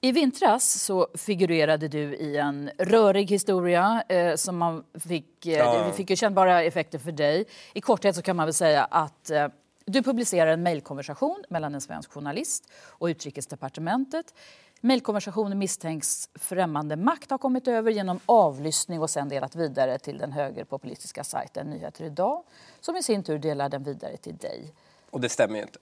I 0.00 0.12
vintras 0.12 0.82
så 0.82 1.08
figurerade 1.14 1.88
du 1.88 2.16
i 2.16 2.36
en 2.36 2.70
rörig 2.78 3.30
historia 3.30 4.02
eh, 4.08 4.34
som 4.34 4.56
man 4.56 4.84
fick, 5.08 5.46
eh, 5.46 5.52
Ja. 5.52 5.84
det 5.86 5.92
fick 5.92 6.10
ju 6.10 6.16
kännbara 6.16 6.62
effekter 6.62 6.98
för 6.98 7.12
dig. 7.12 7.44
I 7.74 7.80
korthet 7.80 8.16
så 8.16 8.22
kan 8.22 8.36
man 8.36 8.46
väl 8.46 8.54
säga 8.54 8.84
att 8.84 9.30
eh, 9.30 9.48
du 9.84 10.02
publicerar 10.02 10.50
en 10.50 10.62
mejlkonversation 10.62 11.44
mellan 11.48 11.74
en 11.74 11.80
svensk 11.80 12.12
journalist 12.12 12.72
och 12.86 13.06
Utrikesdepartementet. 13.06 14.34
Mejlkonversationen 14.80 15.58
misstänks 15.58 16.28
främmande 16.34 16.96
makt 16.96 17.30
ha 17.30 17.38
kommit 17.38 17.68
över 17.68 17.90
genom 17.90 18.20
avlyssning 18.26 19.00
och 19.00 19.10
sen 19.10 19.28
delat 19.28 19.56
vidare 19.56 19.98
till 19.98 20.18
den 20.18 20.32
högerpopulistiska 20.32 21.24
sajten 21.24 21.70
Nyheter 21.70 22.04
idag 22.04 22.42
som 22.80 22.96
i 22.96 23.02
sin 23.02 23.22
tur 23.22 23.38
delar 23.38 23.68
den 23.68 23.82
vidare 23.82 24.16
till 24.16 24.36
dig. 24.36 24.74
Och 25.10 25.20
det 25.20 25.28
stämmer 25.28 25.56
ju 25.56 25.62
inte. 25.62 25.78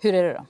Hur 0.00 0.14
är 0.14 0.22
det 0.22 0.32
då? 0.32 0.44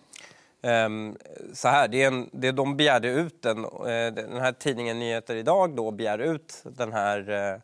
Ehm, 0.68 1.16
så 1.54 1.68
här, 1.68 1.88
det 1.88 2.02
är 2.02 2.06
en, 2.06 2.30
det 2.32 2.52
de 2.52 2.76
begärde 2.76 3.08
ut 3.08 3.42
den, 3.42 3.64
eh, 3.64 4.12
den 4.14 4.40
här 4.40 4.52
tidningen 4.52 4.98
Nyheter 4.98 5.34
idag 5.36 5.76
då 5.76 5.90
begär 5.90 6.18
ut 6.18 6.62
den 6.64 6.92
här 6.92 7.30
eh, 7.30 7.60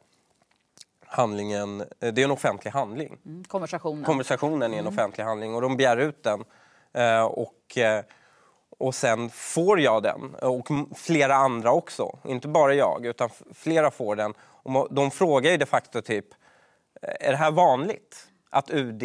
handlingen. 1.07 1.81
eh, 1.81 2.12
Det 2.12 2.20
är 2.20 2.24
en 2.24 2.31
offentlig 2.31 2.70
handling. 2.70 3.18
Mm, 3.27 3.44
Konversationen. 3.44 4.05
Konversationen 4.05 4.74
är 4.74 4.79
en 4.79 4.87
offentlig 4.87 5.24
handling 5.24 5.55
och 5.55 5.62
de 5.62 5.77
begär 5.77 5.96
ut 5.96 6.22
den. 6.22 6.44
Och, 7.31 7.79
och 8.78 8.94
sen 8.94 9.30
får 9.30 9.80
jag 9.80 10.02
den, 10.02 10.34
och 10.34 10.68
flera 10.96 11.34
andra 11.34 11.72
också. 11.72 12.18
Inte 12.24 12.48
bara 12.48 12.74
jag, 12.74 13.06
utan 13.06 13.30
flera 13.54 13.90
får 13.90 14.16
den. 14.16 14.34
Och 14.40 14.88
de 14.90 15.10
frågar 15.10 15.50
ju 15.50 15.56
de 15.56 15.66
facto 15.66 16.02
typ, 16.02 16.26
eh, 17.02 17.28
är 17.28 17.30
det 17.30 17.36
här 17.36 17.50
vanligt? 17.50 18.28
Att 18.50 18.70
UD 18.70 19.02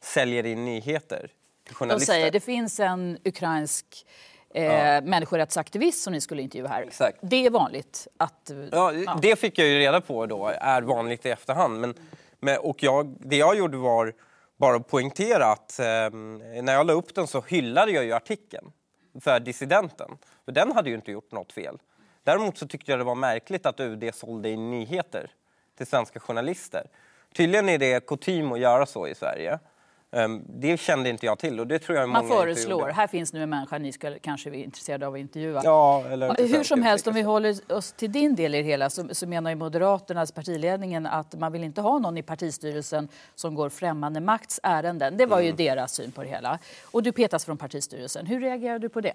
säljer 0.00 0.46
in 0.46 0.64
nyheter 0.64 1.18
till 1.18 1.28
De 1.68 1.74
journalister? 1.74 2.12
säger 2.12 2.30
det 2.30 2.40
finns 2.40 2.80
en 2.80 3.18
ukrainsk 3.24 4.06
eh, 4.54 4.64
människorättsaktivist 5.02 6.02
som 6.02 6.12
ni 6.12 6.20
skulle 6.20 6.42
intervjua 6.42 6.68
här. 6.68 6.82
Exakt. 6.82 7.18
Det 7.22 7.46
är 7.46 7.50
vanligt 7.50 8.08
att... 8.16 8.50
Ja, 8.72 8.92
Det 9.22 9.36
fick 9.36 9.58
jag 9.58 9.68
ju 9.68 9.78
reda 9.78 10.00
på 10.00 10.26
då, 10.26 10.46
är 10.60 10.82
vanligt 10.82 11.26
i 11.26 11.30
efterhand. 11.30 11.80
Men, 11.80 11.94
men, 12.40 12.58
och 12.58 12.82
jag, 12.82 13.16
det 13.20 13.36
jag 13.36 13.56
gjorde 13.56 13.76
var 13.76 14.12
bara 14.56 14.76
att 14.76 14.88
poängtera 14.88 15.46
att 15.46 15.78
eh, 15.78 15.84
när 16.62 16.72
jag 16.72 16.86
la 16.86 16.92
upp 16.92 17.14
den 17.14 17.26
så 17.26 17.40
hyllade 17.40 17.92
jag 17.92 18.04
ju 18.04 18.12
artikeln 18.12 18.72
för 19.20 19.40
dissidenten. 19.40 20.18
För 20.44 20.52
den 20.52 20.72
hade 20.72 20.90
ju 20.90 20.96
inte 20.96 21.12
gjort 21.12 21.32
något 21.32 21.52
fel. 21.52 21.78
Däremot 22.22 22.58
så 22.58 22.66
tyckte 22.66 22.92
jag 22.92 23.00
det 23.00 23.04
var 23.04 23.14
märkligt 23.14 23.66
att 23.66 23.80
UD 23.80 24.14
sålde 24.14 24.50
in 24.50 24.70
nyheter 24.70 25.30
till 25.76 25.86
svenska 25.86 26.20
journalister. 26.20 26.86
Tydligen 27.32 27.68
är 27.68 27.78
det 27.78 28.06
kutym 28.06 28.52
att 28.52 28.60
göra 28.60 28.86
så 28.86 29.08
i 29.08 29.14
Sverige. 29.14 29.58
Ehm, 30.12 30.42
Det 30.48 30.80
kände 30.80 31.08
inte 31.10 31.26
jag 31.26 31.38
till 31.38 31.60
och 31.60 31.66
det 31.66 31.78
tror 31.78 31.98
jag 31.98 32.08
Man 32.08 32.28
föreslår, 32.28 32.88
här 32.88 33.06
finns 33.06 33.32
nu 33.32 33.42
en 33.42 33.50
människa 33.50 33.78
ni 33.78 33.92
ska 33.92 34.18
kanske 34.18 34.50
vara 34.50 34.60
intresserade 34.60 35.06
av 35.06 35.14
att 35.14 35.20
intervjua. 35.20 35.60
Ja, 35.64 36.00
Hur 36.38 36.62
som 36.64 36.82
helst, 36.82 37.06
om 37.06 37.14
vi 37.14 37.22
håller 37.22 37.72
oss 37.72 37.92
till 37.92 38.12
din 38.12 38.34
del 38.34 38.54
i 38.54 38.58
det 38.58 38.64
hela 38.68 38.90
så, 38.90 39.14
så 39.14 39.26
menar 39.26 39.50
ju 39.50 39.56
Moderaternas 39.56 40.32
partiledningen 40.32 41.06
att 41.06 41.34
man 41.34 41.52
vill 41.52 41.64
inte 41.64 41.80
ha 41.80 41.98
någon 41.98 42.18
i 42.18 42.22
partistyrelsen 42.22 43.08
som 43.34 43.54
går 43.54 43.68
främmande 43.68 44.20
makts 44.20 44.60
ärenden. 44.62 45.16
Det 45.16 45.26
var 45.26 45.36
Mm. 45.36 45.46
ju 45.46 45.52
deras 45.52 45.92
syn 45.94 46.12
på 46.12 46.22
det 46.22 46.28
hela. 46.28 46.58
Och 46.84 47.02
du 47.02 47.12
petas 47.12 47.44
från 47.44 47.56
partistyrelsen. 47.56 48.26
Hur 48.26 48.40
reagerar 48.40 48.78
du 48.78 48.88
på 48.88 49.00
det? 49.00 49.14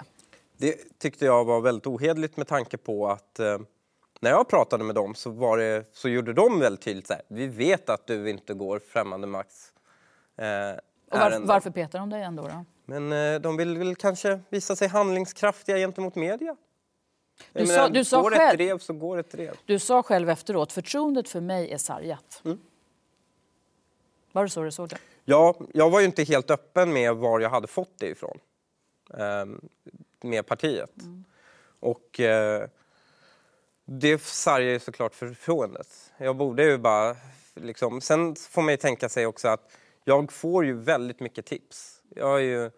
Det 0.58 1.00
tyckte 1.00 1.26
jag 1.26 1.46
var 1.46 1.62
väldigt 1.62 1.88
ohederligt 1.88 2.38
med 2.38 2.48
tanke 2.48 2.78
på 2.78 3.08
att 3.08 3.40
eh, 3.40 3.58
när 4.22 4.30
jag 4.32 4.48
pratade 4.50 4.84
med 4.84 4.96
dem 4.96 5.16
så, 5.16 5.30
var 5.30 5.58
det, 5.58 5.84
så 5.94 6.10
gjorde 6.10 6.34
de 6.34 6.60
väldigt 6.60 6.82
tydligt 6.82 7.08
så 7.08 7.14
här, 7.14 7.22
vi 7.28 7.48
vet 7.48 7.90
att 7.90 8.08
du 8.08 8.30
inte 8.30 8.54
går 8.54 8.80
främmande 8.94 9.28
makts 9.28 9.72
eh, 10.38 10.80
Och 11.12 11.20
var, 11.20 11.26
ärenden." 11.26 11.48
varför 11.48 11.70
petar 11.72 12.00
de 12.00 12.10
dig 12.10 12.22
ändå? 12.24 12.44
Då? 12.48 12.66
Men 12.86 13.12
eh, 13.12 13.40
de 13.42 13.58
vill 13.58 13.78
väl 13.78 13.96
kanske 13.96 14.40
visa 14.50 14.76
sig 14.76 14.88
handlingskraftiga 14.88 15.78
gentemot 15.78 16.16
media. 16.16 16.56
Jag 17.54 17.64
Du 17.64 17.68
sa- 17.68 17.90
du 17.90 18.06
sa 18.06 18.22
går 18.22 18.32
själv- 18.32 18.52
ett 18.52 18.58
drev 18.58 18.78
så 18.80 18.94
går 18.94 19.18
ett 19.18 19.32
drev. 19.32 19.56
Du 19.66 19.80
sa 19.80 20.04
själv 20.04 20.30
efteråt, 20.30 20.72
förtroendet 20.72 21.30
för 21.30 21.42
mig 21.42 21.72
är 21.72 21.78
sargat. 21.78 22.42
Mm. 22.46 22.60
Var 24.32 24.44
det 24.44 24.50
så 24.50 24.62
du 24.64 24.72
såg 24.72 24.90
det? 24.90 24.98
Ja, 25.26 25.56
jag 25.74 25.90
var 25.90 26.00
ju 26.00 26.06
inte 26.06 26.24
helt 26.24 26.52
öppen 26.52 26.94
med 26.94 27.16
var 27.16 27.40
jag 27.40 27.50
hade 27.50 27.68
fått 27.68 27.92
det 28.00 28.08
ifrån. 28.08 28.40
ehm, 29.18 29.62
med 30.22 30.46
partiet. 30.48 30.92
Och 31.80 32.20
eh, 32.20 32.68
det 33.86 34.22
sargar 34.22 34.68
ju 34.70 34.80
såklart 34.80 35.16
förtroendet. 35.16 36.12
Jag 36.18 36.36
borde 36.36 36.64
ju 36.64 36.78
bara 36.78 37.16
liksom... 37.56 38.02
Sen 38.02 38.36
får 38.36 38.62
man 38.62 38.72
ju 38.74 38.78
tänka 38.78 39.10
sig 39.10 39.26
också 39.26 39.48
att 39.48 39.72
jag 40.08 40.32
får 40.32 40.66
ju 40.66 40.74
väldigt 40.74 41.20
mycket 41.20 41.46
tips. 41.46 42.02
Jag 42.16 42.42
ju... 42.42 42.72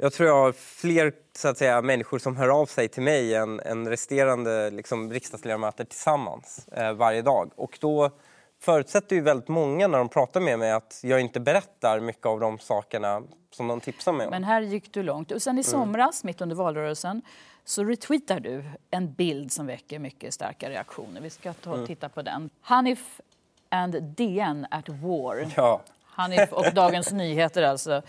Jag 0.00 0.12
tror 0.12 0.28
jag 0.28 0.34
har 0.36 0.52
fler 0.52 1.12
så 1.36 1.48
att 1.48 1.58
säga, 1.58 1.82
människor 1.82 2.18
som 2.18 2.36
hör 2.36 2.48
av 2.48 2.66
sig 2.66 2.88
till 2.88 3.02
mig 3.02 3.34
än, 3.34 3.60
än 3.60 3.88
resterande 3.88 4.70
liksom, 4.70 5.12
riksdagsledamöter 5.12 5.84
tillsammans 5.84 6.68
eh, 6.68 6.92
varje 6.92 7.22
dag. 7.22 7.50
Och 7.56 7.78
då 7.80 8.10
förutsätter 8.60 9.16
ju 9.16 9.22
väldigt 9.22 9.48
många 9.48 9.86
när 9.88 9.98
de 9.98 10.08
pratar 10.08 10.40
med 10.40 10.58
mig 10.58 10.72
att 10.72 11.00
jag 11.02 11.20
inte 11.20 11.40
berättar 11.40 12.00
mycket 12.00 12.26
av 12.26 12.40
de 12.40 12.58
sakerna 12.58 13.22
som 13.50 13.68
de 13.68 13.80
tipsar 13.80 14.12
mig 14.12 14.26
om. 14.26 14.30
Men 14.30 14.44
här 14.44 14.60
gick 14.60 14.92
du 14.92 15.02
långt. 15.02 15.26
Och 15.30 15.32
Mm. 15.32 15.40
sen 15.40 15.58
i 15.58 15.62
somras, 15.62 16.24
mitt 16.24 16.40
under 16.40 16.56
valrörelsen, 16.56 17.22
så 17.64 17.84
retweetar 17.84 18.40
du 18.40 18.64
en 18.90 19.12
bild 19.12 19.52
som 19.52 19.66
väcker 19.66 19.98
mycket 19.98 20.34
starka 20.34 20.70
reaktioner. 20.70 21.20
Vi 21.20 21.30
ska 21.30 21.52
ta 21.52 21.70
och 21.70 21.76
Mm. 21.76 21.86
titta 21.86 22.08
på 22.08 22.22
den. 22.22 22.50
Hanif 22.60 23.20
and 23.68 24.02
DN 24.02 24.66
at 24.70 24.88
war. 24.88 25.52
Ja. 25.56 25.80
Hanif 26.18 26.52
och 26.52 26.74
Dagens 26.74 27.12
Nyheter 27.12 27.62
alltså 27.62 28.02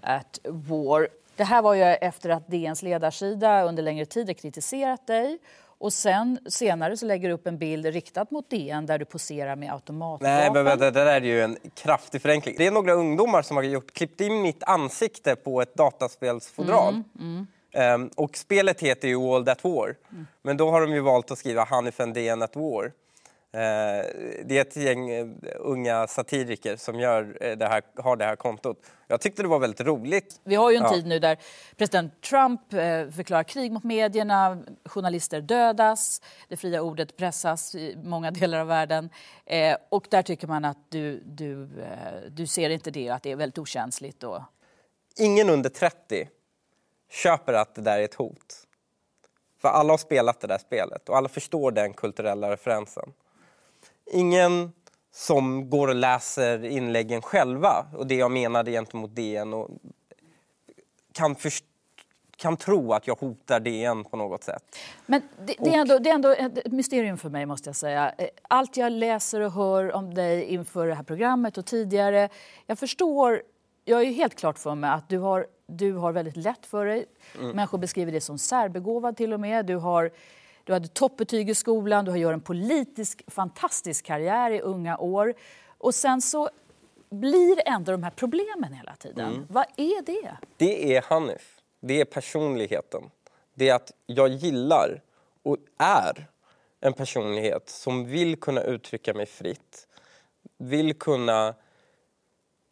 at 0.00 0.38
war. 0.44 1.08
Det 1.36 1.44
här 1.44 1.62
var 1.62 1.74
ju 1.74 1.82
efter 1.82 2.30
att 2.30 2.48
DNs 2.48 2.82
ledarsida 2.82 3.62
under 3.62 3.82
längre 3.82 4.06
tid 4.06 4.26
har 4.26 4.34
kritiserat 4.34 5.06
dig. 5.06 5.38
Och 5.78 5.92
sen 5.92 6.38
senare 6.46 6.96
så 6.96 7.06
lägger 7.06 7.28
du 7.28 7.34
upp 7.34 7.46
en 7.46 7.58
bild 7.58 7.86
riktad 7.86 8.26
mot 8.30 8.50
DN 8.50 8.86
där 8.86 8.98
du 8.98 9.04
poserar 9.04 9.56
med 9.56 9.72
automatvapen. 9.72 10.36
Nej, 10.36 10.50
men 10.52 10.64
vänta, 10.64 10.84
det 10.84 11.04
där 11.04 11.06
är 11.06 11.20
ju 11.20 11.42
en 11.42 11.56
kraftig 11.74 12.22
förenkling. 12.22 12.54
Det 12.58 12.66
är 12.66 12.70
några 12.70 12.92
ungdomar 12.92 13.42
som 13.42 13.56
har 13.56 13.64
gjort, 13.64 13.92
klippt 13.92 14.20
in 14.20 14.42
mitt 14.42 14.62
ansikte 14.62 15.36
på 15.36 15.62
ett 15.62 15.74
dataspelsfodral. 15.74 17.02
Ehm, 17.72 18.10
och 18.16 18.36
spelet 18.36 18.80
heter 18.80 19.08
ju 19.08 19.14
World 19.14 19.48
at 19.48 19.64
War. 19.64 19.96
Men 20.42 20.56
då 20.56 20.70
har 20.70 20.80
de 20.80 20.92
ju 20.92 21.00
valt 21.00 21.30
att 21.30 21.38
skriva 21.38 21.64
Hanif 21.64 22.00
and 22.00 22.14
DN 22.14 22.42
at 22.42 22.56
War. 22.56 22.92
Eh, 23.54 24.06
det 24.44 24.58
är 24.58 24.60
ett 24.60 24.76
gäng 24.76 25.10
eh, 25.10 25.26
unga 25.58 26.06
satiriker 26.06 26.76
som 26.76 27.00
gör, 27.00 27.38
eh, 27.40 27.56
det 27.56 27.66
här, 27.66 27.82
har 27.96 28.16
det 28.16 28.24
här 28.24 28.36
kontot. 28.36 28.78
Jag 29.06 29.20
tyckte 29.20 29.42
det 29.42 29.48
var 29.48 29.58
väldigt 29.58 29.80
roligt. 29.80 30.40
Vi 30.44 30.54
har 30.54 30.70
ju 30.70 30.76
en 30.76 30.82
Ja. 30.82 30.92
tid 30.92 31.06
nu 31.06 31.18
där 31.18 31.38
president 31.76 32.22
Trump 32.22 32.60
förklarar 33.14 33.42
krig 33.42 33.72
mot 33.72 33.84
medierna, 33.84 34.62
journalister 34.84 35.40
dödas, 35.40 36.20
det 36.48 36.56
fria 36.56 36.82
ordet 36.82 37.16
pressas 37.16 37.74
i 37.74 37.96
många 38.04 38.30
delar 38.30 38.58
av 38.58 38.66
världen. 38.66 39.10
Och 39.88 40.06
där 40.10 40.22
tycker 40.22 40.46
man 40.46 40.64
att 40.64 40.78
du, 40.88 41.22
du, 41.26 41.68
du 42.30 42.46
ser 42.46 42.70
inte 42.70 42.90
det, 42.90 43.08
att 43.08 43.22
det 43.22 43.30
är 43.30 43.36
väldigt 43.36 43.58
okänsligt. 43.58 44.22
Och... 44.22 44.42
Ingen 45.16 45.50
under 45.50 45.70
30 45.70 46.28
köper 47.10 47.52
att 47.52 47.74
det 47.74 47.82
där 47.82 47.98
är 47.98 48.04
ett 48.04 48.14
hot. 48.14 48.66
För 49.58 49.68
alla 49.68 49.92
har 49.92 49.98
spelat 49.98 50.40
det 50.40 50.46
där 50.46 50.58
spelet 50.58 51.08
och 51.08 51.16
alla 51.16 51.28
förstår 51.28 51.70
den 51.70 51.94
kulturella 51.94 52.50
referensen. 52.50 53.12
Ingen 54.12 54.72
som 55.12 55.70
går 55.70 55.88
och 55.88 55.94
läser 55.94 56.64
inläggen 56.64 57.22
själva 57.22 57.86
och 57.96 58.06
det 58.06 58.14
jag 58.14 58.30
menade 58.30 58.70
gentemot 58.70 59.14
DN 59.14 59.54
och 59.54 59.70
kan, 61.12 61.36
kan 62.36 62.56
tro 62.56 62.92
att 62.92 63.06
jag 63.06 63.16
hotar 63.18 63.60
DN 63.60 64.04
på 64.04 64.16
något 64.16 64.44
sätt. 64.44 64.76
Men 65.06 65.22
det, 65.46 65.54
det, 65.58 65.74
är 65.74 65.78
ändå, 65.78 65.98
det 65.98 66.10
är 66.10 66.14
ändå 66.14 66.28
ett 66.28 66.72
mysterium 66.72 67.18
för 67.18 67.28
mig, 67.28 67.46
måste 67.46 67.68
jag 67.68 67.76
säga. 67.76 68.14
Eh, 68.18 68.26
Allt 68.48 68.76
jag 68.76 68.92
läser 68.92 69.40
och 69.40 69.52
hör 69.52 69.92
om 69.92 70.14
dig 70.14 70.44
inför 70.44 70.86
det 70.86 70.94
här 70.94 71.02
programmet 71.02 71.58
och 71.58 71.66
tidigare, 71.66 72.28
jag 72.66 72.78
förstår, 72.78 73.42
jag 73.84 74.00
är 74.00 74.04
ju 74.04 74.12
helt 74.12 74.34
klart 74.34 74.58
för 74.58 74.74
mig 74.74 74.90
att 74.90 75.08
du 75.08 75.18
har, 75.18 75.46
du 75.66 75.92
har 75.92 76.12
väldigt 76.12 76.36
lätt 76.36 76.66
för 76.66 76.86
dig. 76.86 77.06
Människor 77.54 77.78
beskriver 77.78 78.12
dig 78.12 78.20
som 78.20 78.38
särbegåvad 78.38 79.16
till 79.16 79.32
och 79.32 79.40
med. 79.40 79.66
Du, 79.66 79.76
har, 79.76 80.10
du 80.64 80.72
hade 80.72 80.88
toppbetyg 80.88 81.50
i 81.50 81.54
skolan, 81.54 82.04
du 82.04 82.10
har 82.10 82.18
gjort 82.18 82.32
en 82.32 82.40
politisk 82.40 83.22
fantastisk 83.26 84.04
karriär 84.04 84.50
i 84.50 84.60
unga 84.60 84.98
år. 84.98 85.34
Och 85.78 85.94
sen 85.94 86.22
så 86.22 86.50
blir 87.10 87.68
ändå 87.68 87.92
de 87.92 88.02
här 88.02 88.10
problemen 88.10 88.72
hela 88.72 88.96
tiden. 88.96 89.46
Vad 89.50 89.64
är 89.76 90.02
det? 90.02 90.36
Det 90.56 90.96
är 90.96 91.02
Hanif. 91.02 91.58
Det 91.80 92.00
är 92.00 92.04
personligheten. 92.04 93.10
Det 93.54 93.68
är 93.68 93.74
att 93.74 93.92
jag 94.06 94.28
gillar 94.28 95.02
och 95.42 95.56
är 95.78 96.28
en 96.80 96.92
personlighet 96.92 97.68
som 97.68 98.06
vill 98.06 98.40
kunna 98.40 98.62
uttrycka 98.62 99.14
mig 99.14 99.26
fritt. 99.26 99.88
Vill 100.58 100.94
kunna 100.98 101.54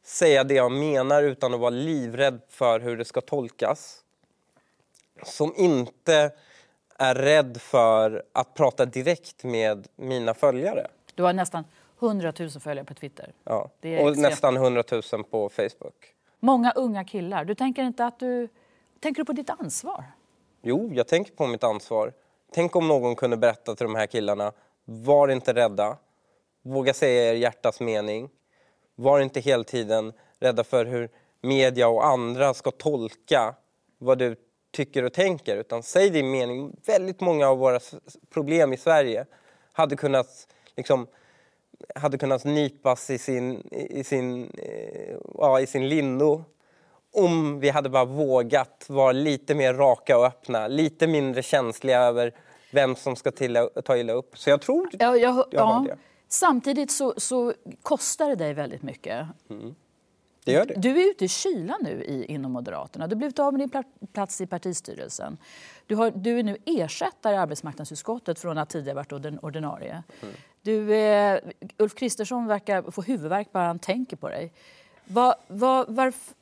säga 0.02 0.44
det 0.44 0.54
jag 0.54 0.72
menar 0.72 1.22
utan 1.22 1.54
att 1.54 1.60
vara 1.60 1.70
livrädd 1.70 2.40
för 2.48 2.80
hur 2.80 2.96
det 2.96 3.04
ska 3.04 3.20
tolkas. 3.20 4.04
Som 5.22 5.54
inte 5.56 6.32
är 7.00 7.14
rädd 7.14 7.60
för 7.60 8.22
att 8.32 8.54
prata 8.54 8.86
direkt 8.86 9.44
med 9.44 9.88
mina 9.96 10.34
följare. 10.34 10.86
Du 11.14 11.22
har 11.22 11.32
nästan 11.32 11.64
100 12.00 12.32
000 12.38 12.50
följare 12.50 12.86
på 12.86 12.94
Twitter. 12.94 13.32
Ja. 13.44 13.60
Och 13.60 13.84
extremt. 13.84 14.18
nästan 14.18 14.56
100 14.56 14.84
000 15.12 15.24
på 15.24 15.48
Facebook. 15.48 16.14
Många 16.40 16.72
unga 16.72 17.04
killar. 17.04 17.44
Du 17.44 17.54
tänker 17.54 17.82
inte 17.82 18.04
att 18.04 18.18
du... 18.18 18.48
Tänker 19.00 19.22
du 19.22 19.24
på 19.24 19.32
ditt 19.32 19.50
ansvar? 19.50 20.04
Jo, 20.62 20.90
jag 20.94 21.08
tänker 21.08 21.32
på 21.32 21.46
mitt 21.46 21.64
ansvar. 21.64 22.12
Tänk 22.52 22.76
om 22.76 22.88
någon 22.88 23.16
kunde 23.16 23.36
berätta 23.36 23.74
till 23.74 23.86
de 23.86 23.94
här 23.94 24.06
killarna, 24.06 24.52
var 24.84 25.28
inte 25.28 25.54
rädda. 25.54 25.96
Våga 26.62 26.94
säga 26.94 27.30
er 27.30 27.34
hjärtas 27.34 27.80
mening. 27.80 28.30
Var 28.94 29.20
inte 29.20 29.40
hela 29.40 29.64
tiden 29.64 30.12
rädda 30.38 30.64
för 30.64 30.84
hur 30.84 31.08
media 31.40 31.88
och 31.88 32.06
andra 32.06 32.54
ska 32.54 32.70
tolka 32.70 33.54
vad 33.98 34.18
du 34.18 34.36
tycker 34.70 35.04
och 35.04 35.12
tänker. 35.12 35.56
Utan 35.56 35.82
säg 35.82 36.10
din 36.10 36.30
mening. 36.30 36.76
Väldigt 36.86 37.20
många 37.20 37.48
av 37.48 37.58
våra 37.58 37.80
problem 38.30 38.72
i 38.72 38.76
Sverige 38.76 39.26
hade 39.72 39.96
kunnat 39.96 40.48
liksom, 40.76 41.06
hade 41.94 42.18
kunnat 42.18 42.44
nypas 42.44 43.10
i 43.10 43.18
sin, 43.18 43.68
i 43.72 44.04
sin, 44.04 44.50
eh, 44.58 45.16
ja, 45.34 45.60
i 45.60 45.66
sin 45.66 45.88
lindo 45.88 46.44
om 47.12 47.60
vi 47.60 47.68
hade 47.68 47.88
bara 47.88 48.04
vågat 48.04 48.86
vara 48.88 49.12
lite 49.12 49.54
mer 49.54 49.74
raka 49.74 50.18
och 50.18 50.26
öppna, 50.26 50.68
lite 50.68 51.06
mindre 51.06 51.42
känsliga 51.42 52.00
över 52.00 52.34
vem 52.70 52.96
som 52.96 53.16
ska 53.16 53.30
till, 53.30 53.68
ta 53.84 53.96
illa 53.96 54.12
upp. 54.12 54.38
Så 54.38 54.50
jag 54.50 54.60
tror 54.62 54.88
Ja, 54.92 55.16
jag, 55.16 55.36
jag 55.36 55.46
ja. 55.88 55.96
Samtidigt 56.28 56.90
så, 56.90 57.14
så 57.16 57.54
kostar 57.82 58.28
det 58.28 58.34
dig 58.34 58.54
väldigt 58.54 58.82
mycket. 58.82 59.26
Det 60.44 60.52
gör 60.52 60.66
det. 60.66 60.74
Du 60.74 61.02
är 61.02 61.10
ute 61.10 61.24
i 61.24 61.28
kylan 61.28 61.78
nu 61.82 62.02
i, 62.04 62.24
inom 62.24 62.52
Moderaterna. 62.52 63.06
Du 63.06 63.14
har 63.14 63.18
blivit 63.18 63.38
av 63.38 63.52
med 63.52 63.60
din 63.60 63.70
pla- 63.70 64.06
plats 64.12 64.40
i 64.40 64.46
partistyrelsen. 64.46 65.38
Du, 65.86 65.94
har, 65.94 66.10
du 66.10 66.38
är 66.38 66.42
nu 66.42 66.56
ersättare 66.66 67.34
i 67.34 67.36
arbetsmarknadsutskottet 67.36 68.38
från 68.38 68.58
att 68.58 68.68
tidigare 68.68 68.94
varit 68.96 69.12
ordin- 69.12 69.38
ordinarie. 69.42 70.02
Du, 70.62 70.94
eh, 70.94 71.38
Ulf 71.76 71.94
Kristersson 71.94 72.46
verkar 72.46 72.90
få 72.90 73.02
huvudvärk 73.02 73.52
bara 73.52 73.66
han 73.66 73.78
tänker 73.78 74.16
på 74.16 74.28
dig. 74.28 74.52
Va, 75.04 75.34
va, 75.48 75.84
varf, 75.88 76.34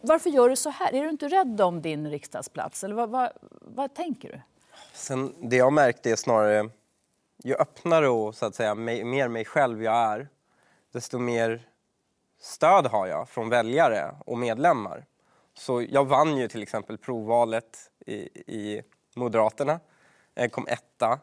varför 0.00 0.30
gör 0.30 0.48
du 0.48 0.56
så 0.56 0.70
här? 0.70 0.94
Är 0.94 1.02
du 1.02 1.08
inte 1.10 1.28
rädd 1.28 1.60
om 1.60 1.82
din 1.82 2.10
riksdagsplats? 2.10 2.84
Eller 2.84 2.94
vad, 2.94 3.10
vad, 3.10 3.30
vad 3.60 3.94
tänker 3.94 4.28
du? 4.32 4.40
Sen, 4.92 5.34
det 5.40 5.56
jag 5.56 5.72
märkt 5.72 6.06
är 6.06 6.16
snarare, 6.16 6.70
ju 7.44 7.54
öppnare 7.54 8.08
och 8.08 8.34
så 8.34 8.46
att 8.46 8.54
säga 8.54 8.74
mer 8.74 9.28
mig 9.28 9.44
själv 9.44 9.82
jag 9.82 9.94
är, 9.94 10.28
desto 10.92 11.18
mer 11.18 11.62
stöd 12.40 12.86
har 12.86 13.06
jag 13.06 13.28
från 13.28 13.48
väljare 13.48 14.14
och 14.26 14.38
medlemmar. 14.38 15.04
Så 15.54 15.82
jag 15.82 16.04
vann 16.04 16.36
ju 16.36 16.48
till 16.48 16.62
exempel 16.62 16.98
provvalet 16.98 17.90
i, 18.06 18.14
i 18.46 18.82
Moderaterna. 19.14 19.80
Jag 20.34 20.52
kom 20.52 20.66
etta. 20.66 21.18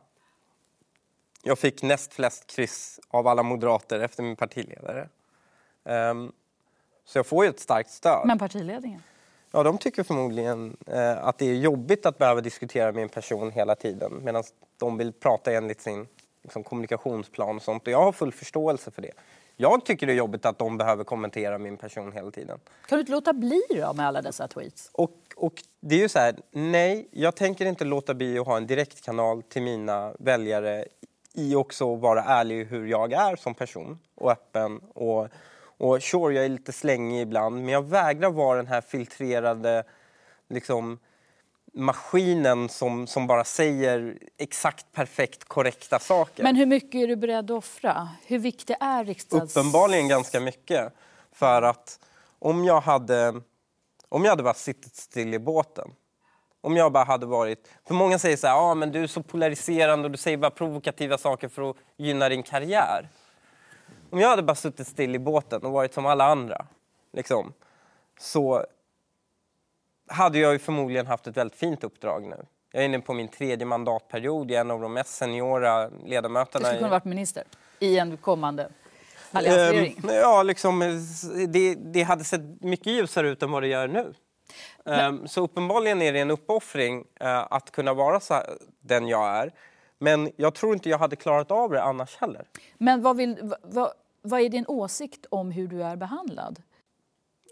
Jag 1.43 1.59
fick 1.59 1.83
näst 1.83 2.13
flest 2.13 2.47
kryss 2.47 2.99
av 3.07 3.27
alla 3.27 3.43
moderater 3.43 3.99
efter 3.99 4.23
min 4.23 4.35
partiledare. 4.35 5.09
Ehm, 5.85 6.31
så 7.05 7.17
jag 7.17 7.25
får 7.25 7.45
ju 7.45 7.49
ett 7.49 7.59
starkt 7.59 7.89
stöd. 7.89 8.27
Men 8.27 8.39
partiledningen? 8.39 9.03
Ja, 9.51 9.63
de 9.63 9.77
tycker 9.77 10.03
förmodligen 10.03 10.77
eh, 10.87 11.25
att 11.25 11.37
det 11.37 11.45
är 11.45 11.53
jobbigt 11.53 12.05
att 12.05 12.17
behöva 12.17 12.41
diskutera 12.41 12.91
med 12.91 13.03
en 13.03 13.09
person 13.09 13.51
hela 13.51 13.75
tiden 13.75 14.23
medan 14.23 14.43
de 14.77 14.97
vill 14.97 15.13
prata 15.13 15.53
enligt 15.53 15.81
sin 15.81 16.07
liksom, 16.43 16.63
kommunikationsplan 16.63 17.55
och 17.55 17.61
sånt. 17.61 17.87
Och 17.87 17.93
jag 17.93 18.01
har 18.01 18.11
full 18.11 18.31
förståelse 18.31 18.91
för 18.91 19.01
det. 19.01 19.11
Jag 19.57 19.85
tycker 19.85 20.07
det 20.07 20.13
är 20.13 20.17
jobbigt 20.17 20.45
att 20.45 20.59
de 20.59 20.77
behöver 20.77 21.03
kommentera 21.03 21.57
min 21.57 21.77
person 21.77 22.11
hela 22.11 22.31
tiden. 22.31 22.59
Kan 22.87 22.97
du 22.97 22.99
inte 22.99 23.11
låta 23.11 23.33
bli 23.33 23.61
då 23.69 23.93
med 23.93 24.07
alla 24.07 24.21
dessa 24.21 24.47
tweets? 24.47 24.89
Och, 24.93 25.11
och 25.35 25.53
det 25.79 25.95
är 25.95 25.99
ju 25.99 26.09
så 26.09 26.19
här, 26.19 26.35
nej, 26.51 27.07
jag 27.11 27.35
tänker 27.35 27.65
inte 27.65 27.85
låta 27.85 28.13
bli 28.13 28.39
att 28.39 28.45
ha 28.45 28.57
en 28.57 28.67
direktkanal 28.67 29.43
till 29.43 29.61
mina 29.61 30.13
väljare 30.19 30.85
i 31.33 31.55
också 31.55 31.93
att 31.93 32.01
vara 32.01 32.23
ärlig 32.23 32.65
hur 32.65 32.87
jag 32.87 33.13
är 33.13 33.35
som 33.35 33.53
person 33.53 33.99
och 34.15 34.31
öppen 34.31 34.79
och, 34.79 35.27
Och 35.77 36.03
sure, 36.03 36.35
jag 36.35 36.45
är 36.45 36.49
lite 36.49 36.71
slängig 36.71 37.21
ibland, 37.21 37.55
men 37.55 37.67
jag 37.69 37.85
vägrar 37.85 38.29
vara 38.29 38.57
den 38.57 38.67
här 38.67 38.81
filtrerade 38.81 39.83
liksom, 40.49 40.99
maskinen 41.75 42.69
som, 42.69 43.07
som 43.07 43.27
bara 43.27 43.43
säger 43.43 44.17
exakt 44.37 44.91
perfekt 44.91 45.43
korrekta 45.43 45.99
saker. 45.99 46.43
Men 46.43 46.55
hur 46.55 46.65
mycket 46.65 46.95
är 46.95 47.07
du 47.07 47.15
beredd 47.15 47.51
att 47.51 47.57
offra? 47.57 48.09
Hur 48.25 48.39
viktig 48.39 48.75
är 48.79 49.05
riksdags... 49.05 49.57
Uppenbarligen 49.57 50.07
ganska 50.07 50.39
mycket. 50.39 50.93
För 51.31 51.61
att 51.61 51.99
om 52.39 52.65
jag 52.65 52.81
hade, 52.81 53.41
om 54.09 54.23
jag 54.23 54.31
hade 54.31 54.43
bara 54.43 54.53
suttit 54.53 54.95
still 54.95 55.33
i 55.33 55.39
båten 55.39 55.91
om 56.65 56.77
jag 56.77 56.91
bara 56.91 57.03
hade 57.03 57.25
varit... 57.25 57.67
För 57.87 57.93
många 57.93 58.19
säger 58.19 58.37
så 58.37 58.47
här, 58.47 58.55
ah, 58.55 58.75
men 58.75 58.91
du 58.91 59.03
är 59.03 59.07
så 59.07 59.23
polariserande 59.23 60.05
och 60.05 60.11
du 60.11 60.17
säger 60.17 60.37
bara 60.37 60.51
provokativa 60.51 61.17
saker 61.17 61.47
för 61.47 61.69
att 61.69 61.75
gynna 61.97 62.29
din 62.29 62.43
karriär. 62.43 63.09
Om 64.09 64.19
jag 64.19 64.29
hade 64.29 64.43
bara 64.43 64.55
suttit 64.55 64.87
still 64.87 65.15
i 65.15 65.19
båten 65.19 65.61
och 65.61 65.71
varit 65.71 65.93
som 65.93 66.05
alla 66.05 66.25
andra, 66.25 66.65
liksom, 67.13 67.53
så 68.19 68.65
hade 70.07 70.39
jag 70.39 70.53
ju 70.53 70.59
förmodligen 70.59 71.07
haft 71.07 71.27
ett 71.27 71.37
väldigt 71.37 71.59
fint 71.59 71.83
uppdrag 71.83 72.25
nu. 72.27 72.45
Jag 72.71 72.81
är 72.81 72.85
inne 72.85 72.99
på 72.99 73.13
min 73.13 73.27
tredje 73.27 73.65
mandatperiod, 73.65 74.51
jag 74.51 74.57
är 74.57 74.61
en 74.61 74.71
av 74.71 74.81
de 74.81 74.93
mest 74.93 75.15
seniora 75.15 75.89
ledamöterna. 76.05 76.59
Du 76.59 76.65
skulle 76.65 76.77
kunna 76.77 76.89
vara 76.89 77.01
minister 77.03 77.43
i 77.79 77.97
en 77.99 78.17
kommande 78.17 78.69
alliansregering. 79.31 79.99
Um, 80.03 80.09
ja, 80.09 80.43
liksom, 80.43 80.79
det, 81.47 81.75
det 81.75 82.03
hade 82.03 82.23
sett 82.23 82.41
mycket 82.61 82.87
ljusare 82.87 83.29
ut 83.29 83.43
än 83.43 83.51
vad 83.51 83.63
det 83.63 83.67
gör 83.67 83.87
nu. 83.87 84.13
Um, 84.83 85.27
så 85.27 85.41
uppenbarligen 85.41 86.01
är 86.01 86.13
det 86.13 86.19
en 86.19 86.31
uppoffring 86.31 86.97
uh, 86.99 87.27
att 87.27 87.71
kunna 87.71 87.93
vara 87.93 88.19
så 88.19 88.33
här, 88.33 88.45
den 88.81 89.07
jag 89.07 89.27
är. 89.27 89.51
Men 89.97 90.31
jag 90.35 90.55
tror 90.55 90.73
inte 90.73 90.89
jag 90.89 90.97
hade 90.97 91.15
klarat 91.15 91.51
av 91.51 91.71
det 91.71 91.83
annars 91.83 92.17
heller. 92.17 92.45
Men 92.77 93.01
vad, 93.01 93.17
vill, 93.17 93.53
vad, 93.61 93.91
vad 94.21 94.41
är 94.41 94.49
din 94.49 94.65
åsikt 94.67 95.25
om 95.29 95.51
hur 95.51 95.67
du 95.67 95.83
är 95.83 95.95
behandlad? 95.95 96.61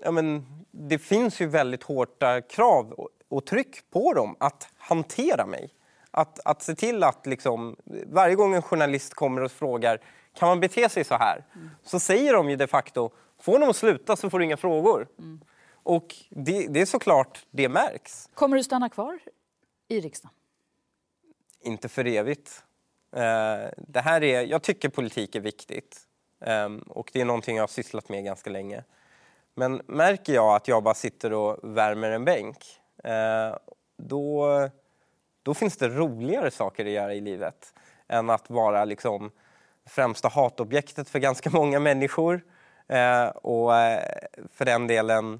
Ja, 0.05 0.11
men 0.11 0.45
det 0.71 0.99
finns 0.99 1.41
ju 1.41 1.47
väldigt 1.47 1.83
hårda 1.83 2.41
krav 2.41 2.91
och, 2.91 3.09
och 3.27 3.45
tryck 3.45 3.89
på 3.89 4.13
dem 4.13 4.35
att 4.39 4.67
hantera 4.77 5.45
mig. 5.45 5.73
Att, 6.11 6.39
att 6.45 6.61
se 6.61 6.75
till 6.75 7.03
att 7.03 7.25
liksom, 7.25 7.75
varje 8.05 8.35
gång 8.35 8.53
en 8.53 8.61
journalist 8.61 9.13
kommer 9.13 9.41
och 9.41 9.51
frågar 9.51 10.01
kan 10.33 10.47
man 10.47 10.59
bete 10.59 10.89
sig 10.89 11.03
så 11.03 11.15
här? 11.15 11.45
Mm. 11.55 11.69
Så 11.83 11.99
säger 11.99 12.33
de 12.33 12.49
ju 12.49 12.55
de 12.55 12.67
facto, 12.67 13.09
får 13.39 13.59
de 13.59 13.73
sluta 13.73 14.15
så 14.15 14.29
får 14.29 14.39
du 14.39 14.45
inga 14.45 14.57
frågor. 14.57 15.07
Mm. 15.19 15.41
Och 15.83 16.15
det, 16.29 16.67
det 16.67 16.81
är 16.81 16.85
såklart, 16.85 17.45
det 17.51 17.69
märks. 17.69 18.29
Kommer 18.33 18.57
du 18.57 18.63
stanna 18.63 18.89
kvar 18.89 19.19
i 19.87 20.01
riksdagen? 20.01 20.35
Inte 21.61 21.89
för 21.89 22.07
evigt. 22.07 22.63
Uh, 23.15 23.19
det 23.77 24.01
här 24.01 24.23
är, 24.23 24.41
jag 24.41 24.63
tycker 24.63 24.89
politik 24.89 25.35
är 25.35 25.39
viktigt. 25.39 26.07
Um, 26.39 26.79
och 26.79 27.09
det 27.13 27.21
är 27.21 27.25
någonting 27.25 27.55
jag 27.55 27.63
har 27.63 27.67
sysslat 27.67 28.09
med 28.09 28.25
ganska 28.25 28.49
länge. 28.49 28.83
Men 29.55 29.81
märker 29.85 30.33
jag 30.33 30.55
att 30.55 30.67
jag 30.67 30.83
bara 30.83 30.93
sitter 30.93 31.33
och 31.33 31.59
värmer 31.63 32.11
en 32.11 32.25
bänk, 32.25 32.57
eh, 33.03 33.57
då, 33.97 34.49
då 35.43 35.53
finns 35.53 35.77
det 35.77 35.89
roligare 35.89 36.51
saker 36.51 36.85
att 36.85 36.91
göra 36.91 37.13
i 37.13 37.21
livet 37.21 37.73
än 38.07 38.29
att 38.29 38.49
vara 38.49 38.85
liksom 38.85 39.31
främsta 39.85 40.27
hatobjektet 40.27 41.09
för 41.09 41.19
ganska 41.19 41.49
många 41.53 41.79
människor. 41.79 42.41
Eh, 42.87 43.27
och 43.27 43.75
eh, 43.77 44.03
för 44.53 44.65
den 44.65 44.87
delen 44.87 45.39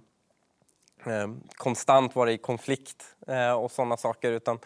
konstant 1.55 2.16
vara 2.16 2.32
i 2.32 2.38
konflikt 2.38 3.16
och 3.57 3.72
sådana 3.72 3.97
saker. 3.97 4.32
Utan 4.32 4.59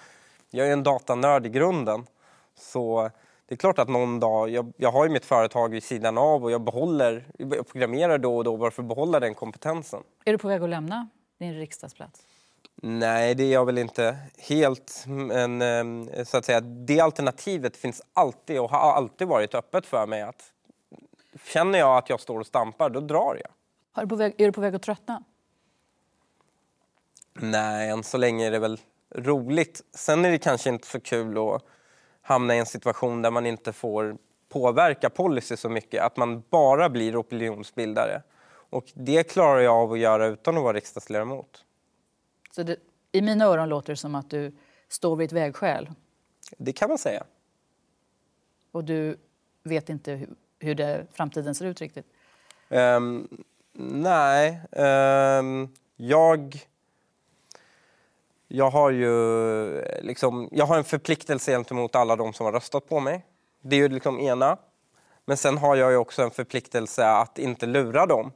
jag 0.49 0.67
är 0.67 0.73
en 0.73 0.83
datanörd 0.83 1.45
i 1.45 1.49
grunden. 1.49 2.07
Så 2.55 3.11
det 3.47 3.55
är 3.55 3.57
klart 3.57 3.79
att 3.79 3.89
någon 3.89 4.19
dag, 4.19 4.49
jag, 4.49 4.73
jag 4.77 4.91
har 4.91 5.05
ju 5.05 5.11
mitt 5.11 5.25
företag 5.25 5.69
vid 5.69 5.83
sidan 5.83 6.17
av 6.17 6.43
och 6.43 6.51
jag 6.51 6.61
behåller, 6.61 7.25
jag 7.37 7.67
programmerar 7.67 8.17
då 8.17 8.37
och 8.37 8.43
då 8.43 8.57
bara 8.57 8.71
för 8.71 8.83
att 8.83 8.89
behålla 8.89 9.19
den 9.19 9.35
kompetensen. 9.35 10.03
Är 10.25 10.31
du 10.31 10.37
på 10.37 10.47
väg 10.47 10.63
att 10.63 10.69
lämna 10.69 11.09
din 11.39 11.53
riksdagsplats? 11.53 12.21
Nej, 12.81 13.35
det 13.35 13.43
är 13.43 13.53
jag 13.53 13.65
väl 13.65 13.77
inte 13.77 14.17
helt. 14.37 15.03
Men 15.07 15.61
eh, 15.61 16.23
så 16.23 16.37
att 16.37 16.45
säga, 16.45 16.61
det 16.61 16.99
alternativet 16.99 17.77
finns 17.77 18.01
alltid 18.13 18.59
och 18.59 18.69
har 18.69 18.93
alltid 18.93 19.27
varit 19.27 19.55
öppet 19.55 19.85
för 19.85 20.07
mig. 20.07 20.21
Att 20.21 20.51
känner 21.43 21.79
jag 21.79 21.97
att 21.97 22.09
jag 22.09 22.19
står 22.19 22.39
och 22.39 22.47
stampar, 22.47 22.89
då 22.89 22.99
drar 22.99 23.41
jag. 23.43 23.51
Är 24.01 24.01
du 24.01 24.09
på 24.09 24.15
väg, 24.15 24.41
är 24.41 24.45
du 24.45 24.51
på 24.51 24.61
väg 24.61 24.75
att 24.75 24.81
tröttna? 24.81 25.23
Nej, 27.33 27.89
än 27.89 28.03
så 28.03 28.17
länge 28.17 28.47
är 28.47 28.51
det 28.51 28.59
väl 28.59 28.79
roligt. 29.15 29.81
Sen 29.93 30.25
är 30.25 30.31
det 30.31 30.39
kanske 30.39 30.69
inte 30.69 30.87
så 30.87 30.99
kul 30.99 31.37
att 31.37 31.63
hamna 32.27 32.55
i 32.55 32.59
en 32.59 32.65
situation 32.65 33.21
där 33.21 33.31
man 33.31 33.45
inte 33.45 33.73
får 33.73 34.17
påverka 34.49 35.09
policy 35.09 35.57
så 35.57 35.69
mycket, 35.69 36.03
att 36.03 36.17
man 36.17 36.43
bara 36.49 36.89
blir 36.89 37.21
opinionsbildare. 37.21 38.21
Och 38.69 38.91
det 38.93 39.23
klarar 39.23 39.59
jag 39.59 39.75
av 39.75 39.91
att 39.91 39.99
göra 39.99 40.25
utan 40.25 40.57
att 40.57 40.63
vara 40.63 40.77
riksdagsledamot. 40.77 41.63
Så 42.51 42.63
det, 42.63 42.77
i 43.11 43.21
mina 43.21 43.45
öron 43.45 43.69
låter 43.69 43.93
det 43.93 43.97
som 43.97 44.15
att 44.15 44.29
du 44.29 44.55
står 44.89 45.15
vid 45.15 45.25
ett 45.25 45.31
vägskäl? 45.31 45.89
Det 46.57 46.73
kan 46.73 46.89
man 46.89 46.97
säga. 46.97 47.23
Och 48.71 48.83
du 48.83 49.17
vet 49.63 49.89
inte 49.89 50.11
hur, 50.11 50.29
hur 50.59 50.75
det, 50.75 51.07
framtiden 51.11 51.55
ser 51.55 51.65
ut 51.65 51.81
riktigt? 51.81 52.07
Um, 52.69 53.27
nej. 53.79 54.61
Um, 54.71 55.75
jag 55.95 56.67
jag 58.47 58.69
har 58.69 58.91
ju 58.91 59.77
eh, 59.79 60.01
liksom, 60.01 60.49
jag 60.51 60.65
har 60.65 60.77
en 60.77 60.83
förpliktelse 60.83 61.51
gentemot 61.51 61.95
alla 61.95 62.15
de 62.15 62.33
som 62.33 62.45
har 62.45 62.53
röstat 62.53 62.89
på 62.89 62.99
mig. 62.99 63.25
Det 63.63 63.75
är 63.75 63.79
ju 63.79 63.89
liksom 63.89 64.19
ena. 64.19 64.57
Men 65.25 65.37
sen 65.37 65.57
har 65.57 65.75
jag 65.75 65.91
ju 65.91 65.97
också 65.97 66.21
en 66.23 66.31
förpliktelse 66.31 67.07
att 67.07 67.39
inte 67.39 67.65
lura 67.65 68.05
dem. 68.05 68.31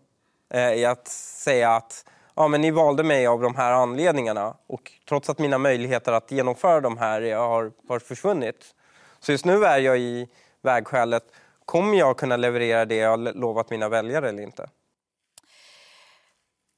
Eh, 0.53 0.73
I 0.73 0.85
att 0.85 1.07
säga 1.07 1.75
att 1.75 2.05
ja, 2.35 2.47
men 2.47 2.61
ni 2.61 2.71
valde 2.71 3.03
mig 3.03 3.27
av 3.27 3.41
de 3.41 3.55
här 3.55 3.71
anledningarna 3.71 4.55
och 4.67 4.91
trots 5.09 5.29
att 5.29 5.39
mina 5.39 5.57
möjligheter 5.57 6.11
att 6.11 6.31
genomföra 6.31 6.81
de 6.81 6.97
här 6.97 7.35
har, 7.35 7.71
har 7.87 7.99
försvunnit. 7.99 8.75
Så 9.19 9.31
just 9.31 9.45
nu 9.45 9.65
är 9.65 9.79
jag 9.79 9.99
i 9.99 10.29
vägskälet. 10.61 11.23
Kommer 11.65 11.97
jag 11.97 12.17
kunna 12.17 12.37
leverera 12.37 12.85
det 12.85 12.95
jag 12.95 13.19
lovat 13.19 13.69
mina 13.69 13.89
väljare 13.89 14.29
eller 14.29 14.43
inte? 14.43 14.69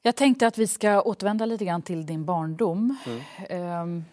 Jag 0.05 0.15
tänkte 0.15 0.47
att 0.47 0.57
vi 0.57 0.67
ska 0.67 1.01
återvända 1.01 1.45
lite 1.45 1.65
grann 1.65 1.81
till 1.81 2.05
din 2.05 2.25
barndom. 2.25 2.97
Mm. 3.05 3.21
Ehm, 3.49 4.03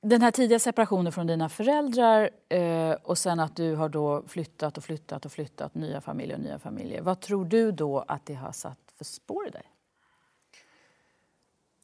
den 0.00 0.22
här 0.22 0.30
tidiga 0.30 0.58
separationen 0.58 1.12
från 1.12 1.26
dina 1.26 1.48
föräldrar 1.48 2.30
eh, 2.48 2.92
och 2.92 3.18
sen 3.18 3.40
att 3.40 3.56
du 3.56 3.74
har 3.74 3.88
då 3.88 4.22
flyttat 4.26 4.78
och 4.78 4.84
flyttat 4.84 5.24
och 5.24 5.32
flyttat, 5.32 5.74
nya 5.74 6.00
familjer 6.00 6.36
och 6.36 6.42
nya 6.42 6.58
familjer. 6.58 7.02
Vad 7.02 7.20
tror 7.20 7.44
du 7.44 7.72
då 7.72 8.04
att 8.08 8.26
det 8.26 8.34
har 8.34 8.52
satt 8.52 8.78
för 8.96 9.04
spår 9.04 9.48
i 9.48 9.50
dig? 9.50 9.64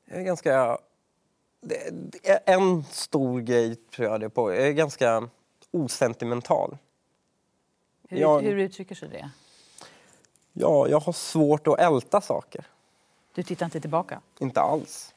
Jag 0.04 0.20
är 0.20 0.24
ganska... 0.24 0.78
En 2.44 2.84
stor 2.84 3.40
grej 3.40 3.76
tror 3.76 4.08
jag 4.08 4.20
det 4.20 4.30
på. 4.30 4.54
Jag 4.54 4.66
är 4.66 4.72
ganska 4.72 5.28
osentimental. 5.70 6.78
Hur, 8.08 8.18
jag... 8.18 8.42
hur 8.42 8.58
uttrycker 8.58 8.94
sig 8.94 9.08
det? 9.08 9.30
Ja, 10.60 10.88
jag 10.88 11.00
har 11.00 11.12
svårt 11.12 11.66
att 11.66 11.78
älta 11.78 12.20
saker. 12.20 12.64
Du 13.34 13.42
tittar 13.42 13.66
inte 13.66 13.80
tillbaka? 13.80 14.20
Inte 14.38 14.60
alls. 14.60 15.14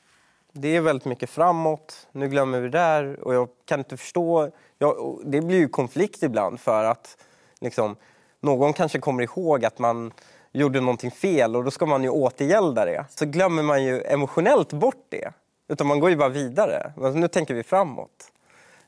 Det 0.51 0.75
är 0.75 0.81
väldigt 0.81 1.05
mycket 1.05 1.29
framåt. 1.29 2.07
Nu 2.11 2.27
glömmer 2.27 2.59
vi 2.59 2.69
det 2.69 2.77
där 2.77 3.19
och 3.19 3.33
jag 3.33 3.49
kan 3.65 3.79
inte 3.79 3.97
förstå. 3.97 4.49
Jag, 4.77 5.19
det 5.25 5.41
blir 5.41 5.57
ju 5.57 5.67
konflikt 5.67 6.23
ibland 6.23 6.59
för 6.59 6.83
att 6.83 7.17
liksom, 7.59 7.95
någon 8.39 8.73
kanske 8.73 8.99
kommer 8.99 9.23
ihåg 9.23 9.65
att 9.65 9.79
man 9.79 10.13
gjorde 10.51 10.79
någonting 10.81 11.11
fel 11.11 11.55
och 11.55 11.63
då 11.63 11.71
ska 11.71 11.85
man 11.85 12.03
ju 12.03 12.09
återgälda 12.09 12.85
det. 12.85 13.05
Så 13.09 13.25
glömmer 13.25 13.63
man 13.63 13.83
ju 13.83 14.01
emotionellt 14.01 14.73
bort 14.73 15.05
det. 15.09 15.31
Utan 15.67 15.87
man 15.87 15.99
går 15.99 16.09
ju 16.09 16.15
bara 16.15 16.29
vidare. 16.29 16.93
Nu 17.13 17.27
tänker 17.27 17.53
vi 17.53 17.63
framåt. 17.63 18.31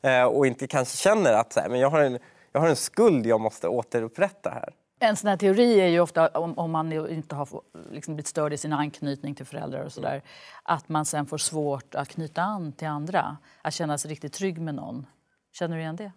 Eh, 0.02 0.24
och 0.24 0.48
inte 0.48 0.68
kanske 0.68 0.98
känner 0.98 1.34
att 1.34 1.54
så 1.54 1.60
här, 1.60 1.70
men 1.70 1.80
jag, 1.80 1.90
har 1.90 2.00
en, 2.00 2.20
jag 2.52 2.62
har 2.62 2.68
en 2.68 2.76
skuld 2.76 3.26
jag 3.26 3.42
måste 3.42 3.68
återupprätta 3.68 4.50
här. 4.50 4.74
En 5.04 5.16
sån 5.16 5.30
här 5.30 5.38
teori 5.38 5.80
är 5.80 5.88
ju 5.88 6.00
ofta, 6.00 6.28
om, 6.28 6.60
om 6.60 6.72
man 6.72 6.94
inte 7.10 7.36
har 7.36 7.48
liksom 7.92 8.16
blivit 8.16 8.28
störd 8.28 8.54
i 8.54 8.58
sin 8.58 8.74
anknytning 8.74 9.36
till 9.36 9.46
föräldrar 9.46 9.84
och 9.84 9.92
sådär, 9.92 10.22
att 10.64 10.90
man 10.90 11.06
sen 11.06 11.26
får 11.26 11.38
svårt 11.38 11.96
att 11.96 12.10
knyta 12.10 12.42
an 12.42 12.72
till 12.72 12.88
andra, 12.88 13.38
att 13.62 13.74
känna 13.74 13.98
sig 13.98 14.12
riktigt 14.12 14.34
trygg 14.34 14.62
med 14.62 14.76
någon. 14.76 15.06
Känner 15.52 15.76
du 15.76 15.82
igen 15.82 15.96
det? 15.96 16.12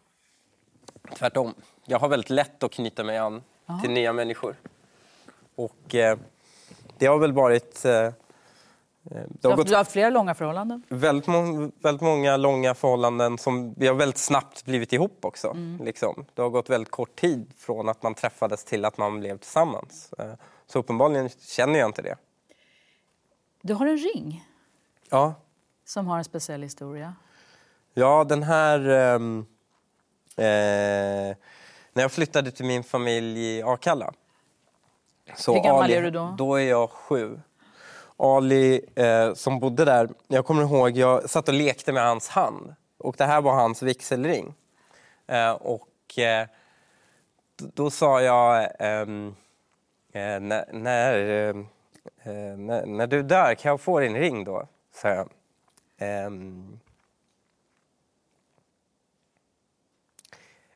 Tvärtom. 1.14 1.54
Jag 1.84 1.98
har 1.98 2.08
väldigt 2.08 2.30
lätt 2.30 2.62
att 2.62 2.72
knyta 2.72 3.04
mig 3.04 3.18
an 3.18 3.42
Aha. 3.66 3.80
till 3.80 3.90
nya 3.90 4.12
människor. 4.12 4.56
Och 5.54 5.94
eh, 5.94 6.18
det 6.98 7.06
har 7.06 7.18
väl 7.18 7.32
varit 7.32 7.84
eh, 7.84 8.12
Eh, 9.10 9.22
du 9.28 9.48
har, 9.48 9.56
gått... 9.56 9.68
du 9.68 9.76
har 9.76 9.84
flera 9.84 10.10
långa 10.10 10.34
förhållanden? 10.34 10.82
Väldigt, 10.88 11.26
må 11.26 11.70
väldigt, 11.80 12.02
många 12.02 12.36
långa 12.36 12.74
förhållanden 12.74 13.38
som 13.38 13.74
vi 13.76 13.86
har 13.86 13.94
väldigt 13.94 14.18
snabbt 14.18 14.64
blivit 14.64 14.92
ihop 14.92 15.24
också. 15.24 15.48
Mm. 15.50 15.84
Liksom. 15.84 16.24
Det 16.34 16.42
har 16.42 16.48
gått 16.48 16.70
väldigt 16.70 16.90
kort 16.90 17.16
tid 17.16 17.52
från 17.56 17.88
att 17.88 18.02
man 18.02 18.14
träffades 18.14 18.64
till 18.64 18.84
att 18.84 18.98
man 18.98 19.20
blev 19.20 19.38
tillsammans. 19.38 20.12
Eh, 20.18 20.32
så 20.66 20.78
uppenbarligen 20.78 21.28
känner 21.28 21.78
jag 21.78 21.88
inte 21.88 22.02
det. 22.02 22.16
Du 23.62 23.74
har 23.74 23.86
en 23.86 23.98
ring. 23.98 24.44
Ja. 25.10 25.34
Som 25.84 26.06
har 26.06 26.18
en 26.18 26.24
speciell 26.24 26.62
historia. 26.62 27.14
Ja, 27.94 28.24
den 28.24 28.42
här... 28.42 28.88
Ehm, 28.88 29.46
eh, 30.36 31.36
när 31.92 32.02
jag 32.02 32.12
flyttade 32.12 32.50
till 32.50 32.64
min 32.64 32.84
familj 32.84 33.40
i 33.40 33.62
Akalla 33.62 34.12
Så 35.36 35.54
Hur 35.54 35.62
gammal 35.62 35.82
Ali, 35.82 35.94
är 35.94 36.02
du 36.02 36.10
då? 36.10 36.34
Då 36.38 36.54
är 36.54 36.68
jag 36.70 36.90
sju. 36.90 37.40
Ali 38.16 38.80
eh, 38.94 39.34
som 39.34 39.60
bodde 39.60 39.84
där, 39.84 40.08
jag 40.28 40.46
kommer 40.46 40.62
ihåg, 40.62 40.90
jag 40.90 41.30
satt 41.30 41.48
och 41.48 41.54
lekte 41.54 41.92
med 41.92 42.02
hans 42.02 42.28
hand. 42.28 42.74
Och 42.98 43.14
det 43.18 43.24
här 43.24 43.40
var 43.40 43.54
hans 43.54 43.82
vigselring. 43.82 44.54
Eh, 45.26 45.50
och 45.50 46.18
eh, 46.18 46.46
då 47.56 47.90
sa 47.90 48.22
jag, 48.22 48.68
ehm, 48.78 49.34
eh, 50.12 50.40
när, 50.40 50.72
när, 50.72 51.14
eh, 51.18 51.56
eh, 52.22 52.56
när, 52.56 52.86
när 52.86 53.06
du 53.06 53.22
dör, 53.22 53.54
kan 53.54 53.70
jag 53.70 53.80
få 53.80 54.00
din 54.00 54.16
ring 54.16 54.44
då? 54.44 54.66
sa 54.94 55.08
jag. 55.08 55.28
Ehm, 55.98 56.78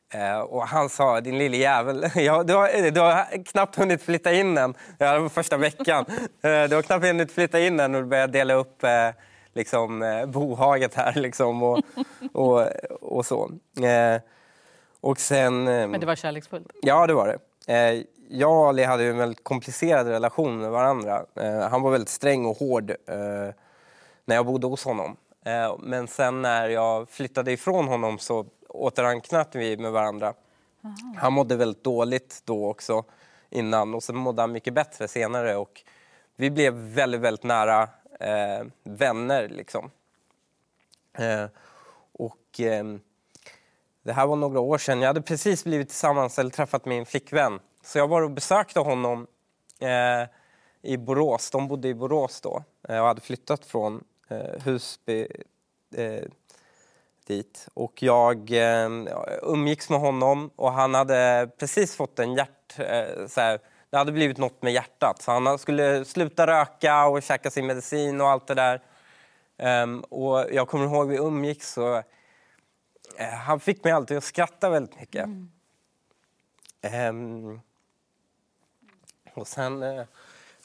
och 0.49 0.67
han 0.67 0.89
sa, 0.89 1.21
din 1.21 1.37
lille 1.37 1.57
jävel, 1.57 2.05
ja, 2.15 2.43
du, 2.43 2.53
har, 2.53 2.91
du 2.91 2.99
har 2.99 3.43
knappt 3.45 3.75
hunnit 3.75 4.01
flytta 4.01 4.33
in 4.33 4.57
än. 4.57 4.73
Det 4.97 5.19
var 5.19 5.29
första 5.29 5.57
veckan. 5.57 6.05
Eh, 6.43 6.63
du 6.69 6.75
har 6.75 6.81
knappt 6.81 7.05
hunnit 7.05 7.31
flytta 7.31 7.59
in 7.59 7.79
än 7.79 7.95
och 7.95 8.01
du 8.01 8.07
börjar 8.07 8.27
dela 8.27 8.53
upp 8.53 8.83
eh, 8.83 9.09
liksom, 9.53 10.01
eh, 10.03 10.25
bohaget 10.25 10.95
här 10.95 11.13
liksom, 11.19 11.63
och, 11.63 11.79
och, 12.33 12.67
och 13.01 13.25
så. 13.25 13.51
Eh, 13.83 14.21
och 15.01 15.19
sen... 15.19 15.67
eh, 15.67 15.87
Men 15.87 15.99
det 15.99 16.05
var 16.05 16.15
kärleksfullt. 16.15 16.67
Ja, 16.81 17.07
det 17.07 17.13
var 17.13 17.27
det. 17.27 17.73
Eh, 17.73 18.03
jag 18.29 18.51
och 18.51 18.67
Ali 18.67 18.83
hade 18.83 19.03
en 19.03 19.17
väldigt 19.17 19.43
komplicerad 19.43 20.07
relation 20.07 20.59
med 20.59 20.71
varandra. 20.71 21.25
Eh, 21.35 21.59
han 21.69 21.81
var 21.81 21.91
väldigt 21.91 22.09
sträng 22.09 22.45
och 22.45 22.57
hård 22.57 22.89
eh, 22.89 23.53
när 24.25 24.35
jag 24.35 24.45
bodde 24.45 24.67
hos 24.67 24.85
honom. 24.85 25.15
Eh, 25.45 25.75
men 25.79 26.07
sen 26.07 26.41
när 26.41 26.69
jag 26.69 27.09
flyttade 27.09 27.51
ifrån 27.51 27.87
honom 27.87 28.19
så 28.19 28.45
återanknöt 28.73 29.55
vi 29.55 29.77
med 29.77 29.91
varandra. 29.91 30.33
Han 31.17 31.33
mådde 31.33 31.55
väldigt 31.55 31.83
dåligt 31.83 32.41
då 32.45 32.69
också 32.69 33.03
innan 33.49 33.95
och 33.95 34.03
sen 34.03 34.15
mådde 34.15 34.41
han 34.41 34.51
mycket 34.51 34.73
bättre 34.73 35.07
senare. 35.07 35.55
Och 35.55 35.83
vi 36.35 36.49
blev 36.49 36.73
väldigt, 36.73 37.21
väldigt 37.21 37.43
nära 37.43 37.89
eh, 38.19 38.65
vänner 38.83 39.49
liksom. 39.49 39.91
Eh, 41.13 41.45
och... 42.11 42.59
ehm, 42.59 43.01
det 44.03 44.13
här 44.13 44.27
var 44.27 44.35
några 44.35 44.59
år 44.59 44.77
sedan. 44.77 45.01
Jag 45.01 45.07
hade 45.07 45.21
precis 45.21 45.63
blivit 45.63 45.87
tillsammans 45.87 46.39
eller 46.39 46.49
träffat 46.49 46.85
min 46.85 47.05
flickvän. 47.05 47.59
Så 47.83 47.97
jag 47.97 48.07
var 48.07 48.21
och 48.21 48.31
besökte 48.31 48.79
honom 48.79 49.27
eh, 49.79 50.29
i 50.81 50.97
Borås. 50.97 51.51
De 51.51 51.67
bodde 51.67 51.87
i 51.87 51.93
Borås 51.93 52.41
då 52.41 52.63
eh, 52.89 52.99
och 52.99 53.05
hade 53.05 53.21
flyttat 53.21 53.65
från 53.65 54.03
eh, 54.29 54.61
Husby 54.63 55.27
eh, 55.95 56.23
dit. 57.31 57.67
Och 57.73 58.03
jag 58.03 58.51
eh, 58.51 58.89
umgicks 59.41 59.89
med 59.89 59.99
honom 59.99 60.51
och 60.55 60.71
han 60.71 60.93
hade 60.93 61.49
precis 61.59 61.95
fått 61.95 62.19
en 62.19 62.33
hjärt... 62.33 62.79
Eh, 62.79 63.27
så 63.27 63.41
här, 63.41 63.59
det 63.89 63.97
hade 63.97 64.11
blivit 64.11 64.37
något 64.37 64.61
med 64.61 64.73
hjärtat. 64.73 65.21
Så 65.21 65.31
han 65.31 65.59
skulle 65.59 66.05
sluta 66.05 66.47
röka 66.47 67.05
och 67.05 67.23
käka 67.23 67.51
sin 67.51 67.67
medicin 67.67 68.21
och 68.21 68.29
allt 68.29 68.47
det 68.47 68.55
där. 68.55 68.81
Ehm, 69.57 69.99
och 69.99 70.45
jag 70.51 70.67
kommer 70.67 70.85
ihåg 70.85 71.07
vi 71.07 71.17
umgicks 71.17 71.77
och 71.77 72.03
Eh, 73.17 73.29
Han 73.29 73.59
fick 73.59 73.83
mig 73.83 73.93
alltid 73.93 74.17
att 74.17 74.23
skratta 74.23 74.69
väldigt 74.69 74.99
mycket. 74.99 75.29
Ehm, 76.81 77.59
och 79.33 79.47
sen 79.47 79.83
eh, 79.83 80.05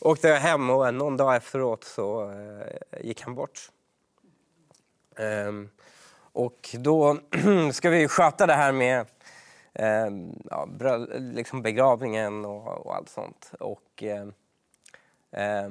åkte 0.01 0.29
jag 0.29 0.41
hem 0.41 0.71
och 0.71 0.95
någon 0.95 1.17
dag 1.17 1.37
efteråt 1.37 1.85
så 1.85 2.33
gick 3.01 3.23
han 3.23 3.35
bort. 3.35 3.71
Och 6.37 6.77
då 6.79 7.17
ska 7.73 7.91
vi 7.91 8.09
sköta 8.09 8.47
det 8.47 8.53
här 8.53 8.73
med 8.73 9.07
eh, 9.75 10.09
ja, 10.51 10.69
liksom 11.19 11.63
begravningen 11.63 12.45
och, 12.45 12.87
och 12.87 12.95
allt 12.95 13.09
sånt. 13.09 13.53
Och, 13.61 14.03
eh, 14.03 14.27
eh, 15.43 15.71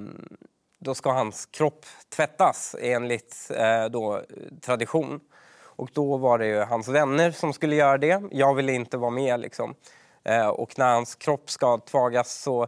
då 0.79 0.95
ska 0.95 1.11
hans 1.11 1.45
kropp 1.45 1.85
tvättas 2.15 2.75
enligt 2.79 3.51
eh, 3.55 3.85
då, 3.85 4.21
tradition. 4.61 5.19
Och 5.57 5.89
då 5.93 6.17
var 6.17 6.37
det 6.37 6.47
ju 6.47 6.59
hans 6.59 6.87
vänner 6.87 7.31
som 7.31 7.53
skulle 7.53 7.75
göra 7.75 7.97
det. 7.97 8.23
Jag 8.31 8.55
ville 8.55 8.73
inte 8.73 8.97
vara 8.97 9.11
med 9.11 9.39
liksom. 9.39 9.75
Eh, 10.23 10.47
och 10.47 10.79
när 10.79 10.93
hans 10.93 11.15
kropp 11.15 11.49
ska 11.49 11.77
tvagas 11.77 12.41
så 12.41 12.67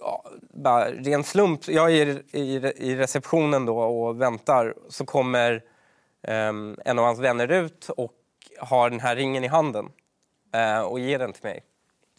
ja, 0.00 0.24
bara 0.40 0.90
ren 0.90 1.24
slump. 1.24 1.68
Jag 1.68 1.90
är 1.90 2.36
i, 2.36 2.72
i 2.76 2.96
receptionen 2.96 3.66
då 3.66 3.78
och 3.78 4.20
väntar. 4.20 4.74
Så 4.88 5.06
kommer 5.06 5.62
en 6.22 6.98
av 6.98 7.04
hans 7.04 7.18
vänner 7.18 7.48
ut 7.52 7.88
och 7.88 8.14
har 8.60 8.90
den 8.90 9.00
här 9.00 9.16
ringen 9.16 9.44
i 9.44 9.46
handen 9.46 9.92
eh, 10.52 10.80
och 10.80 11.00
ger 11.00 11.18
den 11.18 11.32
till 11.32 11.44
mig. 11.44 11.64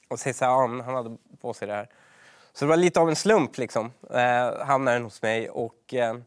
Och 0.07 0.19
säger 0.19 0.33
så 0.33 0.45
här, 0.45 0.51
ja, 0.51 0.83
han 0.83 0.95
hade 0.95 1.17
på 1.41 1.53
sig 1.53 1.67
det 1.67 1.73
här. 1.73 1.89
Så 2.53 2.65
det 2.65 2.69
var 2.69 2.77
lite 2.77 2.99
av 2.99 3.09
en 3.09 3.15
slump 3.15 3.57
liksom. 3.57 3.91
Eh, 4.09 4.65
hamnade 4.65 4.95
den 4.97 5.03
hos 5.03 5.21
mig 5.21 5.49
och 5.49 5.93
eh, 5.93 6.17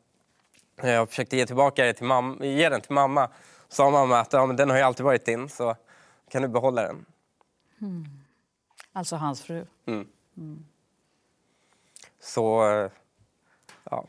jag 0.82 1.08
försökte 1.08 1.36
ge 1.36 1.46
tillbaka 1.46 1.84
det 1.84 1.92
till 1.92 2.06
mamma, 2.06 2.44
ge 2.44 2.68
den 2.68 2.80
till 2.80 2.92
mamma. 2.92 3.30
Sa 3.68 3.90
mamma 3.90 4.20
att 4.20 4.32
ja, 4.32 4.46
men 4.46 4.56
den 4.56 4.70
har 4.70 4.76
ju 4.76 4.82
alltid 4.82 5.04
varit 5.04 5.24
din 5.24 5.48
så 5.48 5.76
kan 6.30 6.42
du 6.42 6.48
behålla 6.48 6.82
den. 6.82 7.04
Alltså 8.92 9.16
hans 9.16 9.42
fru. 9.42 9.66
Så 12.20 12.70
eh, 12.70 12.90
ja, 13.84 14.04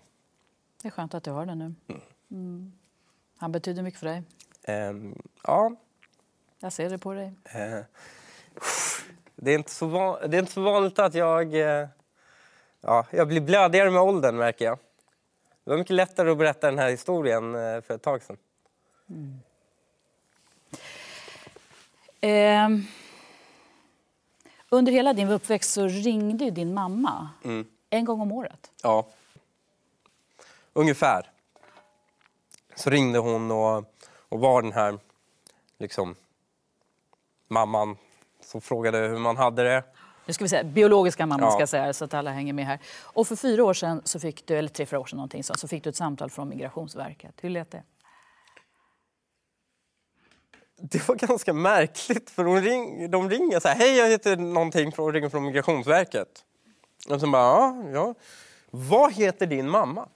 Det 0.81 0.87
är 0.87 0.91
skönt 0.91 1.13
att 1.13 1.23
du 1.23 1.31
har 1.31 1.45
den 1.45 1.59
nu. 1.59 1.75
Mm. 3.43 3.51
Han 3.51 3.51
betyder 3.51 3.83
mycket 3.83 3.99
för 3.99 4.07
dig. 4.07 4.23
ehm, 4.63 5.21
ja 5.43 5.75
Jag 6.59 6.73
ser 6.73 6.89
det 6.89 6.97
på 6.97 7.13
dig. 7.13 7.33
eh, 7.43 7.79
det, 9.35 9.51
är 9.51 9.55
inte 9.55 9.71
så 9.71 9.87
van, 9.87 10.29
det 10.29 10.37
är 10.37 10.39
inte 10.39 10.51
så 10.51 10.61
vanligt 10.61 10.99
att 10.99 11.13
jag, 11.13 11.53
eh, 11.55 11.87
ja, 12.81 13.05
jag 13.11 13.27
blir 13.27 13.41
blödigare 13.41 13.91
med 13.91 14.01
åldern 14.01 14.35
märker 14.37 14.65
jag. 14.65 14.79
Det 15.63 15.69
var 15.69 15.77
mycket 15.77 15.95
lättare 15.95 16.31
att 16.31 16.37
berätta 16.37 16.67
den 16.69 16.79
här 16.79 16.89
historien 16.89 17.55
eh, 17.55 17.81
för 17.81 17.95
ett 17.95 18.01
tag 18.01 18.21
sedan. 18.23 18.37
Ehm, 22.21 22.85
under 24.69 24.91
hela 24.91 25.13
din 25.13 25.29
uppväxt 25.29 25.71
så 25.71 25.87
ringde 25.87 26.51
din 26.51 26.73
mamma 26.73 27.29
en 27.89 28.05
gång 28.05 28.21
om 28.21 28.31
året. 28.31 28.71
Ja. 28.83 29.07
Ungefär. 30.73 31.32
Så 32.75 32.89
ringde 32.89 33.19
hon 33.19 33.51
och, 33.51 33.83
och 34.29 34.39
var 34.39 34.61
den 34.61 34.71
här 34.71 34.99
liksom 35.77 36.15
mamman 37.47 37.97
som 38.41 38.61
frågade 38.61 38.97
hur 38.97 39.17
man 39.19 39.37
hade 39.37 39.63
det. 39.63 39.83
Nu 40.25 40.33
ska 40.33 40.43
vi 40.45 40.49
säga 40.49 40.63
biologiska 40.63 41.25
mamman 41.25 41.49
Ja. 41.49 41.51
ska 41.51 41.67
säga 41.67 41.93
så 41.93 42.05
att 42.05 42.13
alla 42.13 42.31
hänger 42.31 42.53
med 42.53 42.65
här. 42.65 42.79
Och 43.01 43.27
för 43.27 43.35
fyra 43.35 43.63
år 43.63 43.73
sedan, 43.73 44.01
så 44.05 44.19
fick 44.19 44.45
du, 44.47 44.57
eller 44.57 44.69
tre, 44.69 44.85
fyra 44.85 44.99
år 44.99 45.05
sedan 45.05 45.17
någonting 45.17 45.43
sånt, 45.43 45.59
så 45.59 45.67
fick 45.67 45.83
du 45.83 45.89
ett 45.89 45.95
samtal 45.95 46.29
från 46.29 46.49
Migrationsverket. 46.49 47.33
Hur 47.41 47.49
lät 47.49 47.71
det? 47.71 47.83
Det 50.77 51.07
var 51.07 51.15
ganska 51.15 51.53
märkligt 51.53 52.29
för 52.29 52.43
de, 52.43 52.61
ring, 52.61 53.11
de 53.11 53.29
ringer 53.29 53.59
så 53.59 53.67
här, 53.67 53.75
hej 53.75 53.97
jag 53.97 54.09
heter 54.09 54.37
någonting 54.37 54.91
från, 54.91 55.13
ringer 55.13 55.29
från 55.29 55.43
Migrationsverket. 55.43 56.43
Och 57.09 57.19
så 57.21 57.27
bara, 57.27 57.41
ja, 57.43 57.83
ja, 57.93 58.13
vad 58.69 59.13
heter 59.13 59.45
din 59.47 59.69
mamma? 59.69 60.07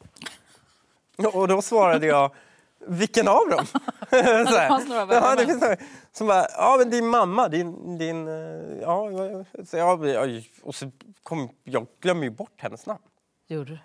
Och 1.34 1.47
då 1.47 1.62
svarade 1.62 2.08
jag, 2.08 2.32
vilken 2.80 3.28
av 3.28 3.49
dem? 3.49 3.65
så 4.09 4.15
här. 4.15 4.89
några 4.89 5.13
ja, 5.15 5.36
det 5.36 5.45
finns 5.45 5.61
några. 5.61 5.78
Så 6.11 6.25
bara, 6.25 6.47
ja 6.57 6.75
men 6.80 6.89
din 6.89 7.07
mamma, 7.07 7.47
din, 7.47 7.97
din 7.97 8.28
eh, 8.28 8.80
ja, 8.82 9.09
så 9.65 9.78
jag, 9.78 10.07
ja, 10.07 10.41
och 10.63 10.75
så 10.75 10.91
kom, 11.23 11.49
jag 11.63 11.88
glömmer 11.99 12.23
ju 12.23 12.30
bort 12.30 12.53
hennes 12.57 12.86
namn. 12.86 13.01
Gjorde 13.47 13.71
du? 13.71 13.80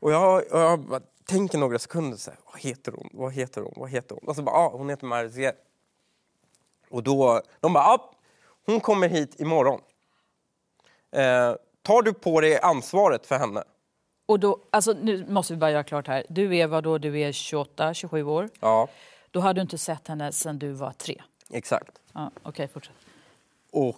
Och 0.00 0.12
jag, 0.12 0.52
och 0.52 0.60
jag 0.60 1.02
tänker 1.24 1.58
några 1.58 1.78
sekunder 1.78 2.16
så 2.16 2.30
här, 2.30 2.40
vad 2.52 2.60
heter 2.60 2.92
hon, 2.92 3.08
vad 3.12 3.32
heter 3.32 3.60
hon, 3.60 3.72
vad 3.76 3.90
heter 3.90 4.14
hon? 4.14 4.28
Och 4.28 4.36
så 4.36 4.42
bara, 4.42 4.56
ja 4.56 4.72
hon 4.74 4.88
heter 4.88 5.06
Marzieh. 5.06 5.54
Och 6.90 7.02
då, 7.02 7.42
de 7.60 7.72
bara, 7.72 7.84
ja, 7.84 8.10
hon 8.66 8.80
kommer 8.80 9.08
hit 9.08 9.40
imorgon. 9.40 9.80
Eh, 11.10 11.54
tar 11.82 12.02
du 12.02 12.12
på 12.12 12.40
dig 12.40 12.60
ansvaret 12.60 13.26
för 13.26 13.38
henne? 13.38 13.64
Och 14.28 14.40
då, 14.40 14.58
alltså, 14.70 14.92
nu 14.92 15.26
måste 15.28 15.52
vi 15.52 15.56
bara 15.58 15.70
göra 15.70 15.84
klart 15.84 16.06
här. 16.06 16.26
Du 16.28 16.56
är 16.56 16.66
vad 16.66 16.84
då? 16.84 16.98
Du 16.98 17.20
är 17.20 17.32
28, 17.32 17.94
27 17.94 18.22
år. 18.24 18.48
Ja, 18.60 18.88
Då 19.30 19.40
hade 19.40 19.60
du 19.60 19.62
inte 19.62 19.78
sett 19.78 20.08
henne 20.08 20.32
sedan 20.32 20.58
du 20.58 20.72
var 20.72 20.92
tre. 20.92 21.22
exakt. 21.50 21.98
Ja, 22.12 22.30
Okej, 22.42 22.68
fortsätt. 22.68 22.94
Och 23.72 23.96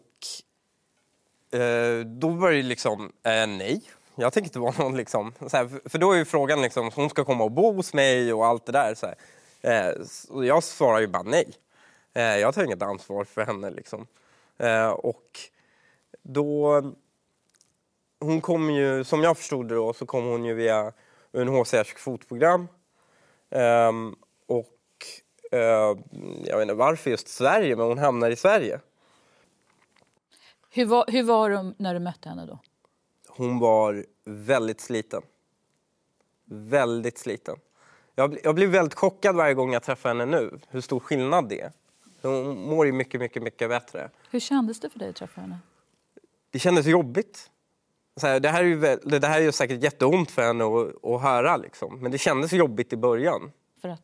eh, 1.60 2.00
då 2.06 2.28
var 2.28 2.50
det 2.50 2.62
liksom, 2.62 3.12
eh, 3.22 3.46
nej. 3.46 3.80
Jag 4.14 4.32
tänker 4.32 4.48
inte 4.48 4.58
vara 4.58 4.74
någon 4.78 4.96
liksom, 4.96 5.32
här, 5.52 5.88
för- 5.88 5.98
då 5.98 6.12
är 6.12 6.16
ju 6.18 6.24
frågan 6.24 6.62
liksom, 6.62 6.90
hon 6.94 7.10
ska 7.10 7.24
komma 7.24 7.44
och 7.44 7.50
bo 7.50 7.72
hos 7.72 7.94
mig 7.94 8.32
och 8.32 8.46
allt 8.46 8.66
det 8.66 8.72
där. 8.72 8.94
Så 8.94 9.06
här. 9.06 9.16
Eh, 9.88 9.94
och 10.28 10.44
jag 10.46 10.62
svarar 10.64 11.00
ju 11.00 11.06
bara 11.06 11.22
nej. 11.22 11.48
Eh, 12.14 12.22
jag 12.22 12.54
tar 12.54 12.64
inget 12.64 12.82
ansvar 12.82 13.24
för 13.24 13.46
henne 13.46 13.70
liksom. 13.70 14.06
Eh, 14.58 14.88
och 14.90 15.38
då, 16.22 16.82
hon 18.20 18.40
kom 18.40 18.70
ju, 18.70 19.04
som 19.04 19.22
jag 19.22 19.36
förstod 19.36 19.68
det 19.68 19.74
då, 19.74 19.92
så 19.92 20.06
kom 20.06 20.24
hon 20.24 20.44
ju 20.44 20.54
via 20.54 20.92
UNHCRs 21.32 21.92
kvotprogram. 21.92 22.68
Ehm, 23.50 24.16
och 24.46 24.76
eh, 25.52 25.96
jag 26.44 26.56
vet 26.56 26.62
inte 26.62 26.74
varför 26.74 27.10
just 27.10 27.28
Sverige, 27.28 27.76
men 27.76 27.86
hon 27.86 27.98
hamnar 27.98 28.30
i 28.30 28.36
Sverige. 28.36 28.80
Hur 30.70 30.86
var, 30.86 31.04
hur 31.08 31.22
var 31.22 31.50
du 31.50 31.74
när 31.78 31.94
du 31.94 32.00
mötte 32.00 32.28
henne 32.28 32.46
då? 32.46 32.58
hon 33.40 33.58
var 33.58 34.04
väldigt 34.24 34.80
sliten. 34.80 35.22
Väldigt 36.44 37.18
sliten. 37.18 37.56
Jag, 38.14 38.38
jag 38.42 38.54
blir 38.54 38.66
väldigt 38.66 38.94
chockad 38.94 39.36
varje 39.36 39.54
gång 39.54 39.72
jag 39.72 39.82
träffar 39.82 40.08
henne 40.08 40.26
nu, 40.26 40.58
hur 40.68 40.80
stor 40.80 41.00
skillnad 41.00 41.48
det 41.48 41.60
är. 41.60 41.72
Hon 42.22 42.60
mår 42.60 42.86
ju 42.86 42.92
mycket, 42.92 43.20
mycket, 43.20 43.42
mycket 43.42 43.68
bättre. 43.68 44.10
Hur 44.30 44.40
kändes 44.40 44.80
det 44.80 44.90
för 44.90 44.98
dig 44.98 45.08
att 45.08 45.16
träffa 45.16 45.40
henne? 45.40 45.58
Det 46.50 46.58
kändes 46.58 46.86
jobbigt. 46.86 47.49
Så 48.20 48.26
här, 48.26 48.40
det, 48.40 48.48
här 48.48 48.60
är 48.60 48.66
ju, 48.66 48.96
det 49.18 49.26
här 49.26 49.40
är 49.40 49.50
säkert 49.50 49.82
jätteont 49.82 50.30
för 50.30 50.42
henne 50.42 50.64
att, 50.64 51.04
att 51.04 51.22
höra, 51.22 51.56
liksom. 51.56 52.00
men 52.00 52.12
det 52.12 52.18
kändes 52.18 52.52
jobbigt 52.52 52.92
i 52.92 52.96
början. 52.96 53.52
För 53.82 53.88
att? 53.88 54.02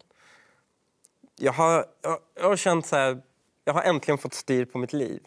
Jag 1.39 1.53
har, 1.53 1.87
jag, 2.03 2.19
jag 2.35 2.49
har 2.49 2.57
känt 2.57 2.87
så 2.87 2.97
här, 2.97 3.23
jag 3.65 3.75
har 3.75 3.83
äntligen 3.83 4.19
fått 4.19 4.35
styr 4.35 4.65
på 4.65 4.79
mitt 4.79 4.93
liv. 4.93 5.21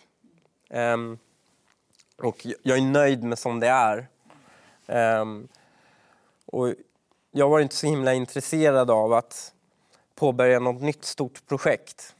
Ehm, 0.69 1.17
och 2.17 2.45
jag 2.63 2.77
är 2.77 2.81
nöjd 2.81 3.23
med 3.23 3.39
som 3.39 3.59
det 3.59 3.67
är. 3.67 4.07
Ehm, 4.87 5.47
och 6.45 6.73
jag 7.31 7.49
var 7.49 7.59
inte 7.59 7.75
så 7.75 7.87
himla 7.87 8.13
intresserad 8.13 8.91
av 8.91 9.13
att 9.13 9.53
påbörja 10.15 10.59
något 10.59 10.81
nytt 10.81 11.05
stort 11.05 11.47
projekt. 11.47 12.15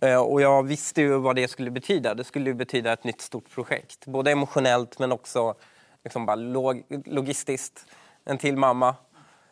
Eh, 0.00 0.20
och 0.20 0.40
jag 0.40 0.62
visste 0.62 1.00
ju 1.00 1.18
vad 1.18 1.36
det 1.36 1.48
skulle 1.48 1.70
betyda. 1.70 2.14
Det 2.14 2.24
skulle 2.24 2.54
betyda 2.54 2.92
ett 2.92 3.04
nytt 3.04 3.20
stort 3.20 3.50
projekt. 3.50 4.06
Både 4.06 4.30
emotionellt 4.30 4.98
men 4.98 5.12
också 5.12 5.54
liksom 6.04 6.26
bara 6.26 6.36
log 6.36 6.84
logistiskt. 7.04 7.86
En 8.24 8.38
till 8.38 8.56
mamma 8.56 8.94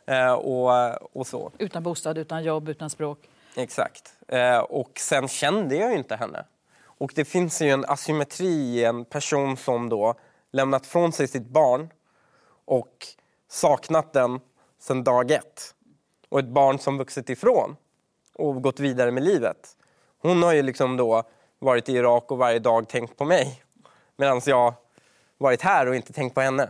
eh, 0.06 0.32
och, 0.32 0.70
och 1.16 1.26
så. 1.26 1.52
Utan 1.58 1.82
bostad, 1.82 2.18
utan 2.18 2.44
jobb, 2.44 2.68
utan 2.68 2.90
språk. 2.90 3.28
Exakt. 3.56 4.14
Eh, 4.28 4.58
och 4.58 4.92
sen 4.98 5.28
kände 5.28 5.76
jag 5.76 5.90
ju 5.90 5.98
inte 5.98 6.16
henne. 6.16 6.44
Och 6.82 7.12
det 7.14 7.24
finns 7.24 7.62
ju 7.62 7.70
en 7.70 7.84
asymmetri 7.84 8.46
i 8.46 8.84
en 8.84 9.04
person 9.04 9.56
som 9.56 9.88
då 9.88 10.14
lämnat 10.50 10.86
från 10.86 11.12
sig 11.12 11.28
sitt 11.28 11.46
barn 11.46 11.88
och 12.64 13.06
saknat 13.48 14.12
den 14.12 14.40
sedan 14.80 15.04
dag 15.04 15.30
ett. 15.30 15.74
Och 16.28 16.38
ett 16.38 16.48
barn 16.48 16.78
som 16.78 16.98
vuxit 16.98 17.30
ifrån 17.30 17.76
och 18.34 18.62
gått 18.62 18.80
vidare 18.80 19.10
med 19.10 19.22
livet. 19.22 19.76
Hon 20.18 20.42
har 20.42 20.52
ju 20.52 20.62
liksom 20.62 20.96
då 20.96 21.22
varit 21.58 21.88
i 21.88 21.92
Irak 21.92 22.30
och 22.30 22.38
varje 22.38 22.58
dag 22.58 22.88
tänkt 22.88 23.16
på 23.16 23.24
mig. 23.24 23.62
Medan 24.16 24.40
jag 24.46 24.74
varit 25.40 25.62
här 25.62 25.86
och 25.88 25.96
inte 25.96 26.12
tänkt 26.12 26.34
på 26.34 26.40
henne. 26.40 26.68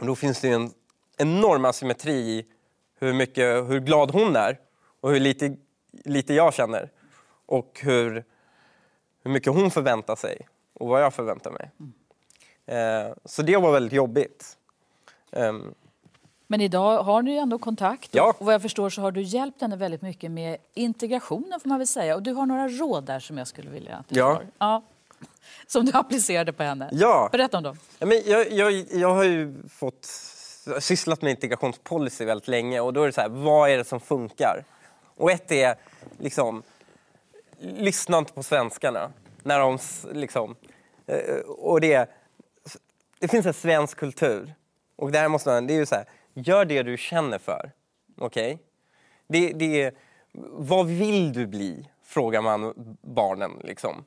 Och 0.00 0.06
då 0.06 0.14
finns 0.14 0.40
det 0.40 0.48
en 0.48 0.72
enorm 1.18 1.64
asymmetri 1.64 2.12
i 2.12 2.46
hur, 2.98 3.12
mycket, 3.12 3.68
hur 3.70 3.80
glad 3.80 4.10
hon 4.10 4.36
är 4.36 4.58
och 5.00 5.10
hur 5.10 5.20
lite, 5.20 5.56
lite 6.04 6.34
jag 6.34 6.54
känner. 6.54 6.90
Och 7.46 7.80
hur, 7.82 8.24
hur 9.22 9.30
mycket 9.30 9.52
hon 9.52 9.70
förväntar 9.70 10.16
sig 10.16 10.48
och 10.72 10.88
vad 10.88 11.02
jag 11.02 11.14
förväntar 11.14 11.50
mig. 11.50 11.70
Eh, 12.66 13.12
så 13.24 13.42
det 13.42 13.56
var 13.56 13.72
väldigt 13.72 13.92
jobbigt. 13.92 14.56
Ehm, 15.32 15.74
Men 16.46 16.60
idag 16.60 17.02
har 17.02 17.22
ni 17.22 17.36
ändå 17.36 17.58
kontakt. 17.58 18.14
Ja. 18.14 18.34
Och 18.38 18.46
vad 18.46 18.54
jag 18.54 18.62
förstår 18.62 18.90
så 18.90 19.00
har 19.02 19.12
du 19.12 19.22
hjälpt 19.22 19.60
henne 19.60 19.76
väldigt 19.76 20.02
mycket 20.02 20.30
med 20.30 20.56
integrationen 20.74 21.60
får 21.60 21.68
man 21.68 21.78
väl 21.78 21.86
säga. 21.86 22.14
Och 22.14 22.22
du 22.22 22.32
har 22.32 22.46
några 22.46 22.68
råd 22.68 23.04
där 23.04 23.20
som 23.20 23.38
jag 23.38 23.46
skulle 23.46 23.70
vilja 23.70 23.96
att 23.96 24.08
du 24.08 24.18
Ja. 24.18 24.26
har. 24.32 24.46
Ja. 24.58 24.82
Som 25.66 25.84
du 25.84 25.92
applicerade 25.92 26.52
på 26.52 26.62
henne. 26.62 26.88
Ja. 26.92 27.28
Berätta 27.32 27.56
om 27.56 27.62
dem. 27.62 27.78
Ja, 27.98 28.06
men 28.06 28.22
jag, 28.26 28.52
jag, 28.52 28.72
jag 28.90 29.14
har 29.14 29.24
ju 29.24 29.54
fått 29.68 30.06
sysslat 30.80 31.22
med 31.22 31.30
integrationspolicy 31.30 32.24
väldigt 32.24 32.48
länge 32.48 32.80
och 32.80 32.92
då 32.92 33.02
är 33.02 33.06
det 33.06 33.12
så 33.12 33.20
här, 33.20 33.28
vad 33.28 33.70
är 33.70 33.78
det 33.78 33.84
som 33.84 34.00
funkar? 34.00 34.64
Och 35.16 35.30
ett 35.30 35.52
är 35.52 35.74
liksom, 36.18 36.62
lyssna 37.60 38.18
inte 38.18 38.32
på 38.32 38.42
svenskarna. 38.42 39.12
När 39.42 39.58
de 39.58 39.78
liksom, 40.12 40.56
eh, 41.06 41.38
och 41.46 41.80
det, 41.80 42.10
det 43.18 43.28
finns 43.28 43.46
en 43.46 43.54
svensk 43.54 43.98
kultur 43.98 44.54
och 44.96 45.12
det 45.12 45.18
här 45.18 45.28
måste 45.28 45.50
man, 45.50 45.66
det 45.66 45.74
är 45.74 45.78
ju 45.78 45.86
så 45.86 45.94
här, 45.94 46.04
gör 46.34 46.64
det 46.64 46.82
du 46.82 46.96
känner 46.96 47.38
för. 47.38 47.72
Okej? 48.18 48.58
Det, 49.28 49.52
det 49.52 49.82
är, 49.82 49.92
vad 50.52 50.86
vill 50.86 51.32
du 51.32 51.46
bli? 51.46 51.88
Frågar 52.04 52.42
man 52.42 52.74
barnen 53.02 53.50
liksom. 53.64 54.04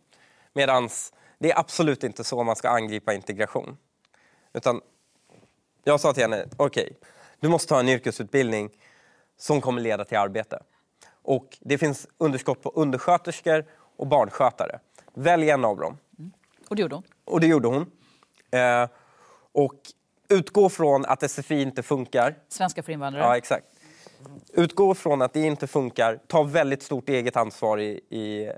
Medans 0.53 1.13
det 1.43 1.51
är 1.51 1.59
absolut 1.59 2.03
inte 2.03 2.23
så 2.23 2.43
man 2.43 2.55
ska 2.55 2.69
angripa 2.69 3.13
integration. 3.13 3.77
Utan 4.53 4.81
jag 5.83 5.99
sa 5.99 6.13
till 6.13 6.23
henne, 6.23 6.45
okej, 6.57 6.97
du 7.39 7.49
måste 7.49 7.73
ha 7.73 7.79
en 7.79 7.89
yrkesutbildning 7.89 8.69
som 9.37 9.61
kommer 9.61 9.81
leda 9.81 10.05
till 10.05 10.17
arbete. 10.17 10.63
Och 11.21 11.57
det 11.61 11.77
finns 11.77 12.07
underskott 12.17 12.61
på 12.61 12.69
undersköterskor 12.69 13.65
och 13.97 14.07
barnskötare. 14.07 14.79
Välj 15.13 15.49
en 15.49 15.65
av 15.65 15.77
dem. 15.77 15.97
Och 16.69 16.75
det 16.75 16.81
gjorde 16.81 16.95
hon. 16.95 17.03
Och 17.25 17.39
det 17.39 17.47
gjorde 17.47 17.67
hon. 17.67 17.91
Eh, 18.51 18.89
och 19.51 19.75
utgå 20.29 20.69
från 20.69 21.05
att 21.05 21.31
SFI 21.31 21.61
inte 21.61 21.83
funkar. 21.83 22.35
Svenska 22.47 22.83
för 22.83 22.91
invandrare. 22.91 23.23
Ja, 23.23 23.37
exakt. 23.37 23.65
Utgå 24.53 24.95
från 24.95 25.21
att 25.21 25.33
det 25.33 25.45
inte 25.45 25.67
funkar. 25.67 26.19
Ta 26.27 26.43
väldigt 26.43 26.83
stort 26.83 27.09
eget 27.09 27.37
ansvar 27.37 27.79
i, 27.79 28.01
i 28.09 28.45
eh, 28.45 28.53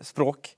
språk. 0.00 0.56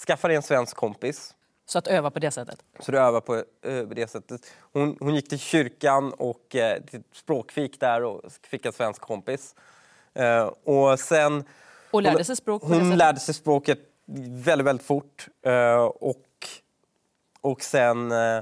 Skaffa 0.00 0.28
dig 0.28 0.36
en 0.36 0.42
svensk 0.42 0.76
kompis. 0.76 1.34
Så 1.66 1.78
att 1.78 1.86
öva 1.86 2.10
på 2.10 2.18
det 2.18 2.30
sättet. 2.30 2.64
Så 2.80 2.92
du 2.92 2.98
övar 2.98 3.20
på 3.20 3.34
eh, 3.36 3.82
det 3.82 4.10
sättet. 4.10 4.40
Hon, 4.72 4.96
hon 5.00 5.14
gick 5.14 5.28
till 5.28 5.38
kyrkan 5.38 6.12
och 6.12 6.56
eh, 6.56 6.82
till 6.82 7.02
språkfik 7.12 7.80
där 7.80 8.04
och 8.04 8.22
fick 8.42 8.66
en 8.66 8.72
svensk 8.72 9.00
kompis. 9.00 9.54
Eh, 10.14 10.50
och 10.64 11.00
sen... 11.00 11.44
Och 11.90 12.02
lärde 12.02 12.24
sig 12.24 12.36
språk 12.36 12.62
Hon 12.62 12.96
lärde 12.96 13.20
sig 13.20 13.34
språket 13.34 13.78
väldigt, 14.44 14.66
väldigt 14.66 14.86
fort. 14.86 15.28
Eh, 15.42 15.84
och, 15.84 16.26
och 17.40 17.62
sen 17.62 18.12
eh, 18.12 18.36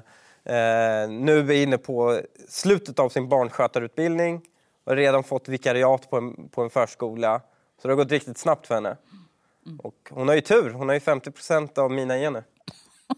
eh, 0.54 1.08
nu 1.08 1.38
är 1.38 1.42
vi 1.42 1.62
inne 1.62 1.78
på 1.78 2.20
slutet 2.48 2.98
av 2.98 3.08
sin 3.08 3.28
barnskötarutbildning 3.28 4.42
och 4.84 4.92
har 4.92 4.96
redan 4.96 5.24
fått 5.24 5.48
vikariat 5.48 6.10
på 6.10 6.16
en, 6.16 6.48
på 6.48 6.62
en 6.62 6.70
förskola. 6.70 7.40
Så 7.82 7.88
det 7.88 7.94
har 7.94 7.96
gått 7.96 8.10
riktigt 8.12 8.38
snabbt 8.38 8.66
för 8.66 8.74
henne. 8.74 8.96
Mm. 9.66 9.80
Och 9.80 10.10
hon 10.10 10.28
har 10.28 10.34
ju 10.34 10.40
tur, 10.40 10.70
hon 10.70 10.88
har 10.88 10.94
ju 10.94 11.00
50 11.00 11.30
procent 11.30 11.78
av 11.78 11.90
mina 11.90 12.16
gener. 12.16 12.44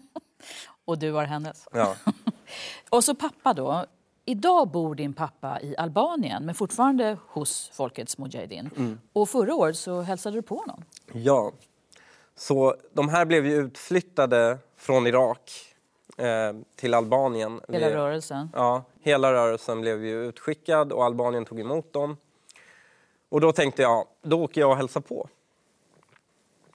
Och 0.84 0.99
du 0.99 1.12
har 1.12 1.24
hennes. 1.24 1.68
Ja. 1.72 1.97
Och 2.90 3.05
så 3.05 3.14
pappa 3.14 3.55
då. 3.55 3.86
Idag 4.24 4.68
bor 4.70 4.94
din 4.94 5.14
pappa 5.14 5.61
i 5.61 5.76
Albanien 5.76 6.47
men 6.47 6.55
fortfarande 6.55 7.18
hos 7.28 7.70
Folkets 7.72 8.18
Mujahedin. 8.18 8.70
Mm. 8.76 9.01
Och 9.12 9.28
förra 9.28 9.55
året 9.55 9.76
så 9.76 10.01
hälsade 10.01 10.36
du 10.36 10.42
på 10.42 10.57
honom. 10.57 10.84
Ja. 11.12 11.53
Så 12.34 12.76
de 12.92 13.09
här 13.09 13.24
blev 13.24 13.47
ju 13.47 13.55
utflyttade 13.55 14.59
från 14.76 15.07
Irak 15.07 15.53
eh, 16.16 16.53
till 16.76 16.94
Albanien. 16.94 17.61
Hela 17.68 17.90
rörelsen. 17.90 18.49
Ja, 18.55 18.84
hela 19.01 19.32
rörelsen 19.32 19.80
blev 19.80 20.05
ju 20.05 20.24
utskickad 20.24 20.92
och 20.92 21.05
Albanien 21.05 21.44
tog 21.44 21.61
emot 21.61 21.92
dem. 21.92 22.16
Och 23.28 23.40
då 23.40 23.53
tänkte 23.53 23.82
jag, 23.82 24.07
då 24.22 24.42
åker 24.42 24.61
jag 24.61 24.70
och 24.70 24.76
hälsar 24.76 25.01
på. 25.01 25.28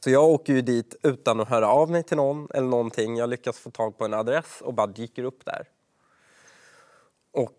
Så 0.04 0.10
jag 0.10 0.24
åker 0.24 0.54
ju 0.54 0.62
dit 0.62 0.96
utan 1.04 1.40
att 1.40 1.50
höra 1.50 1.68
av 1.68 1.90
mig 1.92 2.04
till 2.04 2.18
någon 2.18 2.48
eller 2.54 2.68
någonting. 2.68 3.18
Jag 3.18 3.30
lyckas 3.30 3.58
få 3.60 3.72
tag 3.72 3.98
på 3.98 4.06
en 4.06 4.14
adress 4.14 4.62
och 4.62 4.74
bara 4.74 4.88
dyker 4.88 5.24
upp 5.24 5.46
där. 5.46 5.68
Och 7.32 7.58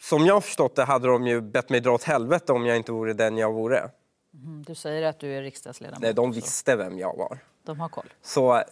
som 0.00 0.26
jag 0.26 0.44
förstått 0.44 0.76
det 0.76 0.84
hade 0.84 1.08
de 1.08 1.26
ju 1.26 1.40
bett 1.40 1.68
mig 1.68 1.80
dra 1.80 1.92
åt 1.92 2.02
helvete 2.02 2.52
om 2.52 2.66
jag 2.66 2.76
inte 2.76 2.92
vore 2.92 3.12
den 3.12 3.38
jag 3.38 3.52
vore. 3.52 3.90
Mm, 4.34 4.62
Du 4.66 4.74
säger 4.74 5.02
att 5.08 5.20
du 5.20 5.32
är 5.32 5.42
riksdagsledamot. 5.42 6.02
Nej, 6.02 6.14
de 6.14 6.32
visste 6.32 6.76
vem 6.76 6.98
jag 6.98 7.16
var. 7.16 7.38
De 7.62 7.80
har 7.80 7.88
koll. 7.88 8.12
Så 8.22 8.62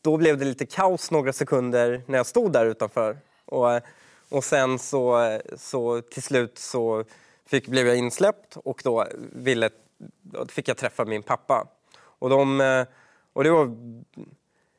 då 0.00 0.16
blev 0.16 0.38
det 0.38 0.44
lite 0.44 0.66
kaos 0.66 1.10
några 1.10 1.32
sekunder 1.32 2.02
när 2.06 2.18
jag 2.18 2.26
stod 2.26 2.52
där 2.52 2.66
utanför. 2.66 3.18
Och, 3.44 3.80
och 4.28 4.44
sen 4.44 4.78
så, 4.78 5.38
så 5.56 6.00
till 6.00 6.22
slut 6.22 6.58
så 6.58 7.04
fick, 7.46 7.68
blev 7.68 7.86
jag 7.86 7.96
insläppt 7.96 8.56
och 8.56 8.80
då, 8.84 9.06
ville, 9.32 9.70
då 10.22 10.46
fick 10.46 10.68
jag 10.68 10.76
träffa 10.76 11.04
min 11.04 11.22
pappa. 11.22 11.68
Och, 12.18 12.30
de, 12.30 12.60
eh, 12.60 12.86
och 13.32 13.44
det, 13.44 13.50
var, 13.50 13.66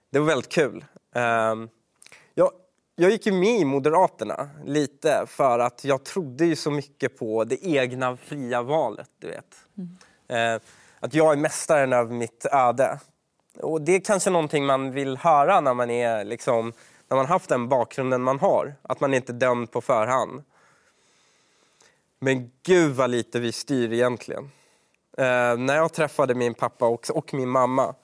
det 0.10 0.20
var 0.20 0.28
väldigt 0.28 0.50
kul. 0.52 0.86
Ehm, 1.16 1.70
Jag, 2.34 2.52
jag 2.96 3.12
gick 3.12 3.26
ju 3.26 3.32
med 3.32 3.60
i 3.60 3.66
Moderaterna 3.66 4.50
lite 4.66 5.26
för 5.28 5.60
att 5.60 5.86
jag 5.86 6.04
trodde 6.04 6.46
ju 6.46 6.56
så 6.56 6.72
mycket 6.72 7.18
på 7.18 7.44
det 7.44 7.66
egna 7.68 8.18
fria 8.18 8.62
valet. 8.62 9.10
Du 9.20 9.28
vet. 9.28 9.56
Eh, 10.28 10.62
Att 11.00 11.14
jag 11.14 11.32
är 11.34 11.38
mästaren 11.38 11.94
över 11.94 12.14
mitt 12.14 12.46
öde. 12.52 13.00
Och 13.60 13.82
det 13.82 13.96
är 13.96 14.00
kanske 14.00 14.30
någonting 14.30 14.66
man 14.66 14.92
vill 14.92 15.18
höra 15.18 15.62
när 15.62 15.74
man 15.74 15.90
är 15.90 16.24
liksom, 16.24 16.74
när 17.08 17.18
man 17.18 17.26
haft 17.26 17.50
den 17.50 17.70
bakgrunden 17.70 18.22
man 18.22 18.40
har. 18.40 18.76
Att 18.82 19.00
man 19.00 19.14
inte 19.14 19.32
är 19.32 19.34
dömd 19.34 19.72
på 19.72 19.82
förhand. 19.82 20.44
Men 22.20 22.52
gud 22.64 22.96
vad 22.96 23.10
lite 23.10 23.40
vi 23.40 23.52
styr 23.52 23.94
egentligen. 23.94 24.52
Eh, 25.18 25.57
när 25.57 25.76
jag 25.76 25.93
träffade 25.93 26.36
min 26.36 26.53
pappa 26.53 26.88
och, 26.88 27.09
och 27.09 27.34
min 27.34 27.49
mamma. 27.49 27.95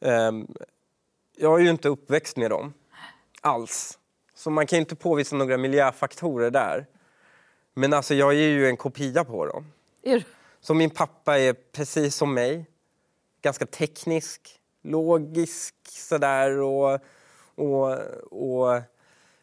Eh, 0.00 0.32
jag 1.36 1.60
är 1.60 1.64
ju 1.64 1.70
inte 1.70 1.88
uppväxt 1.88 2.36
med 2.36 2.50
dem 2.50 2.72
alls. 3.40 3.98
Så 4.34 4.50
man 4.50 4.66
kan 4.66 4.78
inte 4.78 4.96
påvisa 4.96 5.36
några 5.36 5.56
miljöfaktorer 5.56 6.50
där. 6.50 6.86
Men 7.74 7.92
alltså 7.92 8.14
jag 8.14 8.32
är 8.32 8.48
ju 8.48 8.68
en 8.68 8.76
kopia 8.76 9.24
på 9.24 9.46
dem. 9.46 9.72
Du? 10.02 10.22
Så 10.60 10.74
min 10.74 10.90
pappa 10.90 11.38
är 11.38 11.52
precis 11.52 12.16
som 12.16 12.34
mig. 12.34 12.66
Ganska 13.42 13.66
teknisk, 13.66 14.60
logisk 14.82 15.74
sådär 15.88 16.58
och, 16.58 17.00
och, 17.54 17.92
och 18.30 18.82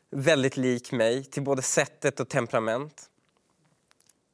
väldigt 0.10 0.58
lik 0.58 0.92
mig 0.92 1.24
till 1.24 1.44
både 1.44 1.62
sättet 1.62 2.20
och 2.20 2.30
temperament. 2.30 3.10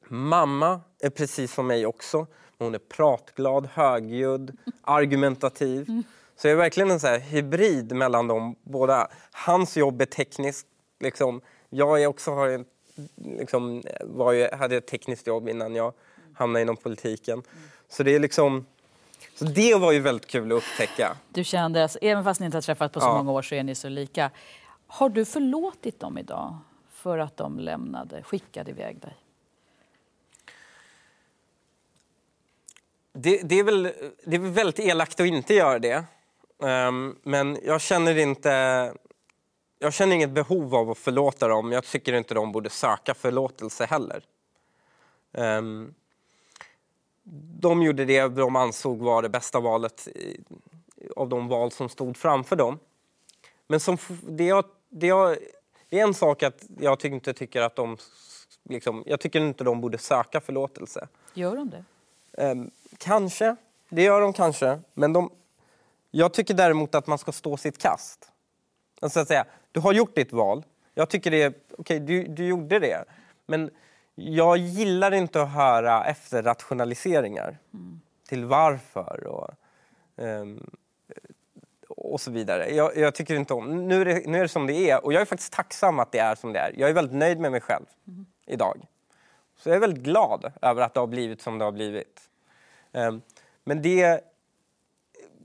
Mamma 0.08 0.82
är 1.00 1.10
precis 1.10 1.54
som 1.54 1.68
mig 1.68 1.86
också. 1.86 2.28
Hon 2.58 2.76
är 2.76 2.80
pratglad, 2.80 3.70
högljudd, 3.74 4.58
argumentativ. 4.82 6.04
Så 6.36 6.48
jag 6.48 6.52
är 6.52 6.58
verkligen 6.58 6.92
en 6.92 7.00
så 7.00 7.08
här 7.08 7.20
hybrid 7.20 7.96
mellan 7.96 8.28
dem 8.28 8.56
båda. 8.64 9.08
Hans 9.32 9.78
jobb 9.78 10.02
är 10.02 10.06
tekniskt. 10.06 10.68
Liksom. 11.00 11.42
Jag 11.70 12.02
är 12.04 12.08
också 12.08 12.32
har 12.32 12.48
en, 12.50 12.66
liksom, 13.16 13.82
ju, 14.34 14.48
hade 14.56 14.76
ett 14.76 14.88
tekniskt 14.88 15.28
jobb 15.28 15.50
innan 15.50 15.76
jag 15.76 15.94
hamnade 16.34 16.62
inom 16.62 16.78
politiken. 16.78 17.44
Så 17.90 18.04
det 18.04 18.16
är 18.16 18.20
liksom... 18.20 18.66
Så 19.36 19.46
det 19.46 19.76
var 19.76 19.92
ju 19.92 20.00
väldigt 20.00 20.28
kul 20.28 20.52
att 20.52 20.58
upptäcka. 20.58 21.18
Du 21.30 21.44
kände, 21.44 21.84
alltså, 21.84 22.00
även 22.02 22.24
fast 22.24 22.40
ni 22.40 22.46
inte 22.46 22.58
har 22.58 22.62
träffat 22.62 22.94
på 22.94 23.00
så 23.00 23.06
Ja. 23.06 23.18
många 23.18 23.32
år 23.32 23.42
så 23.42 23.56
är 23.56 23.64
ni 23.64 23.76
så 23.76 23.90
lika. 23.90 24.32
Har 24.88 25.10
du 25.10 25.26
förlåtit 25.26 26.00
dem 26.00 26.18
idag 26.18 26.58
för 26.92 27.18
att 27.18 27.38
de 27.38 27.60
lämnade, 27.60 28.24
skickade 28.24 28.72
iväg 28.72 29.00
dig? 29.00 29.16
Det, 33.14 33.42
det, 33.44 33.60
är 33.60 33.64
väl, 33.64 33.84
det 34.24 34.36
är 34.36 34.40
väl 34.40 34.52
väldigt 34.52 34.80
elakt 34.80 35.20
att 35.20 35.28
inte 35.28 35.54
göra 35.54 35.80
det. 35.80 36.04
Um, 36.58 37.20
men 37.24 37.58
jag 37.64 37.82
känner 37.82 38.18
inte... 38.18 38.94
Jag 39.80 39.94
känner 39.94 40.16
inget 40.16 40.30
behov 40.30 40.76
av 40.76 40.90
att 40.90 40.98
förlåta 40.98 41.48
dem. 41.48 41.72
Jag 41.72 41.84
tycker 41.84 42.14
inte 42.14 42.34
de 42.34 42.52
borde 42.52 42.70
söka 42.70 43.14
förlåtelse 43.14 43.86
heller. 43.86 44.24
Um, 45.32 45.94
de 47.60 47.84
gjorde 47.84 48.06
det 48.06 48.28
de 48.28 48.56
ansåg 48.56 49.00
var 49.00 49.22
det 49.22 49.30
bästa 49.30 49.60
valet 49.60 50.08
i, 50.08 50.40
av 51.16 51.30
de 51.30 51.48
val 51.48 51.72
som 51.72 51.90
stod 51.90 52.18
framför 52.18 52.56
dem. 52.56 52.80
Men 53.68 53.80
som, 53.80 53.98
det, 54.22 54.44
jag, 54.46 54.66
det, 54.90 55.08
jag, 55.08 55.38
det 55.90 56.00
är 56.00 56.04
en 56.04 56.14
sak 56.14 56.44
att 56.44 56.64
jag 56.80 57.06
inte 57.06 57.34
tycker 57.34 57.62
att 57.62 57.76
de... 57.76 57.98
Liksom, 58.70 59.04
jag 59.06 59.20
tycker 59.20 59.42
inte 59.42 59.64
de 59.64 59.82
borde 59.82 59.98
söka 59.98 60.42
förlåtelse. 60.42 61.08
Gör 61.34 61.56
de 61.56 61.70
det? 61.70 61.86
Ehm, 62.38 62.72
kanske. 62.98 63.56
Det 63.90 64.04
gör 64.04 64.22
de 64.22 64.34
kanske. 64.34 64.80
Men 64.94 65.14
de, 65.14 65.30
jag 66.12 66.34
tycker 66.34 66.54
däremot 66.54 66.96
att 66.96 67.08
man 67.08 67.18
ska 67.18 67.32
stå 67.32 67.58
sitt 67.58 67.78
kast. 67.78 68.32
Alltså 69.02 69.20
att 69.20 69.28
säga, 69.28 69.46
du 69.72 69.80
har 69.80 69.94
gjort 69.94 70.16
ditt 70.16 70.34
val. 70.34 70.64
Jag 70.94 71.10
tycker 71.10 71.32
det 71.32 71.42
är... 71.42 71.54
Okej, 71.78 72.00
du, 72.00 72.24
du 72.28 72.46
gjorde 72.46 72.80
det. 72.80 73.06
Men 73.46 73.70
jag 74.16 74.58
gillar 74.58 75.12
inte 75.12 75.42
att 75.42 75.52
höra 75.52 76.06
efterrationaliseringar 76.06 77.58
till 78.28 78.46
varför 78.46 79.28
och, 79.28 79.52
ehm, 80.18 80.70
och 81.88 82.22
så 82.22 82.32
vidare. 82.32 82.70
Jag, 82.70 82.98
jag 82.98 83.16
tycker 83.16 83.36
inte 83.36 83.54
om... 83.54 83.88
Nu 83.88 84.02
är, 84.02 84.06
det, 84.06 84.28
nu 84.28 84.38
är 84.38 84.42
det 84.42 84.48
som 84.48 84.68
det 84.68 84.90
är 84.90 85.06
och 85.06 85.14
jag 85.14 85.22
är 85.22 85.26
faktiskt 85.26 85.54
tacksam 85.54 86.00
att 86.00 86.12
det 86.12 86.20
är 86.20 86.36
som 86.36 86.54
det 86.54 86.60
är. 86.60 86.74
Jag 86.78 86.90
är 86.90 86.94
väldigt 86.94 87.16
nöjd 87.16 87.40
med 87.40 87.52
mig 87.52 87.62
själv 87.62 87.86
idag. 88.46 88.86
Så 89.64 89.70
jag 89.70 89.76
är 89.76 89.80
väldigt 89.80 90.04
glad 90.04 90.52
över 90.62 90.82
att 90.82 90.94
det 90.94 91.00
har 91.00 91.08
blivit 91.08 91.42
som 91.42 91.58
det 91.58 91.66
har 91.66 91.72
blivit. 91.72 92.22
Ehm, 92.92 93.22
Men 93.64 93.82
det 93.82 94.22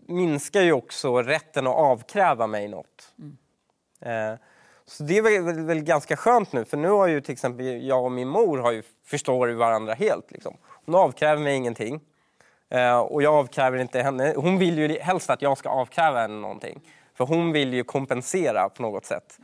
minskar 0.07 0.61
ju 0.63 0.73
också 0.73 1.23
rätten 1.23 1.67
att 1.67 1.75
avkräva 1.77 2.47
mig 2.47 2.69
något. 2.69 3.13
Eh, 4.01 4.35
Så 4.85 5.03
det 5.03 5.19
är 5.19 5.23
väl, 5.23 5.61
väl, 5.65 5.81
ganska 5.81 6.17
skönt 6.17 6.53
nu, 6.53 6.65
för 6.65 6.77
nu 6.77 6.89
har 6.89 7.07
ju 7.07 7.21
till 7.21 7.33
exempel 7.33 7.67
jag 7.87 8.05
och 8.05 8.13
min 8.13 8.29
mor 8.29 8.59
har 8.59 8.73
ju, 8.73 8.83
förstår 9.05 9.49
varandra 9.49 9.95
helt. 9.95 10.31
Liksom. 10.31 10.57
Hon 10.87 10.95
avkräver 10.95 11.43
mig 11.43 11.55
ingenting. 11.57 12.01
Eh, 12.69 12.99
Och 12.99 13.23
jag 13.23 13.35
avkräver 13.35 13.79
inte 13.79 14.03
henne. 14.03 14.33
Hon 14.37 14.59
vill 14.59 14.79
ju 14.79 14.99
helst 14.99 15.31
att 15.31 15.43
jag 15.43 15.59
ska 15.59 15.69
avkräva 15.69 16.21
henne 16.21 16.41
någonting. 16.41 16.81
För 17.15 17.25
hon 17.27 17.53
vill 17.53 17.75
ju 17.75 17.85
kompensera 17.85 18.69
på 18.69 18.83
något 18.83 19.05
sätt. 19.05 19.39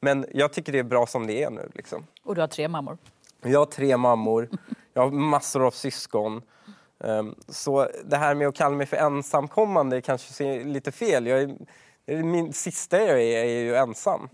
Men 0.00 0.26
jag 0.34 0.52
tycker 0.52 0.72
det 0.72 0.78
är 0.78 0.82
bra 0.82 1.06
som 1.06 1.26
det 1.26 1.42
är 1.42 1.50
nu. 1.50 1.70
Liksom. 1.74 2.06
Och 2.22 2.34
du 2.34 2.40
har 2.40 2.48
tre 2.48 2.68
mammor. 2.68 2.98
Jag 3.42 3.58
har 3.58 3.66
tre 3.66 3.96
mammor, 3.96 4.48
jag 4.94 5.02
har 5.02 5.10
massor 5.10 5.66
av 5.66 5.70
syskon. 5.70 6.42
Ehm, 7.04 7.34
Så 7.48 7.88
det 8.04 8.16
här 8.16 8.34
med 8.34 8.48
att 8.48 8.54
kalla 8.54 8.76
mig 8.76 8.86
för 8.86 8.96
ensamkommande 8.96 10.00
kanske 10.00 10.32
ser 10.32 10.64
lite 10.64 10.92
fel. 10.92 11.26
Jag 11.26 11.42
är, 11.42 11.56
det 12.04 12.14
är 12.14 12.22
min 12.22 12.52
sista 12.52 12.98
jag 12.98 13.22
är, 13.22 13.44
är 13.44 13.62
ju 13.62 13.76
ensam. 13.76 14.28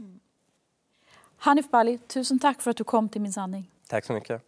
Hanif 1.36 1.70
Bali, 1.70 1.98
tusen 1.98 2.38
tack 2.38 2.62
för 2.62 2.70
att 2.70 2.76
du 2.76 2.84
kom 2.84 3.08
till 3.08 3.20
Min 3.20 3.32
sanning. 3.32 3.70
Tack 3.88 4.04
så 4.04 4.12
mycket. 4.12 4.42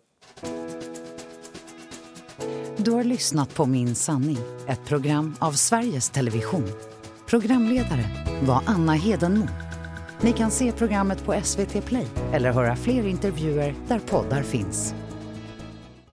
Du 2.77 2.91
har 2.91 3.05
lyssnat 3.05 3.55
på 3.55 3.67
Min 3.67 3.95
sanning, 3.95 4.39
ett 4.69 4.85
program 4.85 5.35
av 5.41 5.53
Sveriges 5.53 6.11
Television. 6.11 6.65
Programledare 7.27 8.05
var 8.43 8.63
Anna 8.67 8.93
Hedenmo. 8.93 9.47
Ni 10.21 10.33
kan 10.33 10.51
se 10.51 10.73
programmet 10.73 11.25
på 11.25 11.35
SVT 11.43 11.85
Play 11.85 12.07
eller 12.33 12.53
höra 12.53 12.77
fler 12.77 13.07
intervjuer 13.07 13.75
där 13.89 13.99
poddar 13.99 14.43
finns. 14.43 14.95